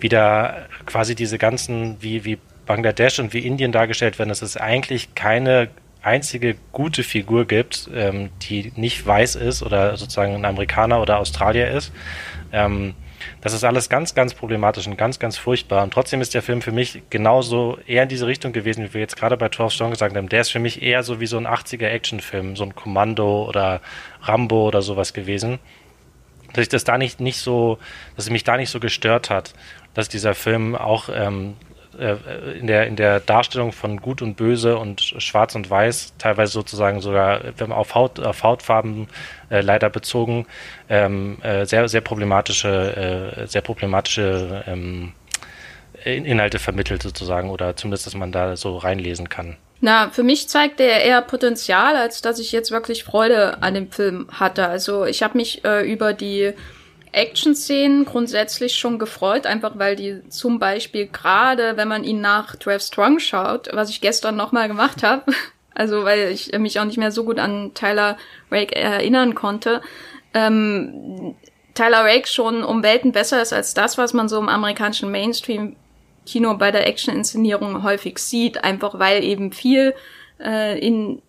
wieder 0.00 0.66
quasi 0.86 1.14
diese 1.14 1.38
ganzen, 1.38 1.96
wie, 2.00 2.24
wie 2.24 2.38
Bangladesch 2.66 3.18
und 3.18 3.32
wie 3.32 3.40
Indien 3.40 3.72
dargestellt 3.72 4.18
werden, 4.18 4.28
dass 4.28 4.42
es 4.42 4.56
eigentlich 4.56 5.14
keine 5.14 5.68
einzige 6.02 6.56
gute 6.72 7.02
Figur 7.02 7.46
gibt, 7.46 7.90
ähm, 7.94 8.30
die 8.42 8.72
nicht 8.76 9.06
weiß 9.06 9.36
ist 9.36 9.62
oder 9.62 9.96
sozusagen 9.96 10.34
ein 10.34 10.44
Amerikaner 10.44 11.00
oder 11.02 11.18
Australier 11.18 11.70
ist. 11.70 11.92
Ähm, 12.52 12.94
Das 13.42 13.52
ist 13.52 13.64
alles 13.64 13.88
ganz, 13.88 14.14
ganz 14.14 14.34
problematisch 14.34 14.86
und 14.86 14.96
ganz, 14.96 15.18
ganz 15.18 15.36
furchtbar. 15.36 15.82
Und 15.82 15.92
trotzdem 15.92 16.20
ist 16.20 16.32
der 16.34 16.42
Film 16.42 16.62
für 16.62 16.72
mich 16.72 17.02
genauso 17.10 17.78
eher 17.86 18.04
in 18.04 18.08
diese 18.08 18.26
Richtung 18.26 18.52
gewesen, 18.52 18.84
wie 18.84 18.94
wir 18.94 19.00
jetzt 19.00 19.16
gerade 19.16 19.36
bei 19.36 19.48
12 19.48 19.72
Strong 19.72 19.90
gesagt 19.90 20.16
haben. 20.16 20.28
Der 20.28 20.40
ist 20.40 20.50
für 20.50 20.58
mich 20.58 20.82
eher 20.82 21.02
so 21.02 21.20
wie 21.20 21.26
so 21.26 21.36
ein 21.36 21.46
80er 21.46 21.86
Actionfilm, 21.86 22.56
so 22.56 22.64
ein 22.64 22.74
Kommando 22.74 23.46
oder 23.46 23.80
Rambo 24.22 24.66
oder 24.66 24.82
sowas 24.82 25.12
gewesen. 25.12 25.58
Dass 26.52 26.62
ich 26.62 26.68
das 26.68 26.84
da 26.84 26.98
nicht, 26.98 27.20
nicht 27.20 27.38
so, 27.38 27.78
dass 28.16 28.24
es 28.24 28.30
mich 28.30 28.44
da 28.44 28.56
nicht 28.56 28.70
so 28.70 28.80
gestört 28.80 29.30
hat, 29.30 29.52
dass 29.94 30.08
dieser 30.08 30.34
Film 30.34 30.74
auch 30.76 31.08
ähm, 31.12 31.56
äh, 31.98 32.16
in, 32.58 32.66
der, 32.66 32.86
in 32.86 32.96
der 32.96 33.20
Darstellung 33.20 33.72
von 33.72 33.98
Gut 34.00 34.22
und 34.22 34.36
Böse 34.36 34.78
und 34.78 35.00
Schwarz 35.00 35.54
und 35.54 35.68
Weiß, 35.68 36.14
teilweise 36.18 36.52
sozusagen 36.52 37.00
sogar 37.00 37.40
wenn 37.58 37.72
auf, 37.72 37.94
Haut, 37.94 38.20
auf 38.20 38.42
Hautfarben 38.42 39.08
äh, 39.50 39.60
leider 39.60 39.90
bezogen, 39.90 40.46
ähm, 40.88 41.38
äh, 41.42 41.66
sehr, 41.66 41.88
sehr 41.88 42.00
problematische, 42.00 43.36
äh, 43.36 43.46
sehr 43.46 43.60
problematische 43.60 44.64
ähm, 44.66 45.12
Inhalte 46.04 46.58
vermittelt 46.58 47.02
sozusagen 47.02 47.50
oder 47.50 47.76
zumindest, 47.76 48.06
dass 48.06 48.14
man 48.14 48.32
da 48.32 48.56
so 48.56 48.78
reinlesen 48.78 49.28
kann. 49.28 49.56
Na, 49.82 50.10
für 50.10 50.22
mich 50.22 50.48
zeigt 50.48 50.80
er 50.80 51.02
eher 51.02 51.22
Potenzial, 51.22 51.96
als 51.96 52.22
dass 52.22 52.38
ich 52.38 52.52
jetzt 52.52 52.70
wirklich 52.70 53.04
Freude 53.04 53.62
an 53.62 53.74
dem 53.74 53.90
Film 53.90 54.28
hatte. 54.30 54.66
Also 54.66 55.04
ich 55.04 55.22
habe 55.22 55.38
mich 55.38 55.64
äh, 55.64 55.90
über 55.90 56.12
die 56.12 56.52
Action-Szenen 57.12 58.04
grundsätzlich 58.04 58.76
schon 58.76 58.98
gefreut, 58.98 59.46
einfach 59.46 59.72
weil 59.78 59.96
die 59.96 60.28
zum 60.28 60.58
Beispiel 60.58 61.06
gerade, 61.06 61.76
wenn 61.76 61.88
man 61.88 62.04
ihn 62.04 62.20
nach 62.20 62.56
12 62.56 62.82
Strong 62.82 63.18
schaut, 63.18 63.68
was 63.72 63.90
ich 63.90 64.00
gestern 64.00 64.36
nochmal 64.36 64.68
gemacht 64.68 65.02
habe, 65.02 65.32
also 65.74 66.04
weil 66.04 66.30
ich 66.30 66.56
mich 66.58 66.78
auch 66.78 66.84
nicht 66.84 66.98
mehr 66.98 67.12
so 67.12 67.24
gut 67.24 67.38
an 67.38 67.72
Tyler 67.74 68.16
Rake 68.50 68.76
erinnern 68.76 69.34
konnte, 69.34 69.80
ähm, 70.34 71.34
Tyler 71.74 72.04
Rake 72.04 72.28
schon 72.28 72.62
um 72.62 72.82
Welten 72.82 73.12
besser 73.12 73.40
ist 73.42 73.52
als 73.52 73.74
das, 73.74 73.98
was 73.98 74.12
man 74.12 74.28
so 74.28 74.38
im 74.38 74.48
amerikanischen 74.48 75.10
Mainstream-Kino 75.10 76.56
bei 76.56 76.70
der 76.70 76.86
Action-Inszenierung 76.86 77.82
häufig 77.82 78.18
sieht, 78.18 78.62
einfach 78.62 78.98
weil 78.98 79.24
eben 79.24 79.52
viel 79.52 79.94
äh, 80.38 80.78
in, 80.78 81.22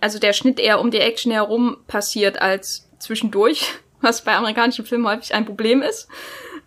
also 0.00 0.18
der 0.18 0.32
Schnitt 0.32 0.60
eher 0.60 0.80
um 0.80 0.90
die 0.90 1.00
Action 1.00 1.32
herum 1.32 1.78
passiert 1.86 2.40
als 2.40 2.88
zwischendurch 2.98 3.66
was 4.06 4.22
bei 4.22 4.34
amerikanischen 4.34 4.86
Filmen 4.86 5.06
häufig 5.06 5.34
ein 5.34 5.44
Problem 5.44 5.82
ist. 5.82 6.08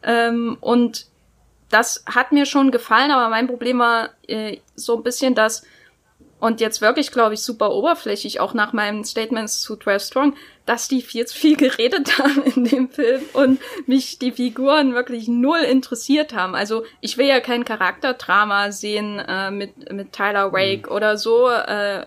Ähm, 0.04 0.58
und 0.62 1.08
das 1.70 2.04
hat 2.06 2.32
mir 2.32 2.46
schon 2.46 2.72
gefallen, 2.72 3.12
aber 3.12 3.30
mein 3.30 3.48
Problem 3.48 3.80
war 3.80 4.10
äh, 4.28 4.58
so 4.76 4.98
ein 4.98 5.04
bisschen 5.04 5.36
das, 5.36 5.64
und 6.40 6.62
jetzt 6.62 6.82
wirklich, 6.82 7.12
glaube 7.12 7.34
ich, 7.34 7.42
super 7.42 7.72
oberflächlich, 7.72 8.40
auch 8.40 8.54
nach 8.54 8.72
meinen 8.72 9.04
Statements 9.04 9.62
zu 9.62 9.76
12 9.76 10.04
Strong, 10.04 10.36
dass 10.66 10.88
die 10.88 11.02
viel 11.02 11.26
zu 11.26 11.38
viel 11.38 11.58
geredet 11.58 12.18
haben 12.20 12.44
in 12.44 12.66
dem 12.66 12.90
Film 12.90 13.22
und 13.34 13.60
mich 13.88 14.20
die 14.20 14.32
Figuren 14.32 14.94
wirklich 14.94 15.28
null 15.28 15.60
interessiert 15.60 16.34
haben. 16.34 16.56
Also 16.56 16.84
ich 17.02 17.18
will 17.18 17.28
ja 17.28 17.40
kein 17.40 17.66
Charakterdrama 17.66 18.72
sehen 18.72 19.20
äh, 19.20 19.52
mit, 19.52 19.92
mit 19.92 20.14
Tyler 20.14 20.50
Rake 20.54 20.90
mhm. 20.90 20.96
oder 20.96 21.18
so. 21.18 21.50
Äh, 21.50 22.06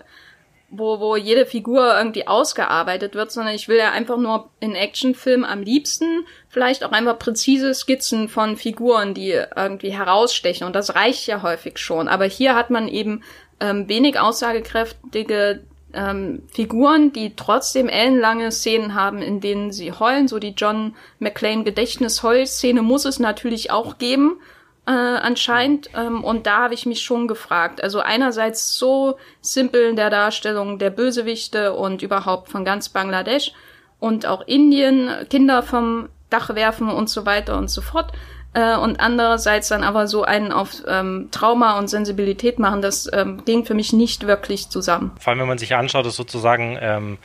wo, 0.75 0.99
wo 0.99 1.15
jede 1.15 1.45
Figur 1.45 1.95
irgendwie 1.97 2.27
ausgearbeitet 2.27 3.15
wird, 3.15 3.31
sondern 3.31 3.55
ich 3.55 3.67
will 3.67 3.77
ja 3.77 3.91
einfach 3.91 4.17
nur 4.17 4.49
in 4.59 4.75
Actionfilmen 4.75 5.45
am 5.45 5.61
liebsten 5.61 6.25
vielleicht 6.49 6.83
auch 6.83 6.91
einfach 6.91 7.19
präzise 7.19 7.73
Skizzen 7.73 8.29
von 8.29 8.57
Figuren, 8.57 9.13
die 9.13 9.39
irgendwie 9.55 9.91
herausstechen. 9.91 10.65
Und 10.65 10.75
das 10.75 10.95
reicht 10.95 11.27
ja 11.27 11.41
häufig 11.41 11.77
schon. 11.77 12.07
Aber 12.07 12.25
hier 12.25 12.55
hat 12.55 12.69
man 12.69 12.87
eben 12.87 13.23
ähm, 13.59 13.87
wenig 13.87 14.19
aussagekräftige 14.19 15.63
ähm, 15.93 16.43
Figuren, 16.51 17.13
die 17.13 17.35
trotzdem 17.35 17.87
ellenlange 17.87 18.51
Szenen 18.51 18.95
haben, 18.95 19.21
in 19.21 19.39
denen 19.39 19.71
sie 19.71 19.91
heulen. 19.91 20.27
So 20.27 20.39
die 20.39 20.55
John 20.55 20.95
McClane 21.19 21.63
Gedächtnis-Heul-Szene 21.63 22.81
muss 22.81 23.05
es 23.05 23.19
natürlich 23.19 23.71
auch 23.71 23.97
geben 23.97 24.39
äh, 24.85 24.91
anscheinend. 24.91 25.89
Ähm, 25.95 26.23
und 26.23 26.45
da 26.45 26.63
habe 26.63 26.73
ich 26.73 26.85
mich 26.85 27.01
schon 27.01 27.27
gefragt. 27.27 27.83
Also 27.83 27.99
einerseits 27.99 28.75
so 28.75 29.17
simpel 29.41 29.89
in 29.89 29.95
der 29.95 30.09
Darstellung 30.09 30.79
der 30.79 30.89
Bösewichte 30.89 31.73
und 31.73 32.01
überhaupt 32.01 32.49
von 32.49 32.65
ganz 32.65 32.89
Bangladesch 32.89 33.51
und 33.99 34.25
auch 34.25 34.41
Indien, 34.47 35.09
Kinder 35.29 35.63
vom 35.63 36.09
Dach 36.29 36.55
werfen 36.55 36.89
und 36.89 37.09
so 37.09 37.25
weiter 37.25 37.57
und 37.57 37.69
so 37.69 37.81
fort. 37.81 38.11
Äh, 38.53 38.77
und 38.77 38.99
andererseits 38.99 39.69
dann 39.69 39.83
aber 39.83 40.07
so 40.07 40.23
einen 40.23 40.51
auf 40.51 40.83
ähm, 40.87 41.29
Trauma 41.31 41.79
und 41.79 41.87
Sensibilität 41.87 42.59
machen, 42.59 42.81
das 42.81 43.09
ähm, 43.11 43.43
ging 43.45 43.65
für 43.65 43.73
mich 43.73 43.93
nicht 43.93 44.27
wirklich 44.27 44.69
zusammen. 44.69 45.11
Vor 45.19 45.31
allem, 45.31 45.39
wenn 45.39 45.47
man 45.47 45.57
sich 45.57 45.75
anschaut, 45.75 46.05
dass 46.05 46.15
sozusagen 46.15 46.77
ähm, 46.79 47.17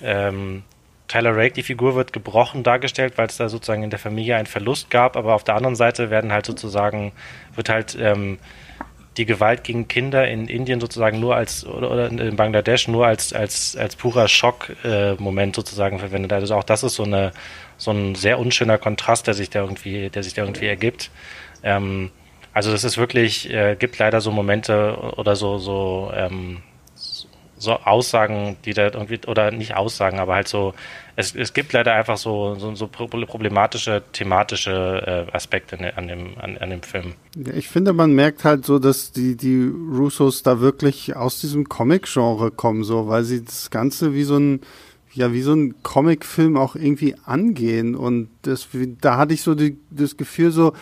ähm, 0.00 0.62
Tyler 1.10 1.36
Rake, 1.36 1.54
die 1.54 1.64
Figur 1.64 1.96
wird 1.96 2.12
gebrochen 2.12 2.62
dargestellt, 2.62 3.14
weil 3.16 3.26
es 3.26 3.36
da 3.36 3.48
sozusagen 3.48 3.82
in 3.82 3.90
der 3.90 3.98
Familie 3.98 4.36
einen 4.36 4.46
Verlust 4.46 4.90
gab, 4.90 5.16
aber 5.16 5.34
auf 5.34 5.42
der 5.42 5.56
anderen 5.56 5.74
Seite 5.74 6.08
werden 6.08 6.30
halt 6.30 6.46
sozusagen, 6.46 7.10
wird 7.56 7.68
halt 7.68 7.98
ähm, 8.00 8.38
die 9.16 9.26
Gewalt 9.26 9.64
gegen 9.64 9.88
Kinder 9.88 10.28
in 10.28 10.46
Indien 10.46 10.80
sozusagen 10.80 11.18
nur 11.18 11.34
als 11.34 11.66
oder, 11.66 12.06
in 12.06 12.36
Bangladesch 12.36 12.86
nur 12.86 13.08
als 13.08 13.32
als 13.32 13.76
als 13.76 13.96
purer 13.96 14.28
Schockmoment 14.28 15.52
äh, 15.52 15.58
sozusagen 15.58 15.98
verwendet. 15.98 16.32
Also 16.32 16.54
auch 16.54 16.62
das 16.62 16.84
ist 16.84 16.94
so 16.94 17.02
eine 17.02 17.32
so 17.76 17.90
ein 17.90 18.14
sehr 18.14 18.38
unschöner 18.38 18.78
Kontrast, 18.78 19.26
der 19.26 19.34
sich 19.34 19.50
da 19.50 19.62
irgendwie 19.62 20.10
der 20.10 20.22
sich 20.22 20.34
da 20.34 20.42
irgendwie 20.42 20.66
ergibt. 20.66 21.10
Ähm, 21.64 22.12
also 22.52 22.70
das 22.70 22.84
ist 22.84 22.98
wirklich 22.98 23.50
äh, 23.50 23.74
gibt 23.76 23.98
leider 23.98 24.20
so 24.20 24.30
Momente 24.30 24.96
oder 25.16 25.34
so 25.34 25.58
so 25.58 26.12
ähm, 26.14 26.62
so 27.60 27.72
Aussagen, 27.72 28.56
die 28.64 28.72
da 28.72 28.86
irgendwie, 28.86 29.20
oder 29.26 29.50
nicht 29.50 29.76
Aussagen, 29.76 30.18
aber 30.18 30.34
halt 30.34 30.48
so, 30.48 30.74
es, 31.16 31.34
es 31.34 31.52
gibt 31.52 31.72
leider 31.72 31.94
einfach 31.94 32.16
so, 32.16 32.54
so, 32.56 32.74
so 32.74 32.88
problematische, 32.88 34.02
thematische 34.12 35.26
äh, 35.30 35.36
Aspekte 35.36 35.78
an 35.96 36.08
dem, 36.08 36.38
an, 36.38 36.56
an 36.56 36.70
dem 36.70 36.82
Film. 36.82 37.12
Ich 37.54 37.68
finde, 37.68 37.92
man 37.92 38.14
merkt 38.14 38.44
halt 38.44 38.64
so, 38.64 38.78
dass 38.78 39.12
die, 39.12 39.36
die 39.36 39.62
Russos 39.62 40.42
da 40.42 40.60
wirklich 40.60 41.14
aus 41.14 41.40
diesem 41.40 41.68
Comic-Genre 41.68 42.50
kommen, 42.50 42.82
so, 42.82 43.08
weil 43.08 43.24
sie 43.24 43.44
das 43.44 43.70
Ganze 43.70 44.14
wie 44.14 44.24
so 44.24 44.38
ein, 44.38 44.62
ja, 45.12 45.32
wie 45.32 45.42
so 45.42 45.52
ein 45.52 45.74
Comic-Film 45.82 46.56
auch 46.56 46.76
irgendwie 46.76 47.14
angehen. 47.26 47.94
Und 47.94 48.30
das, 48.42 48.68
da 49.02 49.18
hatte 49.18 49.34
ich 49.34 49.42
so 49.42 49.54
die, 49.54 49.76
das 49.90 50.16
Gefühl 50.16 50.50
so, 50.50 50.72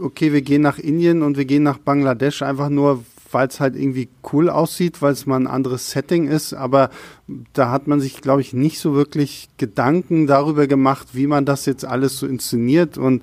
okay, 0.00 0.32
wir 0.32 0.42
gehen 0.42 0.62
nach 0.62 0.78
Indien 0.78 1.22
und 1.22 1.36
wir 1.36 1.44
gehen 1.44 1.62
nach 1.62 1.78
Bangladesch 1.78 2.42
einfach 2.42 2.70
nur, 2.70 3.04
weil 3.30 3.48
es 3.48 3.60
halt 3.60 3.76
irgendwie 3.76 4.08
cool 4.32 4.48
aussieht, 4.48 5.02
weil 5.02 5.12
es 5.12 5.26
mal 5.26 5.36
ein 5.36 5.46
anderes 5.46 5.90
Setting 5.90 6.28
ist, 6.28 6.54
aber 6.54 6.90
da 7.52 7.70
hat 7.70 7.86
man 7.86 8.00
sich, 8.00 8.20
glaube 8.20 8.40
ich, 8.40 8.52
nicht 8.52 8.78
so 8.78 8.94
wirklich 8.94 9.48
Gedanken 9.58 10.26
darüber 10.26 10.66
gemacht, 10.66 11.08
wie 11.12 11.26
man 11.26 11.44
das 11.44 11.66
jetzt 11.66 11.84
alles 11.84 12.18
so 12.18 12.26
inszeniert. 12.26 12.96
Und 12.96 13.22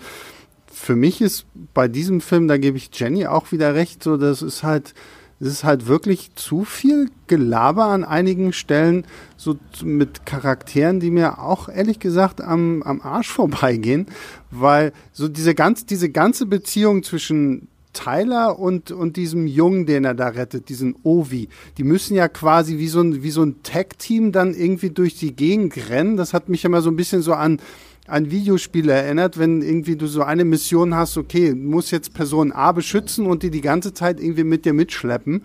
für 0.71 0.95
mich 0.95 1.21
ist 1.21 1.45
bei 1.73 1.87
diesem 1.87 2.21
Film, 2.21 2.47
da 2.47 2.57
gebe 2.57 2.77
ich 2.77 2.89
Jenny 2.93 3.25
auch 3.25 3.51
wieder 3.51 3.73
recht, 3.73 4.03
so 4.03 4.17
das 4.17 4.41
ist 4.41 4.63
halt, 4.63 4.93
es 5.39 5.47
ist 5.47 5.63
halt 5.63 5.87
wirklich 5.87 6.33
zu 6.35 6.63
viel 6.63 7.09
Gelaber 7.27 7.85
an 7.85 8.03
einigen 8.03 8.53
Stellen, 8.53 9.05
so 9.37 9.57
mit 9.83 10.25
Charakteren, 10.25 10.99
die 10.99 11.11
mir 11.11 11.39
auch 11.39 11.67
ehrlich 11.67 11.99
gesagt 11.99 12.41
am, 12.41 12.83
am 12.83 13.01
Arsch 13.01 13.29
vorbeigehen, 13.29 14.07
weil 14.51 14.93
so 15.11 15.27
diese 15.27 15.55
ganz, 15.55 15.85
diese 15.85 16.09
ganze 16.09 16.45
Beziehung 16.45 17.03
zwischen 17.03 17.67
Tyler 17.95 18.59
und, 18.59 18.91
und 18.91 19.17
diesem 19.17 19.47
Jungen, 19.47 19.87
den 19.87 20.05
er 20.05 20.13
da 20.13 20.27
rettet, 20.27 20.69
diesen 20.69 20.95
Ovi, 21.01 21.49
die 21.77 21.83
müssen 21.83 22.15
ja 22.15 22.27
quasi 22.27 22.77
wie 22.77 22.87
so 22.87 23.01
ein, 23.01 23.23
wie 23.23 23.31
so 23.31 23.41
ein 23.41 23.63
Tag-Team 23.63 24.31
dann 24.31 24.53
irgendwie 24.53 24.91
durch 24.91 25.15
die 25.15 25.35
Gegend 25.35 25.89
rennen. 25.89 26.17
Das 26.17 26.33
hat 26.33 26.49
mich 26.49 26.63
immer 26.65 26.81
so 26.81 26.91
ein 26.91 26.95
bisschen 26.95 27.23
so 27.23 27.33
an, 27.33 27.59
an 28.07 28.29
Videospiele 28.29 28.93
erinnert, 28.93 29.39
wenn 29.39 29.61
irgendwie 29.61 29.95
du 29.95 30.05
so 30.05 30.21
eine 30.21 30.45
Mission 30.45 30.93
hast, 30.93 31.17
okay, 31.17 31.49
du 31.49 31.55
musst 31.55 31.91
jetzt 31.91 32.13
Person 32.13 32.51
A 32.51 32.71
beschützen 32.71 33.25
und 33.25 33.41
die 33.41 33.49
die 33.49 33.61
ganze 33.61 33.93
Zeit 33.93 34.19
irgendwie 34.19 34.43
mit 34.43 34.65
dir 34.65 34.73
mitschleppen. 34.73 35.43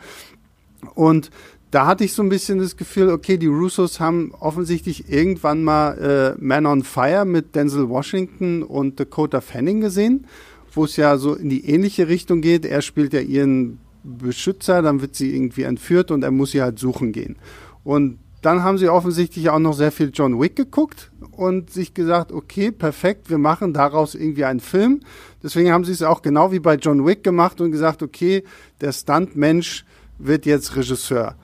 Und 0.95 1.31
da 1.71 1.87
hatte 1.87 2.05
ich 2.05 2.13
so 2.13 2.23
ein 2.23 2.29
bisschen 2.29 2.59
das 2.59 2.77
Gefühl, 2.77 3.11
okay, 3.11 3.39
die 3.39 3.47
Russos 3.47 4.01
haben 4.01 4.33
offensichtlich 4.41 5.09
irgendwann 5.09 5.63
mal 5.63 6.37
äh, 6.37 6.45
Man 6.45 6.67
on 6.67 6.83
Fire 6.83 7.25
mit 7.25 7.55
Denzel 7.55 7.89
Washington 7.89 8.65
und 8.65 8.99
Dakota 8.99 9.41
Fanning 9.41 9.81
gesehen 9.81 10.27
wo 10.73 10.85
es 10.85 10.97
ja 10.97 11.17
so 11.19 11.35
in 11.35 11.49
die 11.49 11.69
ähnliche 11.69 12.09
Richtung 12.09 12.41
geht. 12.41 12.65
Er 12.65 12.83
spielt 12.83 13.13
ja 13.13 13.21
ihren 13.21 13.79
Beschützer, 14.03 14.83
dann 14.83 15.01
wird 15.01 15.15
sie 15.15 15.35
irgendwie 15.35 15.63
entführt 15.63 16.11
und 16.11 16.23
er 16.23 16.31
muss 16.31 16.53
sie 16.53 16.63
halt 16.63 16.79
suchen 16.79 17.13
gehen. 17.13 17.37
Und 17.85 18.19
dann 18.43 18.63
haben 18.63 18.79
sie 18.79 18.89
offensichtlich 18.89 19.51
auch 19.51 19.59
noch 19.59 19.75
sehr 19.75 19.93
viel 19.93 20.11
John 20.13 20.41
Wick 20.41 20.57
geguckt 20.57 21.11
und 21.33 21.71
sich 21.71 21.93
gesagt, 21.93 22.33
okay, 22.33 22.71
perfekt, 22.71 23.29
wir 23.29 23.39
machen 23.39 23.75
daraus 23.75 24.15
irgendwie 24.15 24.45
einen 24.45 24.61
Film. 24.61 25.01
Deswegen 25.43 25.73
haben 25.73 25.85
sie 25.85 25.93
es 25.93 26.03
auch 26.03 26.23
genau 26.23 26.51
wie 26.51 26.59
bei 26.61 26.77
John 26.77 27.07
Wick 27.07 27.23
gemacht 27.23 27.61
und 27.61 27.71
gesagt, 27.71 28.03
okay, 28.03 28.43
der 28.81 28.93
Stuntmensch 28.93 29.85
wird 30.19 30.47
jetzt 30.47 30.75
Regisseur. 30.75 31.35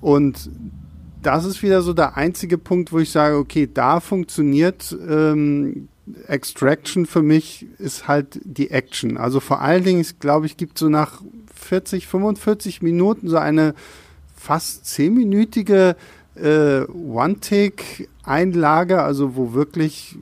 Und 0.00 0.50
das 1.22 1.44
ist 1.44 1.62
wieder 1.62 1.82
so 1.82 1.92
der 1.92 2.16
einzige 2.16 2.58
Punkt, 2.58 2.92
wo 2.92 2.98
ich 2.98 3.10
sage, 3.10 3.36
okay, 3.36 3.68
da 3.72 4.00
funktioniert 4.00 4.96
ähm, 5.08 5.88
Extraction 6.26 7.06
für 7.06 7.22
mich 7.22 7.66
ist 7.78 8.08
halt 8.08 8.40
die 8.44 8.70
Action. 8.70 9.16
Also 9.16 9.40
vor 9.40 9.60
allen 9.60 9.84
Dingen, 9.84 10.00
ich 10.00 10.18
glaube 10.18 10.46
ich, 10.46 10.56
gibt 10.56 10.78
so 10.78 10.88
nach 10.88 11.20
40, 11.54 12.06
45 12.06 12.82
Minuten 12.82 13.28
so 13.28 13.36
eine 13.36 13.74
fast 14.34 14.86
zehnminütige 14.86 15.96
äh, 16.34 16.80
One-Take-Einlage, 16.82 19.02
also 19.02 19.36
wo 19.36 19.52
wirklich 19.52 20.16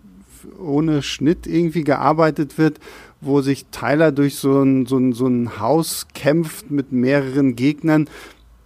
ohne 0.58 1.02
Schnitt 1.02 1.46
irgendwie 1.46 1.84
gearbeitet 1.84 2.58
wird, 2.58 2.80
wo 3.20 3.40
sich 3.40 3.66
Tyler 3.66 4.12
durch 4.12 4.36
so 4.36 4.62
ein, 4.62 4.86
so 4.86 4.98
ein, 4.98 5.12
so 5.12 5.26
ein 5.26 5.60
Haus 5.60 6.06
kämpft 6.14 6.70
mit 6.70 6.92
mehreren 6.92 7.56
Gegnern. 7.56 8.08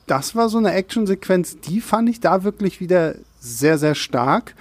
Das 0.07 0.35
war 0.35 0.49
so 0.49 0.59
eine 0.59 0.73
Actionsequenz, 0.73 1.59
die 1.61 1.81
fand 1.81 2.09
ich 2.09 2.21
da 2.21 2.45
wirklich 2.45 2.81
wieder 2.81 3.15
sehr, 3.41 3.79
sehr 3.79 3.95
stark. 3.95 4.55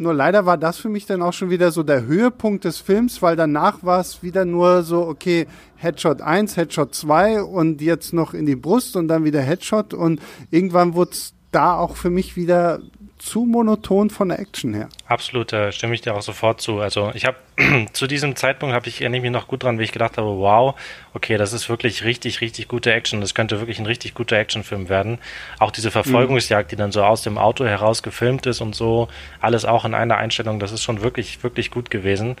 Nur 0.00 0.14
leider 0.14 0.46
war 0.46 0.56
das 0.56 0.78
für 0.78 0.88
mich 0.88 1.06
dann 1.06 1.22
auch 1.22 1.32
schon 1.32 1.50
wieder 1.50 1.72
so 1.72 1.82
der 1.82 2.06
Höhepunkt 2.06 2.64
des 2.64 2.78
Films, 2.78 3.20
weil 3.20 3.34
danach 3.34 3.82
war 3.82 4.00
es 4.00 4.22
wieder 4.22 4.44
nur 4.44 4.84
so, 4.84 5.04
okay, 5.04 5.48
Headshot 5.74 6.22
1, 6.22 6.56
Headshot 6.56 6.94
2 6.94 7.42
und 7.42 7.80
jetzt 7.80 8.12
noch 8.12 8.32
in 8.32 8.46
die 8.46 8.54
Brust 8.54 8.94
und 8.94 9.08
dann 9.08 9.24
wieder 9.24 9.42
Headshot. 9.42 9.94
Und 9.94 10.20
irgendwann 10.52 10.94
wurde 10.94 11.10
es 11.10 11.34
da 11.50 11.76
auch 11.76 11.96
für 11.96 12.10
mich 12.10 12.36
wieder 12.36 12.78
zu 13.18 13.44
monoton 13.44 14.10
von 14.10 14.28
der 14.28 14.38
Action 14.38 14.74
her. 14.74 14.88
Absolut, 15.06 15.52
da 15.52 15.72
stimme 15.72 15.94
ich 15.94 16.00
dir 16.00 16.14
auch 16.14 16.22
sofort 16.22 16.60
zu. 16.60 16.80
Also 16.80 17.10
ich 17.14 17.24
habe 17.24 17.36
zu 17.92 18.06
diesem 18.06 18.36
Zeitpunkt 18.36 18.74
habe 18.74 18.88
ich 18.88 19.00
erinnere 19.00 19.20
mich 19.20 19.30
noch 19.30 19.48
gut 19.48 19.64
dran, 19.64 19.78
wie 19.78 19.84
ich 19.84 19.92
gedacht 19.92 20.16
habe, 20.18 20.28
wow, 20.38 20.74
okay, 21.14 21.36
das 21.36 21.52
ist 21.52 21.68
wirklich 21.68 22.04
richtig, 22.04 22.40
richtig 22.40 22.68
gute 22.68 22.92
Action. 22.92 23.20
Das 23.20 23.34
könnte 23.34 23.58
wirklich 23.60 23.78
ein 23.78 23.86
richtig 23.86 24.14
guter 24.14 24.36
Actionfilm 24.36 24.88
werden. 24.88 25.18
Auch 25.58 25.70
diese 25.70 25.90
Verfolgungsjagd, 25.90 26.70
die 26.72 26.76
dann 26.76 26.92
so 26.92 27.02
aus 27.02 27.22
dem 27.22 27.38
Auto 27.38 27.64
heraus 27.64 28.02
gefilmt 28.02 28.46
ist 28.46 28.60
und 28.60 28.74
so, 28.74 29.08
alles 29.40 29.64
auch 29.64 29.84
in 29.84 29.94
einer 29.94 30.16
Einstellung, 30.16 30.60
das 30.60 30.72
ist 30.72 30.82
schon 30.82 31.02
wirklich, 31.02 31.42
wirklich 31.42 31.70
gut 31.70 31.90
gewesen. 31.90 32.36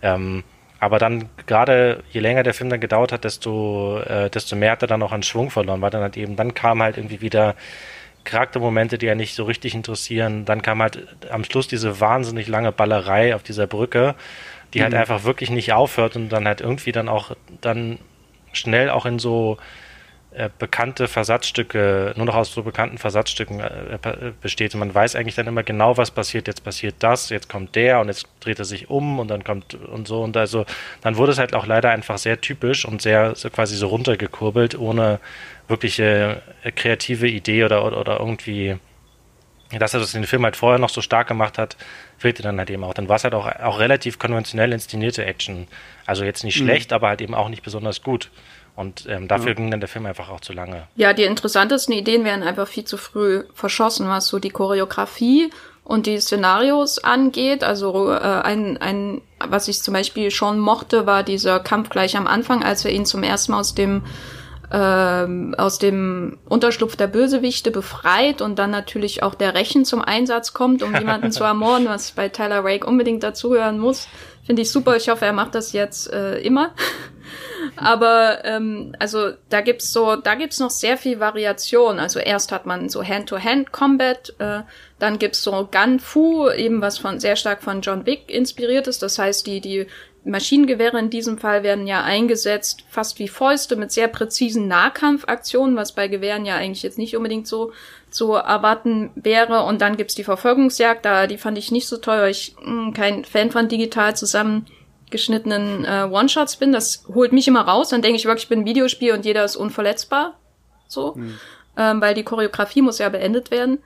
Ähm, 0.00 0.44
aber 0.82 0.98
dann 0.98 1.28
gerade 1.46 2.02
je 2.10 2.18
länger 2.18 2.42
der 2.42 2.54
Film 2.54 2.68
dann 2.68 2.80
gedauert 2.80 3.12
hat, 3.12 3.22
desto, 3.22 4.00
äh, 4.00 4.28
desto 4.30 4.56
mehr 4.56 4.72
hat 4.72 4.82
er 4.82 4.88
dann 4.88 5.00
auch 5.04 5.12
an 5.12 5.22
Schwung 5.22 5.48
verloren, 5.48 5.80
weil 5.80 5.90
dann 5.90 6.02
halt 6.02 6.16
eben, 6.16 6.34
dann 6.34 6.54
kam 6.54 6.82
halt 6.82 6.96
irgendwie 6.96 7.20
wieder 7.20 7.54
Charaktermomente, 8.24 8.98
die 8.98 9.06
ja 9.06 9.14
nicht 9.14 9.34
so 9.34 9.44
richtig 9.44 9.74
interessieren. 9.74 10.44
Dann 10.44 10.62
kam 10.62 10.80
halt 10.82 11.06
am 11.30 11.44
Schluss 11.44 11.68
diese 11.68 12.00
wahnsinnig 12.00 12.48
lange 12.48 12.72
Ballerei 12.72 13.34
auf 13.34 13.42
dieser 13.42 13.66
Brücke, 13.66 14.14
die 14.74 14.82
halt 14.82 14.92
mhm. 14.92 14.98
halt 14.98 15.10
einfach 15.10 15.24
wirklich 15.24 15.50
nicht 15.50 15.72
aufhört 15.72 16.16
und 16.16 16.28
dann 16.28 16.46
halt 16.46 16.60
irgendwie 16.60 16.92
dann 16.92 17.08
auch 17.08 17.36
dann 17.60 17.98
schnell 18.52 18.90
auch 18.90 19.06
in 19.06 19.18
so 19.18 19.58
äh, 20.34 20.48
bekannte 20.58 21.08
Versatzstücke, 21.08 22.14
nur 22.16 22.24
noch 22.24 22.34
aus 22.34 22.54
so 22.54 22.62
bekannten 22.62 22.96
Versatzstücken 22.96 23.60
äh, 23.60 23.94
äh, 23.94 24.32
besteht. 24.40 24.72
Und 24.72 24.80
man 24.80 24.94
weiß 24.94 25.14
eigentlich 25.14 25.34
dann 25.34 25.46
immer 25.46 25.62
genau, 25.62 25.98
was 25.98 26.10
passiert. 26.10 26.46
Jetzt 26.46 26.64
passiert 26.64 26.94
das, 27.00 27.28
jetzt 27.28 27.50
kommt 27.50 27.74
der 27.74 28.00
und 28.00 28.08
jetzt 28.08 28.26
dreht 28.40 28.58
er 28.58 28.64
sich 28.64 28.88
um 28.88 29.18
und 29.18 29.28
dann 29.28 29.44
kommt 29.44 29.74
und 29.74 30.08
so. 30.08 30.22
Und 30.22 30.36
also 30.36 30.64
dann 31.02 31.18
wurde 31.18 31.32
es 31.32 31.38
halt 31.38 31.54
auch 31.54 31.66
leider 31.66 31.90
einfach 31.90 32.16
sehr 32.16 32.40
typisch 32.40 32.86
und 32.86 33.02
sehr 33.02 33.34
so 33.34 33.50
quasi 33.50 33.76
so 33.76 33.88
runtergekurbelt, 33.88 34.78
ohne 34.78 35.20
wirkliche 35.68 36.40
äh, 36.62 36.72
kreative 36.72 37.28
Idee 37.28 37.64
oder, 37.64 37.84
oder, 37.84 38.00
oder 38.00 38.18
irgendwie 38.18 38.78
das, 39.78 39.94
was 39.94 40.12
den 40.12 40.26
Film 40.26 40.44
halt 40.44 40.56
vorher 40.56 40.78
noch 40.78 40.90
so 40.90 41.00
stark 41.00 41.28
gemacht 41.28 41.58
hat, 41.58 41.76
fehlte 42.18 42.42
dann 42.42 42.58
halt 42.58 42.70
eben 42.70 42.84
auch. 42.84 42.94
Dann 42.94 43.08
war 43.08 43.16
es 43.16 43.24
halt 43.24 43.34
auch, 43.34 43.46
auch 43.46 43.78
relativ 43.78 44.18
konventionell 44.18 44.72
inszenierte 44.72 45.24
Action. 45.24 45.66
Also 46.06 46.24
jetzt 46.24 46.44
nicht 46.44 46.60
mhm. 46.60 46.64
schlecht, 46.64 46.92
aber 46.92 47.08
halt 47.08 47.20
eben 47.20 47.34
auch 47.34 47.48
nicht 47.48 47.62
besonders 47.62 48.02
gut. 48.02 48.30
Und 48.74 49.06
ähm, 49.06 49.28
dafür 49.28 49.48
ja. 49.48 49.54
ging 49.54 49.70
dann 49.70 49.80
der 49.80 49.88
Film 49.88 50.06
einfach 50.06 50.30
auch 50.30 50.40
zu 50.40 50.52
lange. 50.52 50.88
Ja, 50.96 51.12
die 51.12 51.24
interessantesten 51.24 51.94
Ideen 51.94 52.24
werden 52.24 52.42
einfach 52.42 52.66
viel 52.66 52.84
zu 52.84 52.96
früh 52.96 53.44
verschossen, 53.52 54.08
was 54.08 54.26
so 54.28 54.38
die 54.38 54.50
Choreografie 54.50 55.50
und 55.84 56.06
die 56.06 56.18
Szenarios 56.18 56.98
angeht. 56.98 57.64
Also 57.64 58.10
äh, 58.10 58.16
ein, 58.16 58.78
ein, 58.78 59.20
was 59.38 59.68
ich 59.68 59.82
zum 59.82 59.92
Beispiel 59.94 60.30
schon 60.30 60.58
mochte, 60.58 61.06
war 61.06 61.22
dieser 61.22 61.60
Kampf 61.60 61.90
gleich 61.90 62.16
am 62.16 62.26
Anfang, 62.26 62.62
als 62.64 62.84
er 62.84 62.92
ihn 62.92 63.04
zum 63.04 63.22
ersten 63.22 63.52
Mal 63.52 63.60
aus 63.60 63.74
dem 63.74 64.02
ähm, 64.74 65.54
aus 65.58 65.78
dem 65.78 66.38
Unterschlupf 66.48 66.96
der 66.96 67.06
Bösewichte 67.06 67.70
befreit 67.70 68.40
und 68.40 68.58
dann 68.58 68.70
natürlich 68.70 69.22
auch 69.22 69.34
der 69.34 69.54
Rechen 69.54 69.84
zum 69.84 70.00
Einsatz 70.00 70.54
kommt, 70.54 70.82
um 70.82 70.94
jemanden 70.94 71.30
zu 71.30 71.44
ermorden, 71.44 71.86
was 71.88 72.12
bei 72.12 72.30
Tyler 72.30 72.64
Rake 72.64 72.86
unbedingt 72.86 73.22
dazugehören 73.22 73.78
muss. 73.78 74.08
Finde 74.44 74.62
ich 74.62 74.70
super. 74.72 74.96
Ich 74.96 75.08
hoffe, 75.08 75.24
er 75.24 75.32
macht 75.32 75.54
das 75.54 75.72
jetzt 75.72 76.12
äh, 76.12 76.38
immer. 76.38 76.74
Aber 77.76 78.44
ähm, 78.44 78.94
also 78.98 79.30
da 79.48 79.60
gibt's 79.60 79.92
so, 79.92 80.16
da 80.16 80.34
gibt's 80.34 80.58
noch 80.58 80.70
sehr 80.70 80.96
viel 80.96 81.20
Variation. 81.20 81.98
Also 81.98 82.18
erst 82.18 82.52
hat 82.52 82.66
man 82.66 82.88
so 82.88 83.02
Hand-to-Hand-Combat, 83.02 84.34
äh, 84.38 84.60
dann 84.98 85.18
gibt's 85.18 85.42
so 85.42 85.68
Gun-Fu, 85.70 86.50
eben 86.50 86.80
was 86.80 86.98
von 86.98 87.20
sehr 87.20 87.36
stark 87.36 87.62
von 87.62 87.80
John 87.80 88.04
Wick 88.04 88.30
inspiriert 88.30 88.88
ist. 88.88 89.02
Das 89.02 89.18
heißt, 89.18 89.46
die 89.46 89.60
die 89.60 89.86
Maschinengewehre 90.24 90.98
in 90.98 91.10
diesem 91.10 91.38
Fall 91.38 91.62
werden 91.62 91.86
ja 91.86 92.02
eingesetzt, 92.04 92.84
fast 92.88 93.18
wie 93.18 93.28
Fäuste 93.28 93.74
mit 93.76 93.90
sehr 93.90 94.08
präzisen 94.08 94.68
Nahkampfaktionen, 94.68 95.76
was 95.76 95.92
bei 95.92 96.06
Gewehren 96.08 96.46
ja 96.46 96.56
eigentlich 96.56 96.82
jetzt 96.82 96.98
nicht 96.98 97.16
unbedingt 97.16 97.48
so 97.48 97.72
zu 98.12 98.32
erwarten 98.32 99.10
wäre. 99.14 99.64
Und 99.64 99.80
dann 99.80 99.96
gibt's 99.96 100.14
die 100.14 100.24
Verfolgungsjagd, 100.24 101.04
da 101.04 101.26
die 101.26 101.38
fand 101.38 101.58
ich 101.58 101.72
nicht 101.72 101.88
so 101.88 101.96
toll, 101.96 102.18
weil 102.18 102.30
ich 102.30 102.54
mh, 102.60 102.64
hm, 102.64 102.94
kein 102.94 103.24
Fan 103.24 103.50
von 103.50 103.68
digital 103.68 104.14
zusammengeschnittenen 104.14 105.84
äh, 105.84 106.08
One-Shots 106.10 106.56
bin. 106.56 106.72
Das 106.72 107.04
holt 107.12 107.32
mich 107.32 107.48
immer 107.48 107.62
raus. 107.62 107.88
Dann 107.88 108.02
denke 108.02 108.16
ich 108.16 108.24
wirklich, 108.24 108.44
ich 108.44 108.48
bin 108.48 108.60
ein 108.60 108.66
Videospiel 108.66 109.12
und 109.12 109.24
jeder 109.24 109.44
ist 109.44 109.56
unverletzbar. 109.56 110.38
So. 110.86 111.14
Mhm. 111.16 111.38
Ähm, 111.76 112.00
weil 112.00 112.14
die 112.14 112.24
Choreografie 112.24 112.82
muss 112.82 112.98
ja 112.98 113.08
beendet 113.08 113.50
werden. 113.50 113.78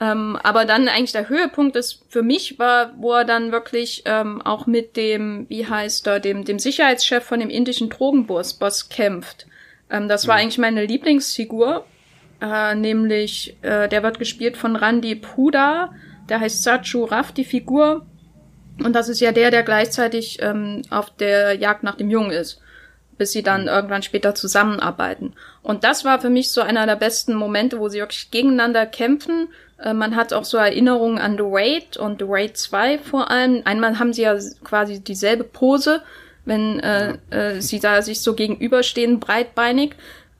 Ähm, 0.00 0.38
aber 0.42 0.64
dann 0.64 0.88
eigentlich 0.88 1.12
der 1.12 1.28
Höhepunkt 1.28 1.76
ist 1.76 2.04
für 2.08 2.22
mich 2.22 2.58
war, 2.58 2.92
wo 2.98 3.12
er 3.12 3.24
dann 3.24 3.52
wirklich 3.52 4.02
ähm, 4.06 4.42
auch 4.42 4.66
mit 4.66 4.96
dem, 4.96 5.46
wie 5.48 5.66
heißt 5.66 6.06
er, 6.08 6.20
dem, 6.20 6.44
dem 6.44 6.58
Sicherheitschef 6.58 7.24
von 7.24 7.40
dem 7.40 7.50
indischen 7.50 7.90
Drogenboss 7.90 8.54
Boss 8.54 8.88
kämpft. 8.88 9.46
Ähm, 9.90 10.08
das 10.08 10.26
war 10.26 10.36
mhm. 10.36 10.42
eigentlich 10.42 10.58
meine 10.58 10.84
Lieblingsfigur, 10.84 11.84
äh, 12.44 12.74
nämlich 12.74 13.56
äh, 13.62 13.88
der 13.88 14.02
wird 14.02 14.18
gespielt 14.18 14.56
von 14.56 14.76
Randy 14.76 15.14
Puda, 15.14 15.90
der 16.28 16.40
heißt 16.40 16.62
Sachu 16.62 17.04
Raff, 17.04 17.32
die 17.32 17.44
Figur. 17.44 18.06
Und 18.82 18.94
das 18.94 19.08
ist 19.08 19.20
ja 19.20 19.32
der, 19.32 19.50
der 19.50 19.62
gleichzeitig 19.62 20.38
ähm, 20.42 20.82
auf 20.90 21.10
der 21.10 21.54
Jagd 21.54 21.82
nach 21.82 21.96
dem 21.96 22.10
Jungen 22.10 22.30
ist 22.30 22.60
bis 23.16 23.30
sie 23.30 23.44
dann 23.44 23.62
mhm. 23.62 23.68
irgendwann 23.68 24.02
später 24.02 24.34
zusammenarbeiten. 24.34 25.34
Und 25.62 25.84
das 25.84 26.04
war 26.04 26.20
für 26.20 26.30
mich 26.30 26.50
so 26.50 26.62
einer 26.62 26.84
der 26.84 26.96
besten 26.96 27.34
Momente, 27.34 27.78
wo 27.78 27.88
sie 27.88 28.00
wirklich 28.00 28.32
gegeneinander 28.32 28.86
kämpfen 28.86 29.46
äh, 29.78 29.92
man 29.92 30.16
hat 30.16 30.32
auch 30.32 30.44
so 30.44 30.56
Erinnerungen 30.56 31.18
an 31.18 31.36
The 31.36 31.44
Raid 31.44 31.96
und 31.96 32.20
The 32.20 32.26
Raid 32.28 32.56
2 32.56 32.98
vor 32.98 33.30
allem. 33.30 33.62
Einmal 33.64 33.98
haben 33.98 34.12
sie 34.12 34.22
ja 34.22 34.36
quasi 34.62 35.00
dieselbe 35.00 35.44
Pose, 35.44 36.02
wenn 36.44 36.80
äh, 36.80 37.18
äh, 37.30 37.60
sie 37.60 37.80
da 37.80 38.02
sich 38.02 38.20
so 38.20 38.34
gegenüberstehen, 38.34 39.20
breitbeinig. 39.20 39.94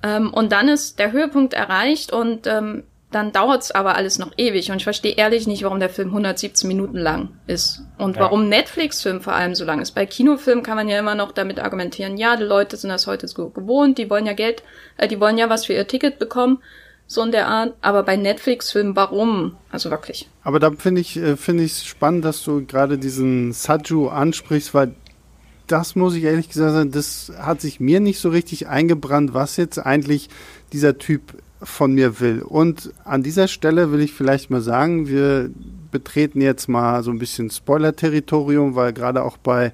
Ähm, 0.05 0.33
und 0.33 0.53
dann 0.53 0.69
ist 0.69 0.99
der 0.99 1.13
Höhepunkt 1.13 1.55
erreicht 1.55 2.13
und 2.13 2.47
ähm, 2.47 2.85
dann 3.11 3.33
dauert's 3.33 3.71
aber 3.71 3.95
alles 3.97 4.19
noch 4.19 4.33
ewig. 4.37 4.71
Und 4.71 4.77
ich 4.77 4.85
verstehe 4.85 5.15
ehrlich 5.15 5.47
nicht, 5.47 5.63
warum 5.63 5.81
der 5.81 5.89
Film 5.89 6.09
117 6.09 6.69
Minuten 6.69 6.99
lang 6.99 7.31
ist. 7.47 7.83
Und 7.97 8.17
ja. 8.17 8.23
warum 8.23 8.49
Netflix-Film 8.49 9.21
vor 9.21 9.33
allem 9.33 9.55
so 9.55 9.65
lang 9.65 9.81
ist. 9.81 9.93
Bei 9.93 10.05
Kinofilmen 10.05 10.63
kann 10.63 10.77
man 10.77 10.89
ja 10.89 10.99
immer 10.99 11.15
noch 11.15 11.33
damit 11.33 11.59
argumentieren, 11.59 12.17
ja, 12.19 12.37
die 12.37 12.45
Leute 12.45 12.77
sind 12.77 12.91
das 12.91 13.07
heute 13.07 13.27
so 13.29 13.49
gewohnt, 13.49 13.99
die 13.99 14.11
wollen 14.11 14.27
ja 14.27 14.33
Geld, 14.35 14.63
äh, 14.99 15.09
die 15.09 15.21
wollen 15.21 15.39
ja 15.39 15.49
was 15.49 15.67
für 15.67 15.73
ihr 15.73 15.87
Ticket 15.87 16.19
bekommen 16.19 16.59
so 17.07 17.23
in 17.23 17.33
der 17.33 17.49
Art. 17.49 17.75
Aber 17.81 18.03
bei 18.03 18.17
Netflix-Filmen, 18.17 18.97
warum? 18.97 19.57
Also 19.71 19.91
wirklich. 19.91 20.29
Aber 20.43 20.59
da 20.59 20.71
finde 20.73 21.01
ich 21.01 21.17
äh, 21.17 21.37
finde 21.37 21.65
ich 21.65 21.83
spannend, 21.83 22.25
dass 22.25 22.43
du 22.43 22.65
gerade 22.65 22.99
diesen 22.99 23.53
Saju 23.53 24.09
ansprichst, 24.09 24.75
weil 24.75 24.95
das 25.67 25.97
muss 25.97 26.15
ich 26.15 26.25
ehrlich 26.25 26.49
gesagt 26.49 26.73
sagen, 26.73 26.91
das 26.91 27.33
hat 27.39 27.61
sich 27.61 27.81
mir 27.81 28.01
nicht 28.01 28.21
so 28.21 28.29
richtig 28.29 28.69
eingebrannt, 28.69 29.35
was 29.35 29.57
jetzt 29.57 29.79
eigentlich 29.79 30.29
dieser 30.73 30.99
Typ 30.99 31.23
von 31.63 31.95
mir 31.95 32.21
will. 32.21 32.43
Und 32.43 32.93
an 33.05 33.23
dieser 33.23 33.49
Stelle 33.49 33.91
will 33.91 34.01
ich 34.01 34.13
vielleicht 34.13 34.51
mal 34.51 34.61
sagen, 34.61 35.09
wir 35.09 35.51
betreten 35.91 36.41
jetzt 36.41 36.69
mal 36.69 37.03
so 37.03 37.11
ein 37.11 37.19
bisschen 37.19 37.51
Spoiler-Territorium, 37.51 38.75
weil 38.75 38.93
gerade 38.93 39.23
auch 39.23 39.37
bei 39.39 39.73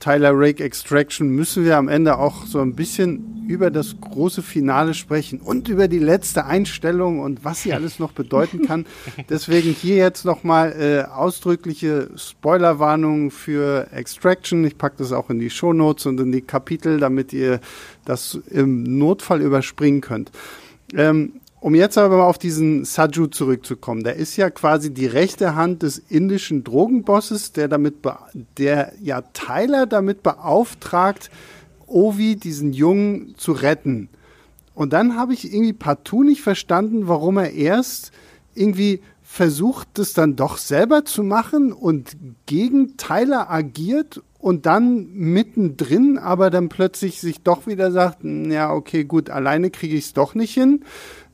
Tyler 0.00 0.32
Rake 0.34 0.62
Extraction 0.62 1.30
müssen 1.30 1.64
wir 1.64 1.76
am 1.76 1.88
Ende 1.88 2.18
auch 2.18 2.46
so 2.46 2.60
ein 2.60 2.74
bisschen 2.74 3.46
über 3.48 3.70
das 3.70 4.00
große 4.00 4.42
Finale 4.42 4.94
sprechen 4.94 5.40
und 5.40 5.68
über 5.68 5.88
die 5.88 5.98
letzte 5.98 6.44
Einstellung 6.44 7.20
und 7.20 7.44
was 7.44 7.62
sie 7.62 7.72
alles 7.72 7.98
noch 7.98 8.12
bedeuten 8.12 8.66
kann. 8.66 8.86
Deswegen 9.28 9.70
hier 9.70 9.96
jetzt 9.96 10.24
nochmal 10.24 10.72
äh, 10.72 11.10
ausdrückliche 11.10 12.10
Spoilerwarnung 12.16 13.30
für 13.30 13.88
Extraction. 13.92 14.64
Ich 14.64 14.78
packe 14.78 14.96
das 14.98 15.12
auch 15.12 15.30
in 15.30 15.38
die 15.38 15.50
Shownotes 15.50 16.06
und 16.06 16.20
in 16.20 16.32
die 16.32 16.42
Kapitel, 16.42 16.98
damit 16.98 17.32
ihr 17.32 17.60
das 18.04 18.38
im 18.50 18.82
Notfall 18.98 19.40
überspringen 19.40 20.00
könnt. 20.00 20.30
Ähm, 20.94 21.40
um 21.60 21.74
jetzt 21.74 21.96
aber 21.96 22.18
mal 22.18 22.24
auf 22.24 22.38
diesen 22.38 22.84
Saju 22.84 23.28
zurückzukommen, 23.28 24.04
der 24.04 24.16
ist 24.16 24.36
ja 24.36 24.50
quasi 24.50 24.92
die 24.92 25.06
rechte 25.06 25.54
Hand 25.54 25.82
des 25.82 25.98
indischen 25.98 26.64
Drogenbosses, 26.64 27.52
der 27.52 27.68
damit, 27.68 27.96
der 28.58 28.92
ja 29.02 29.22
Tyler 29.32 29.86
damit 29.86 30.22
beauftragt, 30.22 31.30
Ovi, 31.86 32.36
diesen 32.36 32.72
Jungen, 32.72 33.34
zu 33.36 33.52
retten. 33.52 34.08
Und 34.74 34.92
dann 34.92 35.16
habe 35.16 35.32
ich 35.32 35.52
irgendwie 35.52 35.72
partout 35.72 36.24
nicht 36.24 36.42
verstanden, 36.42 37.08
warum 37.08 37.38
er 37.38 37.52
erst 37.52 38.12
irgendwie 38.54 39.00
versucht, 39.22 39.88
das 39.94 40.12
dann 40.12 40.36
doch 40.36 40.58
selber 40.58 41.04
zu 41.04 41.22
machen 41.22 41.72
und 41.72 42.16
gegen 42.46 42.96
Tyler 42.96 43.50
agiert 43.50 44.22
und 44.38 44.66
dann 44.66 45.12
mittendrin 45.14 46.18
aber 46.18 46.50
dann 46.50 46.68
plötzlich 46.68 47.20
sich 47.20 47.42
doch 47.42 47.66
wieder 47.66 47.90
sagt, 47.90 48.18
ja, 48.22 48.72
okay, 48.72 49.04
gut, 49.04 49.30
alleine 49.30 49.70
kriege 49.70 49.96
ich 49.96 50.06
es 50.06 50.12
doch 50.12 50.34
nicht 50.34 50.54
hin 50.54 50.84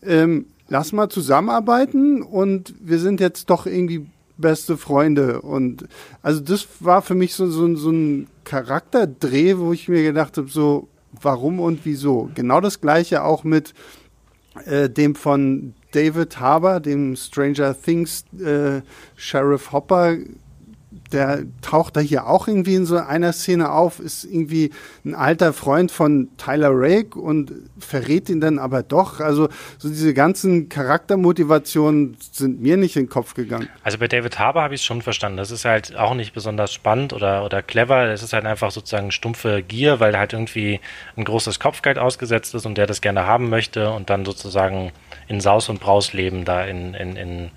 ähm, 0.05 0.47
lass 0.69 0.93
mal 0.93 1.09
zusammenarbeiten 1.09 2.23
und 2.23 2.75
wir 2.81 2.99
sind 2.99 3.21
jetzt 3.21 3.51
doch 3.51 3.67
irgendwie 3.67 4.07
beste 4.37 4.77
Freunde. 4.77 5.43
Und 5.43 5.87
also 6.23 6.41
das 6.41 6.67
war 6.81 7.03
für 7.03 7.15
mich 7.15 7.35
so, 7.35 7.49
so, 7.51 7.75
so 7.77 7.91
ein 7.91 8.29
Charakterdreh, 8.45 9.59
wo 9.59 9.73
ich 9.73 9.89
mir 9.89 10.03
gedacht 10.03 10.37
habe, 10.37 10.49
so, 10.49 10.89
warum 11.21 11.61
und 11.61 11.81
wieso. 11.85 12.31
Genau 12.35 12.61
das 12.61 12.81
gleiche 12.81 13.23
auch 13.23 13.45
mit 13.45 13.75
äh, 14.67 14.89
dem 14.89 15.15
von 15.15 15.75
David 15.93 16.41
Harbour, 16.41 16.81
dem 16.81 17.17
Stranger 17.17 17.81
Things 17.81 18.25
äh, 18.39 18.81
Sheriff 19.17 19.73
Hopper 19.73 20.17
der 21.13 21.45
taucht 21.61 21.97
da 21.97 22.01
hier 22.01 22.27
auch 22.27 22.49
irgendwie 22.49 22.75
in 22.75 22.87
so 22.87 22.97
einer 22.97 23.33
Szene 23.33 23.71
auf, 23.71 24.01
ist 24.01 24.25
irgendwie 24.25 24.71
ein 25.05 25.15
alter 25.15 25.53
Freund 25.53 25.91
von 25.91 26.29
Tyler 26.37 26.71
Rake 26.73 27.19
und 27.19 27.53
verrät 27.79 28.29
ihn 28.29 28.41
dann 28.41 28.59
aber 28.59 28.83
doch. 28.83 29.21
Also 29.21 29.49
so 29.79 29.89
diese 29.89 30.15
ganzen 30.15 30.69
Charaktermotivationen 30.69 32.17
sind 32.31 32.61
mir 32.61 32.77
nicht 32.77 32.97
in 32.97 33.05
den 33.05 33.09
Kopf 33.09 33.35
gegangen. 33.35 33.69
Also 33.83 33.99
bei 33.99 34.09
David 34.09 34.39
Harbour 34.39 34.63
habe 34.63 34.75
ich 34.75 34.81
es 34.81 34.85
schon 34.85 35.03
verstanden. 35.03 35.37
Das 35.37 35.51
ist 35.51 35.65
halt 35.65 35.97
auch 35.97 36.15
nicht 36.15 36.35
besonders 36.35 36.73
spannend 36.73 37.13
oder, 37.13 37.45
oder 37.45 37.63
clever. 37.63 38.07
Es 38.07 38.23
ist 38.23 38.33
halt 38.33 38.47
einfach 38.47 38.71
sozusagen 38.71 39.11
stumpfe 39.11 39.63
Gier, 39.63 40.01
weil 40.01 40.17
halt 40.17 40.33
irgendwie 40.33 40.81
ein 41.17 41.25
großes 41.25 41.61
Kopfgeld 41.61 41.99
ausgesetzt 41.99 42.55
ist 42.55 42.67
und 42.67 42.79
der 42.79 42.87
das 42.87 43.01
gerne 43.01 43.27
haben 43.27 43.49
möchte 43.49 43.91
und 43.91 44.11
dann 44.11 44.25
sozusagen 44.25 44.93
in 45.29 45.41
Saus 45.41 45.69
und 45.69 45.81
Braus 45.81 46.13
leben 46.13 46.45
da 46.45 46.65
in, 46.65 46.95
in, 46.95 47.17
in, 47.17 47.51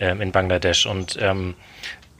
ähm, 0.00 0.20
in 0.20 0.32
Bangladesch. 0.32 0.86
Und 0.86 1.18
ähm, 1.20 1.54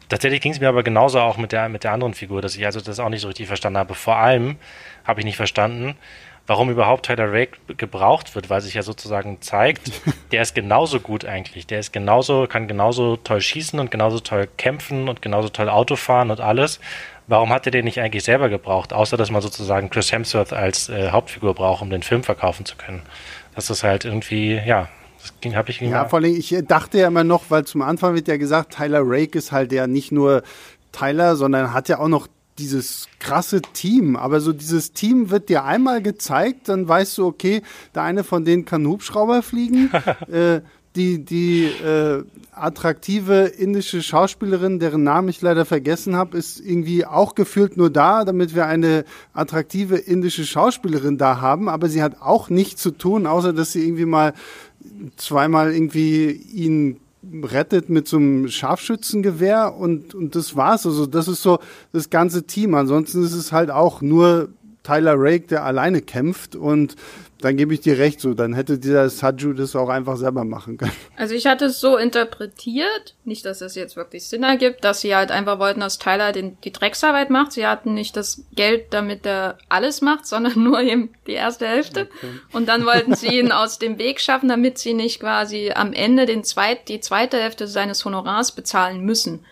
Tatsächlich 0.09 0.41
ging 0.41 0.53
es 0.53 0.61
mir 0.61 0.69
aber 0.69 0.83
genauso 0.83 1.21
auch 1.21 1.37
mit 1.37 1.53
der, 1.53 1.69
mit 1.69 1.85
der 1.85 1.93
anderen 1.93 2.15
Figur, 2.15 2.41
dass 2.41 2.57
ich 2.57 2.65
also 2.65 2.81
das 2.81 2.99
auch 2.99 3.11
nicht 3.11 3.21
so 3.21 3.29
richtig 3.29 3.47
verstanden 3.47 3.79
habe. 3.79 3.95
Vor 3.95 4.17
allem 4.17 4.57
habe 5.05 5.21
ich 5.21 5.27
nicht 5.27 5.37
verstanden, 5.37 5.97
warum 6.47 6.71
überhaupt 6.71 7.07
Tyler 7.07 7.31
Rake 7.31 7.59
gebraucht 7.77 8.35
wird, 8.35 8.49
weil 8.49 8.61
sich 8.63 8.75
ja 8.75 8.83
sozusagen 8.83 9.41
zeigt, 9.43 9.93
der 10.33 10.43
ist 10.43 10.55
genauso 10.55 10.99
gut 10.99 11.25
eigentlich. 11.25 11.67
Der 11.67 11.79
ist 11.79 11.93
genauso, 11.93 12.47
kann 12.49 12.67
genauso 12.67 13.17
toll 13.17 13.41
schießen 13.41 13.79
und 13.79 13.91
genauso 13.91 14.19
toll 14.19 14.49
kämpfen 14.57 15.09
und 15.09 15.23
genauso 15.23 15.51
toll 15.51 15.69
Auto 15.69 15.95
fahren 15.95 16.31
und 16.31 16.41
alles. 16.41 16.81
Warum 17.27 17.51
hat 17.51 17.67
er 17.67 17.73
den 17.73 17.85
nicht 17.85 18.01
eigentlich 18.01 18.25
selber 18.25 18.49
gebraucht, 18.49 18.95
außer 18.95 19.19
dass 19.19 19.31
man 19.31 19.43
sozusagen 19.43 19.91
Chris 19.91 20.11
Hemsworth 20.11 20.55
als 20.55 20.89
äh, 20.89 21.11
Hauptfigur 21.11 21.55
braucht, 21.55 21.83
um 21.83 21.91
den 21.91 22.03
Film 22.03 22.25
verkaufen 22.25 22.65
zu 22.65 22.77
können? 22.77 23.03
Das 23.55 23.69
ist 23.69 23.85
halt 23.85 24.07
irgendwie, 24.07 24.55
ja, 24.55 24.89
das 25.43 25.55
habe 25.55 25.71
ich 25.71 25.81
Ja, 25.81 26.09
vor 26.09 26.21
allem, 26.21 26.35
ich 26.35 26.57
dachte 26.67 26.99
ja 26.99 27.09
immer 27.09 27.25
noch, 27.25 27.45
weil 27.49 27.65
zum 27.65 27.83
Anfang 27.83 28.15
wird 28.15 28.29
ja 28.29 28.37
gesagt, 28.37 28.75
Tyler 28.75 29.03
Rake 29.05 29.39
ist 29.39 29.53
halt 29.53 29.73
ja 29.73 29.87
nicht 29.87 30.13
nur 30.13 30.43
Tyler, 30.93 31.37
sondern 31.37 31.73
hat 31.73 31.89
ja 31.89 31.99
auch 31.99 32.09
noch 32.09 32.29
dieses 32.59 33.09
krasse 33.19 33.63
Team. 33.63 34.17
Aber 34.17 34.41
so 34.41 34.53
dieses 34.53 34.93
Team 34.93 35.31
wird 35.31 35.49
dir 35.49 35.65
einmal 35.65 36.03
gezeigt, 36.03 36.69
dann 36.69 36.89
weißt 36.89 37.19
du, 37.19 37.27
okay, 37.27 37.63
der 37.95 38.03
eine 38.03 38.25
von 38.25 38.45
denen 38.45 38.65
kann 38.65 38.87
Hubschrauber 38.87 39.43
fliegen. 39.43 39.91
äh, 40.31 40.61
die, 40.97 41.25
die 41.25 41.67
äh, 41.67 42.25
attraktive 42.51 43.45
indische 43.45 44.03
Schauspielerin, 44.03 44.81
deren 44.81 45.05
Namen 45.05 45.29
ich 45.29 45.41
leider 45.41 45.65
vergessen 45.65 46.17
habe, 46.17 46.37
ist 46.37 46.59
irgendwie 46.59 47.07
auch 47.07 47.35
gefühlt 47.35 47.77
nur 47.77 47.91
da, 47.91 48.25
damit 48.25 48.55
wir 48.55 48.67
eine 48.67 49.05
attraktive 49.33 49.97
indische 49.97 50.45
Schauspielerin 50.45 51.17
da 51.17 51.41
haben. 51.41 51.69
Aber 51.69 51.89
sie 51.89 52.03
hat 52.03 52.21
auch 52.21 52.51
nichts 52.51 52.83
zu 52.83 52.91
tun, 52.91 53.27
außer 53.27 53.53
dass 53.53 53.73
sie 53.73 53.85
irgendwie 53.85 54.07
mal 54.07 54.35
zweimal 55.17 55.73
irgendwie 55.73 56.31
ihn 56.31 57.01
rettet 57.43 57.89
mit 57.89 58.09
so 58.09 58.17
einem 58.17 58.49
Scharfschützengewehr 58.49 59.75
und, 59.75 60.15
und 60.15 60.35
das 60.35 60.57
war's. 60.57 60.87
Also 60.87 61.07
das 61.07 61.29
ist 61.29 61.43
so 61.43 61.59
das 61.93 62.11
ganze 62.11 62.45
Team. 62.45 62.75
Ansonsten 62.75 63.23
ist 63.25 63.35
es 63.35 63.53
halt 63.53 63.71
auch 63.71 64.01
nur 64.01 64.49
Tyler 64.83 65.15
Rake, 65.17 65.49
der 65.49 65.65
alleine 65.65 66.01
kämpft 66.01 66.57
und 66.57 66.97
dann 67.41 67.57
gebe 67.57 67.73
ich 67.73 67.81
dir 67.81 67.99
recht, 67.99 68.21
so, 68.21 68.35
dann 68.35 68.53
hätte 68.53 68.79
dieser 68.79 69.09
Saju 69.09 69.53
das 69.53 69.77
auch 69.77 69.89
einfach 69.89 70.17
selber 70.17 70.45
machen 70.45 70.77
können. 70.77 70.93
Also 71.17 71.35
ich 71.35 71.47
hatte 71.47 71.67
es 71.67 71.81
so 71.81 71.97
interpretiert, 71.97 73.15
nicht, 73.25 73.45
dass 73.45 73.61
es 73.61 73.75
jetzt 73.77 73.97
wirklich 73.97 74.29
Sinn 74.29 74.43
ergibt, 74.43 74.85
dass 74.85 75.01
sie 75.01 75.15
halt 75.15 75.31
einfach 75.31 75.59
wollten, 75.59 75.81
dass 75.81 75.99
Tyler 75.99 76.33
den, 76.33 76.59
die 76.63 76.73
Drecksarbeit 76.73 77.31
macht. 77.31 77.53
Sie 77.53 77.67
hatten 77.67 77.95
nicht 77.95 78.17
das 78.17 78.45
Geld, 78.55 78.87
damit 78.91 79.25
er 79.25 79.59
alles 79.69 80.01
macht, 80.01 80.27
sondern 80.27 80.63
nur 80.63 80.81
eben 80.81 81.11
die 81.27 81.33
erste 81.33 81.67
Hälfte. 81.67 82.09
Okay. 82.17 82.27
Und 82.53 82.69
dann 82.69 82.85
wollten 82.85 83.15
sie 83.15 83.39
ihn 83.39 83.53
aus 83.53 83.79
dem 83.79 83.99
Weg 83.99 84.21
schaffen, 84.21 84.49
damit 84.49 84.79
sie 84.79 84.95
nicht 84.95 85.21
quasi 85.21 85.71
am 85.75 85.93
Ende 85.93 86.27
den 86.27 86.43
zweit, 86.43 86.89
die 86.89 87.01
zweite 87.01 87.39
Hälfte 87.39 87.69
seines 87.69 88.05
Honorars 88.05 88.53
bezahlen 88.53 89.05
müssen. 89.05 89.45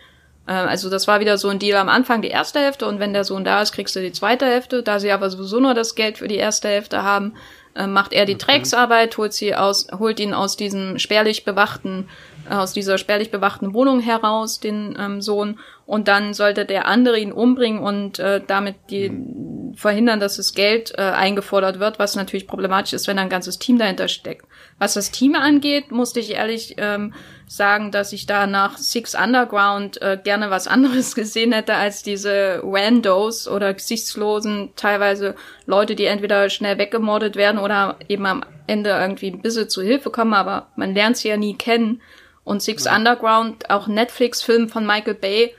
Äh, 0.47 0.53
also 0.53 0.89
das 0.89 1.07
war 1.07 1.19
wieder 1.19 1.37
so 1.37 1.49
ein 1.49 1.59
Deal 1.59 1.77
am 1.79 1.89
Anfang, 1.89 2.21
die 2.21 2.29
erste 2.29 2.59
Hälfte 2.59 2.87
und 2.87 2.99
wenn 2.99 3.13
der 3.13 3.23
Sohn 3.23 3.43
da 3.43 3.61
ist, 3.61 3.73
kriegst 3.73 3.95
du 3.95 4.01
die 4.01 4.11
zweite 4.11 4.45
Hälfte. 4.45 4.81
Da 4.81 4.99
sie 4.99 5.11
aber 5.11 5.29
sowieso 5.29 5.59
nur 5.59 5.73
das 5.73 5.95
Geld 5.95 6.17
für 6.17 6.27
die 6.27 6.35
erste 6.35 6.69
Hälfte 6.69 7.03
haben, 7.03 7.33
äh, 7.77 7.87
macht 7.87 8.13
er 8.13 8.25
die. 8.25 8.37
Drecksarbeit, 8.37 9.17
holt 9.17 9.33
sie 9.33 9.55
aus, 9.55 9.87
holt 9.97 10.19
ihn 10.19 10.33
aus 10.33 10.57
diesem 10.57 10.99
spärlich 10.99 11.45
bewachten, 11.45 12.07
äh, 12.49 12.55
aus 12.55 12.73
dieser 12.73 12.97
spärlich 12.97 13.31
bewachten 13.31 13.73
Wohnung 13.73 13.99
heraus, 13.99 14.59
den 14.59 14.97
ähm, 14.99 15.21
Sohn, 15.21 15.59
und 15.85 16.07
dann 16.07 16.33
sollte 16.33 16.65
der 16.65 16.87
andere 16.87 17.19
ihn 17.19 17.31
umbringen 17.31 17.81
und 17.81 18.19
äh, 18.19 18.41
damit 18.45 18.75
die 18.89 19.09
mhm. 19.09 19.73
verhindern, 19.75 20.19
dass 20.19 20.37
das 20.37 20.53
Geld 20.53 20.93
äh, 20.97 21.01
eingefordert 21.01 21.79
wird, 21.79 21.99
was 21.99 22.15
natürlich 22.15 22.47
problematisch 22.47 22.93
ist, 22.93 23.07
wenn 23.07 23.19
ein 23.19 23.29
ganzes 23.29 23.57
Team 23.57 23.77
dahinter 23.77 24.07
steckt. 24.07 24.45
Was 24.79 24.95
das 24.95 25.11
Team 25.11 25.35
angeht, 25.35 25.91
musste 25.91 26.19
ich 26.19 26.31
ehrlich 26.33 26.75
ähm, 26.77 27.13
sagen, 27.47 27.91
dass 27.91 28.11
ich 28.11 28.25
da 28.25 28.45
nach 28.45 28.77
Six 28.77 29.15
Underground 29.15 30.01
äh, 30.01 30.19
gerne 30.21 30.49
was 30.49 30.67
anderes 30.67 31.15
gesehen 31.15 31.53
hätte 31.53 31.75
als 31.75 32.03
diese 32.03 32.61
Randos 32.63 33.47
oder 33.47 33.73
gesichtslosen, 33.73 34.73
teilweise 34.75 35.35
Leute, 35.65 35.95
die 35.95 36.05
entweder 36.05 36.49
schnell 36.49 36.77
weggemordet 36.77 37.35
werden 37.35 37.59
oder 37.59 37.97
eben 38.09 38.25
am 38.25 38.43
Ende 38.67 38.89
irgendwie 38.89 39.31
ein 39.31 39.41
bisschen 39.41 39.69
zu 39.69 39.81
Hilfe 39.81 40.11
kommen, 40.11 40.33
aber 40.33 40.67
man 40.75 40.93
lernt 40.93 41.17
sie 41.17 41.29
ja 41.29 41.37
nie 41.37 41.55
kennen. 41.55 42.01
Und 42.43 42.61
Six 42.61 42.85
ja. 42.85 42.95
Underground, 42.95 43.69
auch 43.69 43.87
Netflix-Film 43.87 44.69
von 44.69 44.85
Michael 44.85 45.15
Bay, 45.15 45.53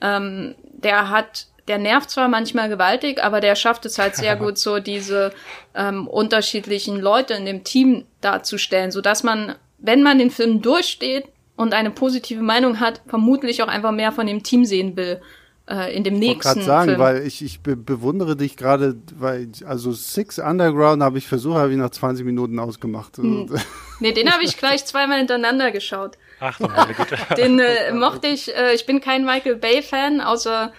ähm, 0.00 0.54
der 0.72 1.10
hat 1.10 1.46
der 1.68 1.78
nervt 1.78 2.10
zwar 2.10 2.28
manchmal 2.28 2.68
gewaltig, 2.68 3.22
aber 3.22 3.40
der 3.40 3.54
schafft 3.54 3.86
es 3.86 3.98
halt 3.98 4.16
sehr 4.16 4.36
gut, 4.44 4.58
so 4.58 4.78
diese 4.80 5.32
ähm, 5.74 6.08
unterschiedlichen 6.08 7.00
Leute 7.00 7.34
in 7.34 7.46
dem 7.46 7.64
Team 7.64 8.04
darzustellen, 8.20 8.90
so 8.90 9.00
dass 9.00 9.22
man, 9.22 9.54
wenn 9.82 10.02
man 10.02 10.18
den 10.18 10.30
Film 10.30 10.62
durchsteht 10.62 11.24
und 11.56 11.74
eine 11.74 11.90
positive 11.90 12.42
Meinung 12.42 12.80
hat, 12.80 13.02
vermutlich 13.06 13.62
auch 13.62 13.68
einfach 13.68 13.92
mehr 13.92 14.12
von 14.12 14.26
dem 14.26 14.42
Team 14.42 14.64
sehen 14.64 14.96
will 14.96 15.20
äh, 15.68 15.94
in 15.94 16.04
dem 16.04 16.18
nächsten 16.18 16.60
ich 16.60 16.64
sagen, 16.64 16.90
Film. 16.90 17.00
weil 17.00 17.26
ich, 17.26 17.42
ich 17.42 17.60
be 17.60 17.76
bewundere 17.76 18.36
dich 18.36 18.56
gerade, 18.56 18.96
weil 19.16 19.48
also 19.64 19.92
Six 19.92 20.38
Underground 20.38 21.02
habe 21.02 21.18
ich 21.18 21.26
versucht, 21.26 21.56
habe 21.56 21.70
ich 21.70 21.78
nach 21.78 21.90
20 21.90 22.24
Minuten 22.24 22.58
ausgemacht. 22.58 23.16
Hm. 23.18 23.48
Nee, 24.00 24.10
den 24.10 24.32
habe 24.32 24.42
ich 24.42 24.56
gleich 24.56 24.84
zweimal 24.84 25.18
hintereinander 25.18 25.70
geschaut. 25.70 26.18
Ach, 26.40 26.58
meine 26.58 26.92
Güte. 26.92 27.16
Den 27.36 27.60
äh, 27.60 27.92
mochte 27.92 28.26
ich, 28.26 28.52
äh, 28.52 28.74
ich 28.74 28.84
bin 28.84 29.00
kein 29.00 29.24
Michael 29.24 29.54
Bay 29.54 29.80
Fan, 29.80 30.20
außer 30.20 30.72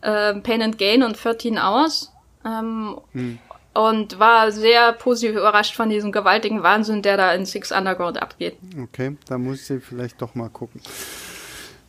äh, 0.00 0.34
Pain 0.40 0.60
and 0.60 0.76
Gain 0.76 1.04
und 1.04 1.12
13 1.12 1.56
Hours. 1.56 2.12
Ähm, 2.44 2.98
hm. 3.12 3.38
Und 3.74 4.20
war 4.20 4.52
sehr 4.52 4.92
positiv 4.92 5.36
überrascht 5.36 5.74
von 5.74 5.88
diesem 5.88 6.12
gewaltigen 6.12 6.62
Wahnsinn, 6.62 7.02
der 7.02 7.16
da 7.16 7.32
in 7.34 7.44
Six 7.44 7.72
Underground 7.72 8.22
abgeht. 8.22 8.56
Okay, 8.80 9.16
da 9.26 9.36
muss 9.36 9.68
ich 9.68 9.82
vielleicht 9.82 10.22
doch 10.22 10.34
mal 10.36 10.48
gucken. 10.48 10.80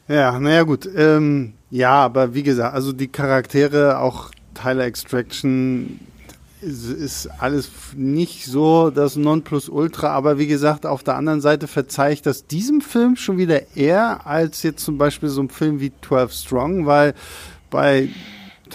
Ja, 0.07 0.39
naja 0.39 0.63
gut. 0.63 0.88
Ähm, 0.95 1.53
ja, 1.69 1.93
aber 1.93 2.33
wie 2.33 2.43
gesagt, 2.43 2.73
also 2.73 2.91
die 2.91 3.07
Charaktere, 3.07 3.99
auch 3.99 4.31
Tyler 4.53 4.86
Extraction, 4.86 5.99
ist, 6.61 6.89
ist 6.89 7.27
alles 7.39 7.69
nicht 7.95 8.45
so 8.45 8.89
das 8.89 9.15
Nonplusultra, 9.15 10.09
aber 10.09 10.38
wie 10.38 10.47
gesagt, 10.47 10.86
auf 10.86 11.03
der 11.03 11.15
anderen 11.15 11.41
Seite 11.41 11.67
verzeihe 11.67 12.13
ich 12.13 12.21
das 12.21 12.47
diesem 12.47 12.81
Film 12.81 13.15
schon 13.15 13.38
wieder 13.38 13.75
eher 13.75 14.25
als 14.25 14.63
jetzt 14.63 14.83
zum 14.83 14.97
Beispiel 14.97 15.29
so 15.29 15.41
ein 15.41 15.49
Film 15.49 15.79
wie 15.79 15.91
12 16.07 16.33
Strong, 16.33 16.86
weil 16.86 17.13
bei 17.69 18.09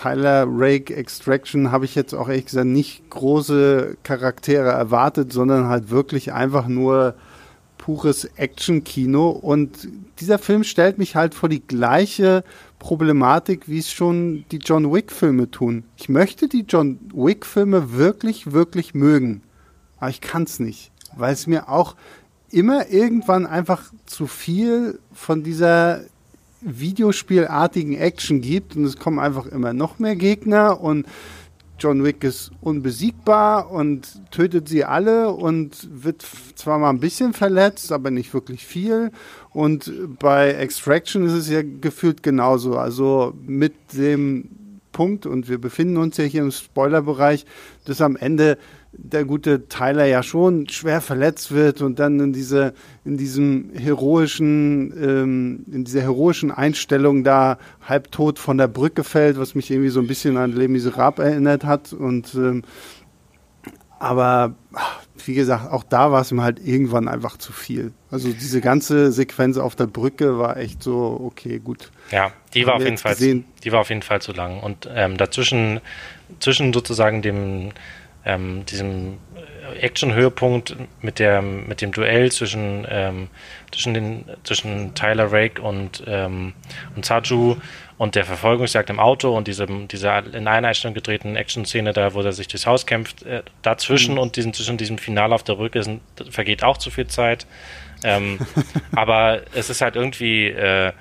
Tyler 0.00 0.46
Rake 0.48 0.94
Extraction 0.96 1.72
habe 1.72 1.84
ich 1.84 1.94
jetzt 1.94 2.14
auch 2.14 2.28
ehrlich 2.28 2.46
gesagt 2.46 2.66
nicht 2.66 3.10
große 3.10 3.98
Charaktere 4.02 4.70
erwartet, 4.70 5.30
sondern 5.30 5.68
halt 5.68 5.90
wirklich 5.90 6.32
einfach 6.32 6.68
nur 6.68 7.14
pures 7.76 8.24
Action-Kino. 8.36 9.28
Und 9.28 9.88
dieser 10.18 10.38
Film 10.38 10.64
stellt 10.64 10.96
mich 10.96 11.16
halt 11.16 11.34
vor 11.34 11.50
die 11.50 11.60
gleiche 11.60 12.44
Problematik, 12.78 13.68
wie 13.68 13.78
es 13.78 13.92
schon 13.92 14.46
die 14.50 14.58
John 14.58 14.90
Wick-Filme 14.90 15.50
tun. 15.50 15.84
Ich 15.98 16.08
möchte 16.08 16.48
die 16.48 16.64
John 16.66 16.98
Wick-Filme 17.12 17.92
wirklich, 17.92 18.52
wirklich 18.52 18.94
mögen. 18.94 19.42
Aber 19.98 20.08
ich 20.08 20.22
kann 20.22 20.44
es 20.44 20.60
nicht, 20.60 20.92
weil 21.14 21.34
es 21.34 21.46
mir 21.46 21.68
auch 21.68 21.94
immer 22.50 22.88
irgendwann 22.88 23.46
einfach 23.46 23.92
zu 24.06 24.26
viel 24.26 24.98
von 25.12 25.42
dieser 25.42 26.00
Videospielartigen 26.60 27.96
Action 27.96 28.40
gibt 28.40 28.76
und 28.76 28.84
es 28.84 28.96
kommen 28.96 29.18
einfach 29.18 29.46
immer 29.46 29.72
noch 29.72 29.98
mehr 29.98 30.16
Gegner 30.16 30.80
und 30.80 31.06
John 31.80 32.04
Wick 32.04 32.22
ist 32.24 32.50
unbesiegbar 32.60 33.70
und 33.70 34.30
tötet 34.30 34.68
sie 34.68 34.84
alle 34.84 35.30
und 35.30 35.88
wird 35.90 36.26
zwar 36.54 36.78
mal 36.78 36.90
ein 36.90 37.00
bisschen 37.00 37.32
verletzt, 37.32 37.90
aber 37.90 38.10
nicht 38.10 38.34
wirklich 38.34 38.66
viel. 38.66 39.10
Und 39.54 39.90
bei 40.18 40.50
Extraction 40.50 41.24
ist 41.24 41.32
es 41.32 41.48
ja 41.48 41.62
gefühlt 41.62 42.22
genauso. 42.22 42.76
Also 42.76 43.32
mit 43.46 43.72
dem 43.94 44.50
Punkt, 44.92 45.24
und 45.24 45.48
wir 45.48 45.58
befinden 45.58 45.96
uns 45.96 46.18
ja 46.18 46.24
hier 46.24 46.42
im 46.42 46.50
Spoilerbereich, 46.50 47.46
dass 47.86 48.02
am 48.02 48.16
Ende 48.16 48.58
der 48.92 49.24
gute 49.24 49.68
Tyler 49.68 50.04
ja 50.04 50.22
schon 50.22 50.68
schwer 50.68 51.00
verletzt 51.00 51.52
wird 51.52 51.80
und 51.80 51.98
dann 51.98 52.18
in 52.18 52.32
diese 52.32 52.74
in 53.04 53.16
diesem 53.16 53.70
heroischen 53.74 54.92
ähm, 55.00 55.64
in 55.70 55.84
dieser 55.84 56.02
heroischen 56.02 56.50
Einstellung 56.50 57.22
da 57.22 57.58
halbtot 57.86 58.38
von 58.38 58.58
der 58.58 58.68
Brücke 58.68 59.04
fällt, 59.04 59.38
was 59.38 59.54
mich 59.54 59.70
irgendwie 59.70 59.90
so 59.90 60.00
ein 60.00 60.08
bisschen 60.08 60.36
an 60.36 60.52
Les 60.52 60.68
Miserables 60.68 61.28
erinnert 61.28 61.64
hat 61.64 61.92
und 61.92 62.34
ähm, 62.34 62.62
aber 64.00 64.54
wie 65.26 65.34
gesagt, 65.34 65.70
auch 65.70 65.84
da 65.84 66.10
war 66.10 66.22
es 66.22 66.32
ihm 66.32 66.40
halt 66.40 66.58
irgendwann 66.58 67.06
einfach 67.06 67.36
zu 67.36 67.52
viel. 67.52 67.92
Also 68.10 68.32
diese 68.32 68.62
ganze 68.62 69.12
Sequenz 69.12 69.58
auf 69.58 69.76
der 69.76 69.86
Brücke 69.86 70.38
war 70.38 70.56
echt 70.56 70.82
so, 70.82 71.20
okay, 71.22 71.58
gut. 71.58 71.90
Ja, 72.10 72.32
die 72.54 72.66
war 72.66 72.76
auf 72.76 72.82
jeden 72.82 72.96
Fall, 72.96 73.12
gesehen. 73.12 73.44
die 73.62 73.72
war 73.72 73.80
auf 73.80 73.90
jeden 73.90 74.00
Fall 74.00 74.22
zu 74.22 74.32
lang. 74.32 74.60
Und 74.60 74.88
ähm, 74.90 75.18
dazwischen, 75.18 75.80
zwischen 76.40 76.72
sozusagen 76.72 77.20
dem, 77.20 77.72
ähm, 78.24 78.64
diesem 78.66 79.18
Action-Höhepunkt 79.80 80.76
mit 81.00 81.18
der, 81.18 81.42
mit 81.42 81.80
dem 81.80 81.92
Duell 81.92 82.30
zwischen, 82.32 82.86
ähm, 82.88 83.28
zwischen 83.70 83.94
den, 83.94 84.24
zwischen 84.44 84.94
Tyler 84.94 85.32
Rake 85.32 85.62
und, 85.62 86.02
ähm, 86.06 86.54
und 86.96 87.04
Saju 87.04 87.56
und 87.98 88.14
der 88.14 88.24
Verfolgungsjagd 88.24 88.90
im 88.90 88.98
Auto 88.98 89.36
und 89.36 89.46
diese, 89.46 89.66
diese 89.66 90.08
in 90.32 90.48
einer 90.48 90.68
Einstellung 90.68 90.94
gedrehten 90.94 91.36
Action-Szene 91.36 91.92
da, 91.92 92.14
wo 92.14 92.20
er 92.22 92.32
sich 92.32 92.48
durchs 92.48 92.66
Haus 92.66 92.86
kämpft, 92.86 93.22
äh, 93.24 93.42
dazwischen 93.62 94.14
mhm. 94.14 94.20
und 94.20 94.36
diesen, 94.36 94.52
zwischen 94.52 94.76
diesem 94.76 94.98
Finale 94.98 95.34
auf 95.34 95.42
der 95.42 95.58
Rücke 95.58 95.82
vergeht 96.30 96.62
auch 96.62 96.78
zu 96.78 96.90
viel 96.90 97.06
Zeit. 97.06 97.46
Ähm, 98.02 98.38
aber 98.94 99.42
es 99.54 99.70
ist 99.70 99.80
halt 99.80 99.96
irgendwie 99.96 100.48
äh, 100.48 100.92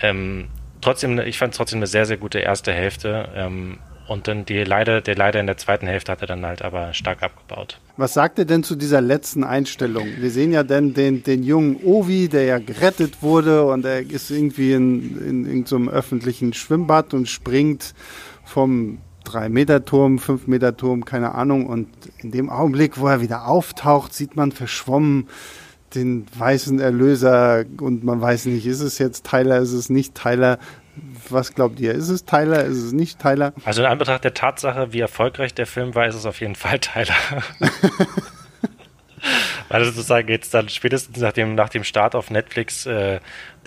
ähm, 0.00 0.48
trotzdem, 0.80 1.18
ich 1.18 1.38
fand 1.38 1.52
es 1.52 1.58
trotzdem 1.58 1.78
eine 1.78 1.86
sehr, 1.86 2.06
sehr 2.06 2.16
gute 2.16 2.38
erste 2.38 2.72
Hälfte. 2.72 3.28
Und 4.08 4.26
dann 4.26 4.46
die 4.46 4.64
leider, 4.64 5.02
der 5.02 5.16
leider 5.16 5.38
in 5.38 5.46
der 5.46 5.58
zweiten 5.58 5.86
Hälfte 5.86 6.12
hat 6.12 6.22
er 6.22 6.26
dann 6.26 6.44
halt 6.44 6.62
aber 6.62 6.94
stark 6.94 7.22
abgebaut. 7.22 7.78
Was 7.98 8.14
sagt 8.14 8.38
er 8.38 8.46
denn 8.46 8.62
zu 8.62 8.74
dieser 8.74 9.02
letzten 9.02 9.44
Einstellung? 9.44 10.08
Wir 10.18 10.30
sehen 10.30 10.50
ja 10.50 10.62
dann 10.62 10.94
den, 10.94 11.22
den 11.22 11.42
jungen 11.42 11.76
Ovi, 11.84 12.28
der 12.28 12.44
ja 12.44 12.58
gerettet 12.58 13.22
wurde 13.22 13.64
und 13.64 13.84
er 13.84 14.00
ist 14.00 14.30
irgendwie 14.30 14.72
in, 14.72 15.18
in, 15.20 15.46
in 15.46 15.66
so 15.66 15.76
einem 15.76 15.90
öffentlichen 15.90 16.54
Schwimmbad 16.54 17.12
und 17.12 17.28
springt 17.28 17.94
vom 18.44 18.98
3-Meter-Turm, 19.26 20.16
5-Meter-Turm, 20.16 21.04
keine 21.04 21.34
Ahnung. 21.34 21.66
Und 21.66 21.88
in 22.18 22.30
dem 22.30 22.48
Augenblick, 22.48 22.98
wo 22.98 23.08
er 23.08 23.20
wieder 23.20 23.46
auftaucht, 23.46 24.14
sieht 24.14 24.36
man 24.36 24.52
verschwommen 24.52 25.28
den 25.94 26.26
weißen 26.36 26.80
Erlöser 26.80 27.64
und 27.80 28.04
man 28.04 28.20
weiß 28.20 28.46
nicht, 28.46 28.66
ist 28.66 28.80
es 28.80 28.98
jetzt 28.98 29.26
Tyler, 29.26 29.58
ist 29.58 29.72
es 29.72 29.90
nicht 29.90 30.14
Tyler. 30.14 30.58
Was 31.28 31.54
glaubt 31.54 31.80
ihr? 31.80 31.92
Ist 31.92 32.08
es 32.08 32.24
Tyler? 32.24 32.64
Ist 32.64 32.78
es 32.78 32.92
nicht 32.92 33.18
Tyler? 33.18 33.52
Also 33.64 33.82
in 33.82 33.88
Anbetracht 33.88 34.24
der 34.24 34.34
Tatsache, 34.34 34.92
wie 34.92 35.00
erfolgreich 35.00 35.54
der 35.54 35.66
Film 35.66 35.94
war, 35.94 36.06
ist 36.06 36.14
es 36.14 36.26
auf 36.26 36.40
jeden 36.40 36.54
Fall 36.54 36.78
Tyler. 36.78 37.14
Weil 39.68 39.84
sozusagen 39.84 40.28
jetzt 40.28 40.54
dann 40.54 40.68
spätestens 40.68 41.18
nach 41.18 41.32
dem, 41.32 41.54
nach 41.54 41.68
dem 41.68 41.84
Start 41.84 42.14
auf 42.14 42.30
Netflix, 42.30 42.86
äh, 42.86 43.20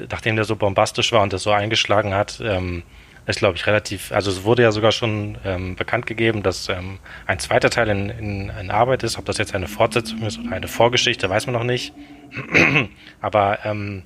nachdem 0.09 0.36
der 0.36 0.45
so 0.45 0.55
bombastisch 0.55 1.11
war 1.11 1.21
und 1.21 1.34
das 1.34 1.43
so 1.43 1.51
eingeschlagen 1.51 2.13
hat, 2.13 2.41
ähm, 2.43 2.84
ist, 3.27 3.39
glaube 3.39 3.55
ich, 3.55 3.67
relativ, 3.67 4.11
also 4.11 4.32
es 4.32 4.43
wurde 4.43 4.63
ja 4.63 4.71
sogar 4.71 4.91
schon 4.91 5.38
ähm, 5.45 5.75
bekannt 5.75 6.07
gegeben, 6.07 6.41
dass 6.41 6.69
ähm, 6.69 6.99
ein 7.27 7.38
zweiter 7.39 7.69
Teil 7.69 7.89
in, 7.89 8.09
in, 8.09 8.49
in, 8.49 8.71
Arbeit 8.71 9.03
ist. 9.03 9.19
Ob 9.19 9.25
das 9.25 9.38
jetzt 9.38 9.53
eine 9.53 9.67
Fortsetzung 9.67 10.23
ist 10.23 10.39
oder 10.39 10.53
eine 10.53 10.67
Vorgeschichte, 10.67 11.29
weiß 11.29 11.45
man 11.45 11.53
noch 11.53 11.63
nicht. 11.63 11.93
Aber 13.21 13.59
ähm, 13.63 14.03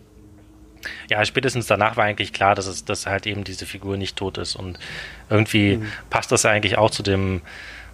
ja, 1.09 1.23
spätestens 1.25 1.67
danach 1.67 1.97
war 1.97 2.05
eigentlich 2.05 2.33
klar, 2.33 2.55
dass 2.55 2.67
es, 2.67 2.85
dass 2.85 3.05
halt 3.05 3.27
eben 3.27 3.43
diese 3.43 3.65
Figur 3.65 3.97
nicht 3.97 4.15
tot 4.15 4.37
ist. 4.37 4.55
Und 4.55 4.79
irgendwie 5.29 5.77
mhm. 5.77 5.91
passt 6.09 6.31
das 6.31 6.45
eigentlich 6.45 6.77
auch 6.77 6.91
zu 6.91 7.03
dem, 7.03 7.41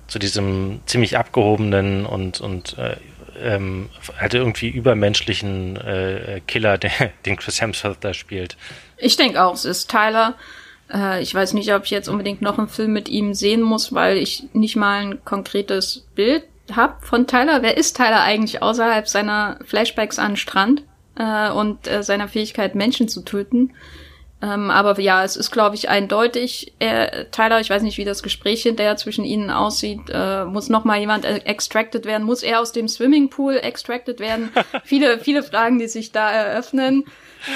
zu 0.07 0.19
diesem 0.19 0.81
ziemlich 0.85 1.17
abgehobenen 1.17 2.05
und, 2.05 2.41
und 2.41 2.77
äh, 2.77 2.97
ähm, 3.41 3.89
halt 4.19 4.33
irgendwie 4.33 4.69
übermenschlichen 4.69 5.77
äh, 5.77 6.41
Killer, 6.47 6.77
der, 6.77 6.91
den 7.25 7.37
Chris 7.37 7.61
Hemsworth 7.61 7.97
da 8.01 8.13
spielt. 8.13 8.57
Ich 8.97 9.17
denke 9.17 9.43
auch, 9.43 9.53
es 9.53 9.65
ist 9.65 9.89
Tyler. 9.89 10.35
Äh, 10.93 11.21
ich 11.21 11.33
weiß 11.33 11.53
nicht, 11.53 11.73
ob 11.73 11.85
ich 11.85 11.91
jetzt 11.91 12.09
unbedingt 12.09 12.41
noch 12.41 12.57
einen 12.57 12.67
Film 12.67 12.93
mit 12.93 13.09
ihm 13.09 13.33
sehen 13.33 13.61
muss, 13.61 13.93
weil 13.93 14.17
ich 14.17 14.43
nicht 14.53 14.75
mal 14.75 15.01
ein 15.01 15.25
konkretes 15.25 16.05
Bild 16.15 16.43
habe 16.75 17.05
von 17.05 17.27
Tyler. 17.27 17.61
Wer 17.61 17.77
ist 17.77 17.97
Tyler 17.97 18.21
eigentlich 18.21 18.61
außerhalb 18.61 19.07
seiner 19.07 19.59
Flashbacks 19.65 20.19
an 20.19 20.37
Strand? 20.37 20.83
Äh, 21.15 21.51
und 21.51 21.87
äh, 21.87 22.03
seiner 22.03 22.27
Fähigkeit, 22.27 22.75
Menschen 22.75 23.07
zu 23.07 23.21
töten. 23.21 23.73
Ähm, 24.41 24.71
aber 24.71 24.99
ja, 24.99 25.23
es 25.23 25.35
ist, 25.35 25.51
glaube 25.51 25.75
ich, 25.75 25.89
eindeutig. 25.89 26.73
Er, 26.79 27.29
Tyler, 27.29 27.59
ich 27.59 27.69
weiß 27.69 27.83
nicht, 27.83 27.99
wie 27.99 28.05
das 28.05 28.23
Gespräch 28.23 28.63
hinterher 28.63 28.97
zwischen 28.97 29.23
ihnen 29.23 29.51
aussieht. 29.51 30.01
Äh, 30.11 30.45
muss 30.45 30.69
noch 30.69 30.83
mal 30.83 30.99
jemand 30.99 31.25
äh, 31.25 31.37
extracted 31.37 32.05
werden? 32.05 32.23
Muss 32.23 32.41
er 32.41 32.59
aus 32.59 32.71
dem 32.71 32.87
Swimmingpool 32.87 33.57
extracted 33.57 34.19
werden? 34.19 34.49
viele, 34.83 35.19
viele 35.19 35.43
Fragen, 35.43 35.77
die 35.77 35.87
sich 35.87 36.11
da 36.11 36.31
eröffnen. 36.31 37.05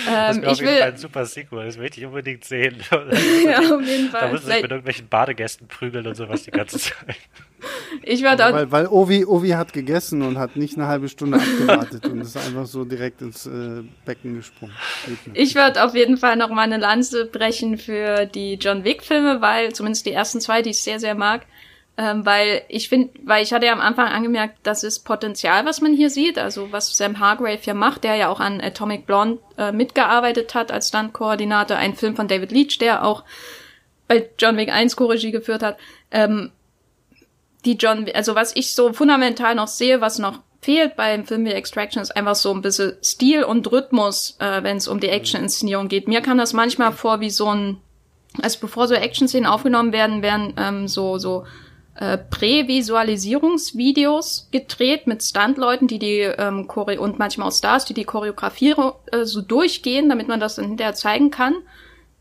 Ähm, 0.07 0.41
das 0.41 0.59
wäre 0.59 0.85
ein 0.85 0.97
super 0.97 1.25
Sequel, 1.25 1.65
das 1.65 1.77
möchte 1.77 1.99
ich 1.99 2.05
unbedingt 2.05 2.43
sehen. 2.43 2.77
ja, 2.91 3.59
auf 3.59 3.81
jeden 3.81 4.09
Fall. 4.09 4.21
Da 4.21 4.27
muss 4.29 4.45
sich 4.45 4.61
mit 4.61 4.71
irgendwelchen 4.71 5.07
Badegästen 5.07 5.67
prügeln 5.67 6.07
und 6.07 6.15
sowas 6.15 6.43
die 6.43 6.51
ganze 6.51 6.79
Zeit. 6.79 7.15
Ich 8.03 8.23
war 8.23 8.35
da. 8.35 8.53
Weil, 8.53 8.71
weil 8.71 8.87
Ovi, 8.87 9.25
Ovi 9.25 9.49
hat 9.49 9.73
gegessen 9.73 10.21
und 10.21 10.37
hat 10.37 10.55
nicht 10.55 10.77
eine 10.77 10.87
halbe 10.87 11.09
Stunde 11.09 11.37
abgewartet 11.37 12.05
und 12.05 12.21
ist 12.21 12.37
einfach 12.37 12.65
so 12.65 12.85
direkt 12.85 13.21
ins 13.21 13.45
äh, 13.45 13.83
Becken 14.05 14.35
gesprungen. 14.35 14.73
Ich 15.33 15.55
werde 15.55 15.83
auf 15.83 15.95
jeden 15.95 16.17
Fall 16.17 16.35
noch 16.35 16.49
mal 16.49 16.61
eine 16.61 16.77
Lanze 16.77 17.25
brechen 17.25 17.77
für 17.77 18.25
die 18.25 18.55
John 18.55 18.83
Wick-Filme, 18.83 19.41
weil 19.41 19.73
zumindest 19.73 20.05
die 20.05 20.11
ersten 20.11 20.41
zwei, 20.41 20.61
die 20.61 20.71
ich 20.71 20.83
sehr, 20.83 20.99
sehr 20.99 21.15
mag. 21.15 21.45
Ähm, 21.97 22.25
weil 22.25 22.63
ich 22.67 22.89
finde, 22.89 23.11
weil 23.23 23.41
ich 23.41 23.53
hatte 23.53 23.67
ja 23.67 23.71
am 23.71 23.79
Anfang 23.79 24.07
angemerkt, 24.07 24.57
das 24.63 24.83
ist 24.83 25.05
Potenzial, 25.05 25.65
was 25.65 25.79
man 25.79 25.93
hier 25.93 26.09
sieht, 26.09 26.37
also 26.37 26.73
was 26.73 26.95
Sam 26.95 27.19
Hargrave 27.19 27.59
hier 27.61 27.73
macht, 27.73 28.03
der 28.03 28.15
ja 28.15 28.27
auch 28.27 28.41
an 28.41 28.59
Atomic 28.59 29.05
Blonde 29.05 29.39
äh, 29.57 29.71
mitgearbeitet 29.71 30.55
hat 30.55 30.73
als 30.73 30.89
Stuntkoordinator, 30.89 31.77
ein 31.77 31.95
Film 31.95 32.17
von 32.17 32.27
David 32.27 32.51
Leach, 32.51 32.79
der 32.79 33.05
auch 33.05 33.23
bei 34.09 34.29
John 34.37 34.57
Wick 34.57 34.73
1 34.73 34.97
Choreogie 34.97 35.31
geführt 35.31 35.63
hat. 35.63 35.77
Ähm, 36.11 36.51
die 37.63 37.77
John, 37.77 38.09
also 38.13 38.35
was 38.35 38.55
ich 38.55 38.73
so 38.73 38.91
fundamental 38.91 39.55
noch 39.55 39.67
sehe, 39.67 40.01
was 40.01 40.19
noch 40.19 40.39
fehlt 40.61 40.97
beim 40.97 41.25
Film 41.25 41.45
wie 41.45 41.51
Extraction, 41.51 42.01
ist 42.01 42.15
einfach 42.15 42.35
so 42.35 42.51
ein 42.51 42.61
bisschen 42.61 42.97
Stil 43.03 43.43
und 43.43 43.71
Rhythmus, 43.71 44.35
äh, 44.39 44.63
wenn 44.63 44.77
es 44.77 44.87
um 44.87 44.99
die 44.99 45.09
Action-Inszenierung 45.09 45.87
geht. 45.87 46.07
Mir 46.07 46.21
kam 46.21 46.37
das 46.37 46.53
manchmal 46.53 46.91
vor 46.91 47.21
wie 47.21 47.29
so 47.29 47.49
ein, 47.49 47.77
also 48.41 48.59
bevor 48.59 48.87
so 48.87 48.95
Action-Szenen 48.95 49.45
aufgenommen 49.45 49.93
werden, 49.93 50.21
werden 50.21 50.53
ähm, 50.57 50.87
so, 50.87 51.17
so 51.17 51.45
äh, 51.95 52.17
Prävisualisierungsvideos 52.17 54.49
gedreht 54.51 55.07
mit 55.07 55.23
Stuntleuten, 55.23 55.87
die 55.87 55.99
die 55.99 56.19
ähm, 56.19 56.67
Chore 56.67 56.99
und 56.99 57.17
manchmal 57.19 57.47
auch 57.47 57.53
Stars, 57.53 57.85
die 57.85 57.93
die 57.93 58.03
Choreografie 58.03 58.75
äh, 59.11 59.23
so 59.25 59.41
durchgehen, 59.41 60.09
damit 60.09 60.27
man 60.27 60.39
das 60.39 60.55
dann 60.55 60.67
hinterher 60.67 60.93
zeigen 60.93 61.31
kann. 61.31 61.55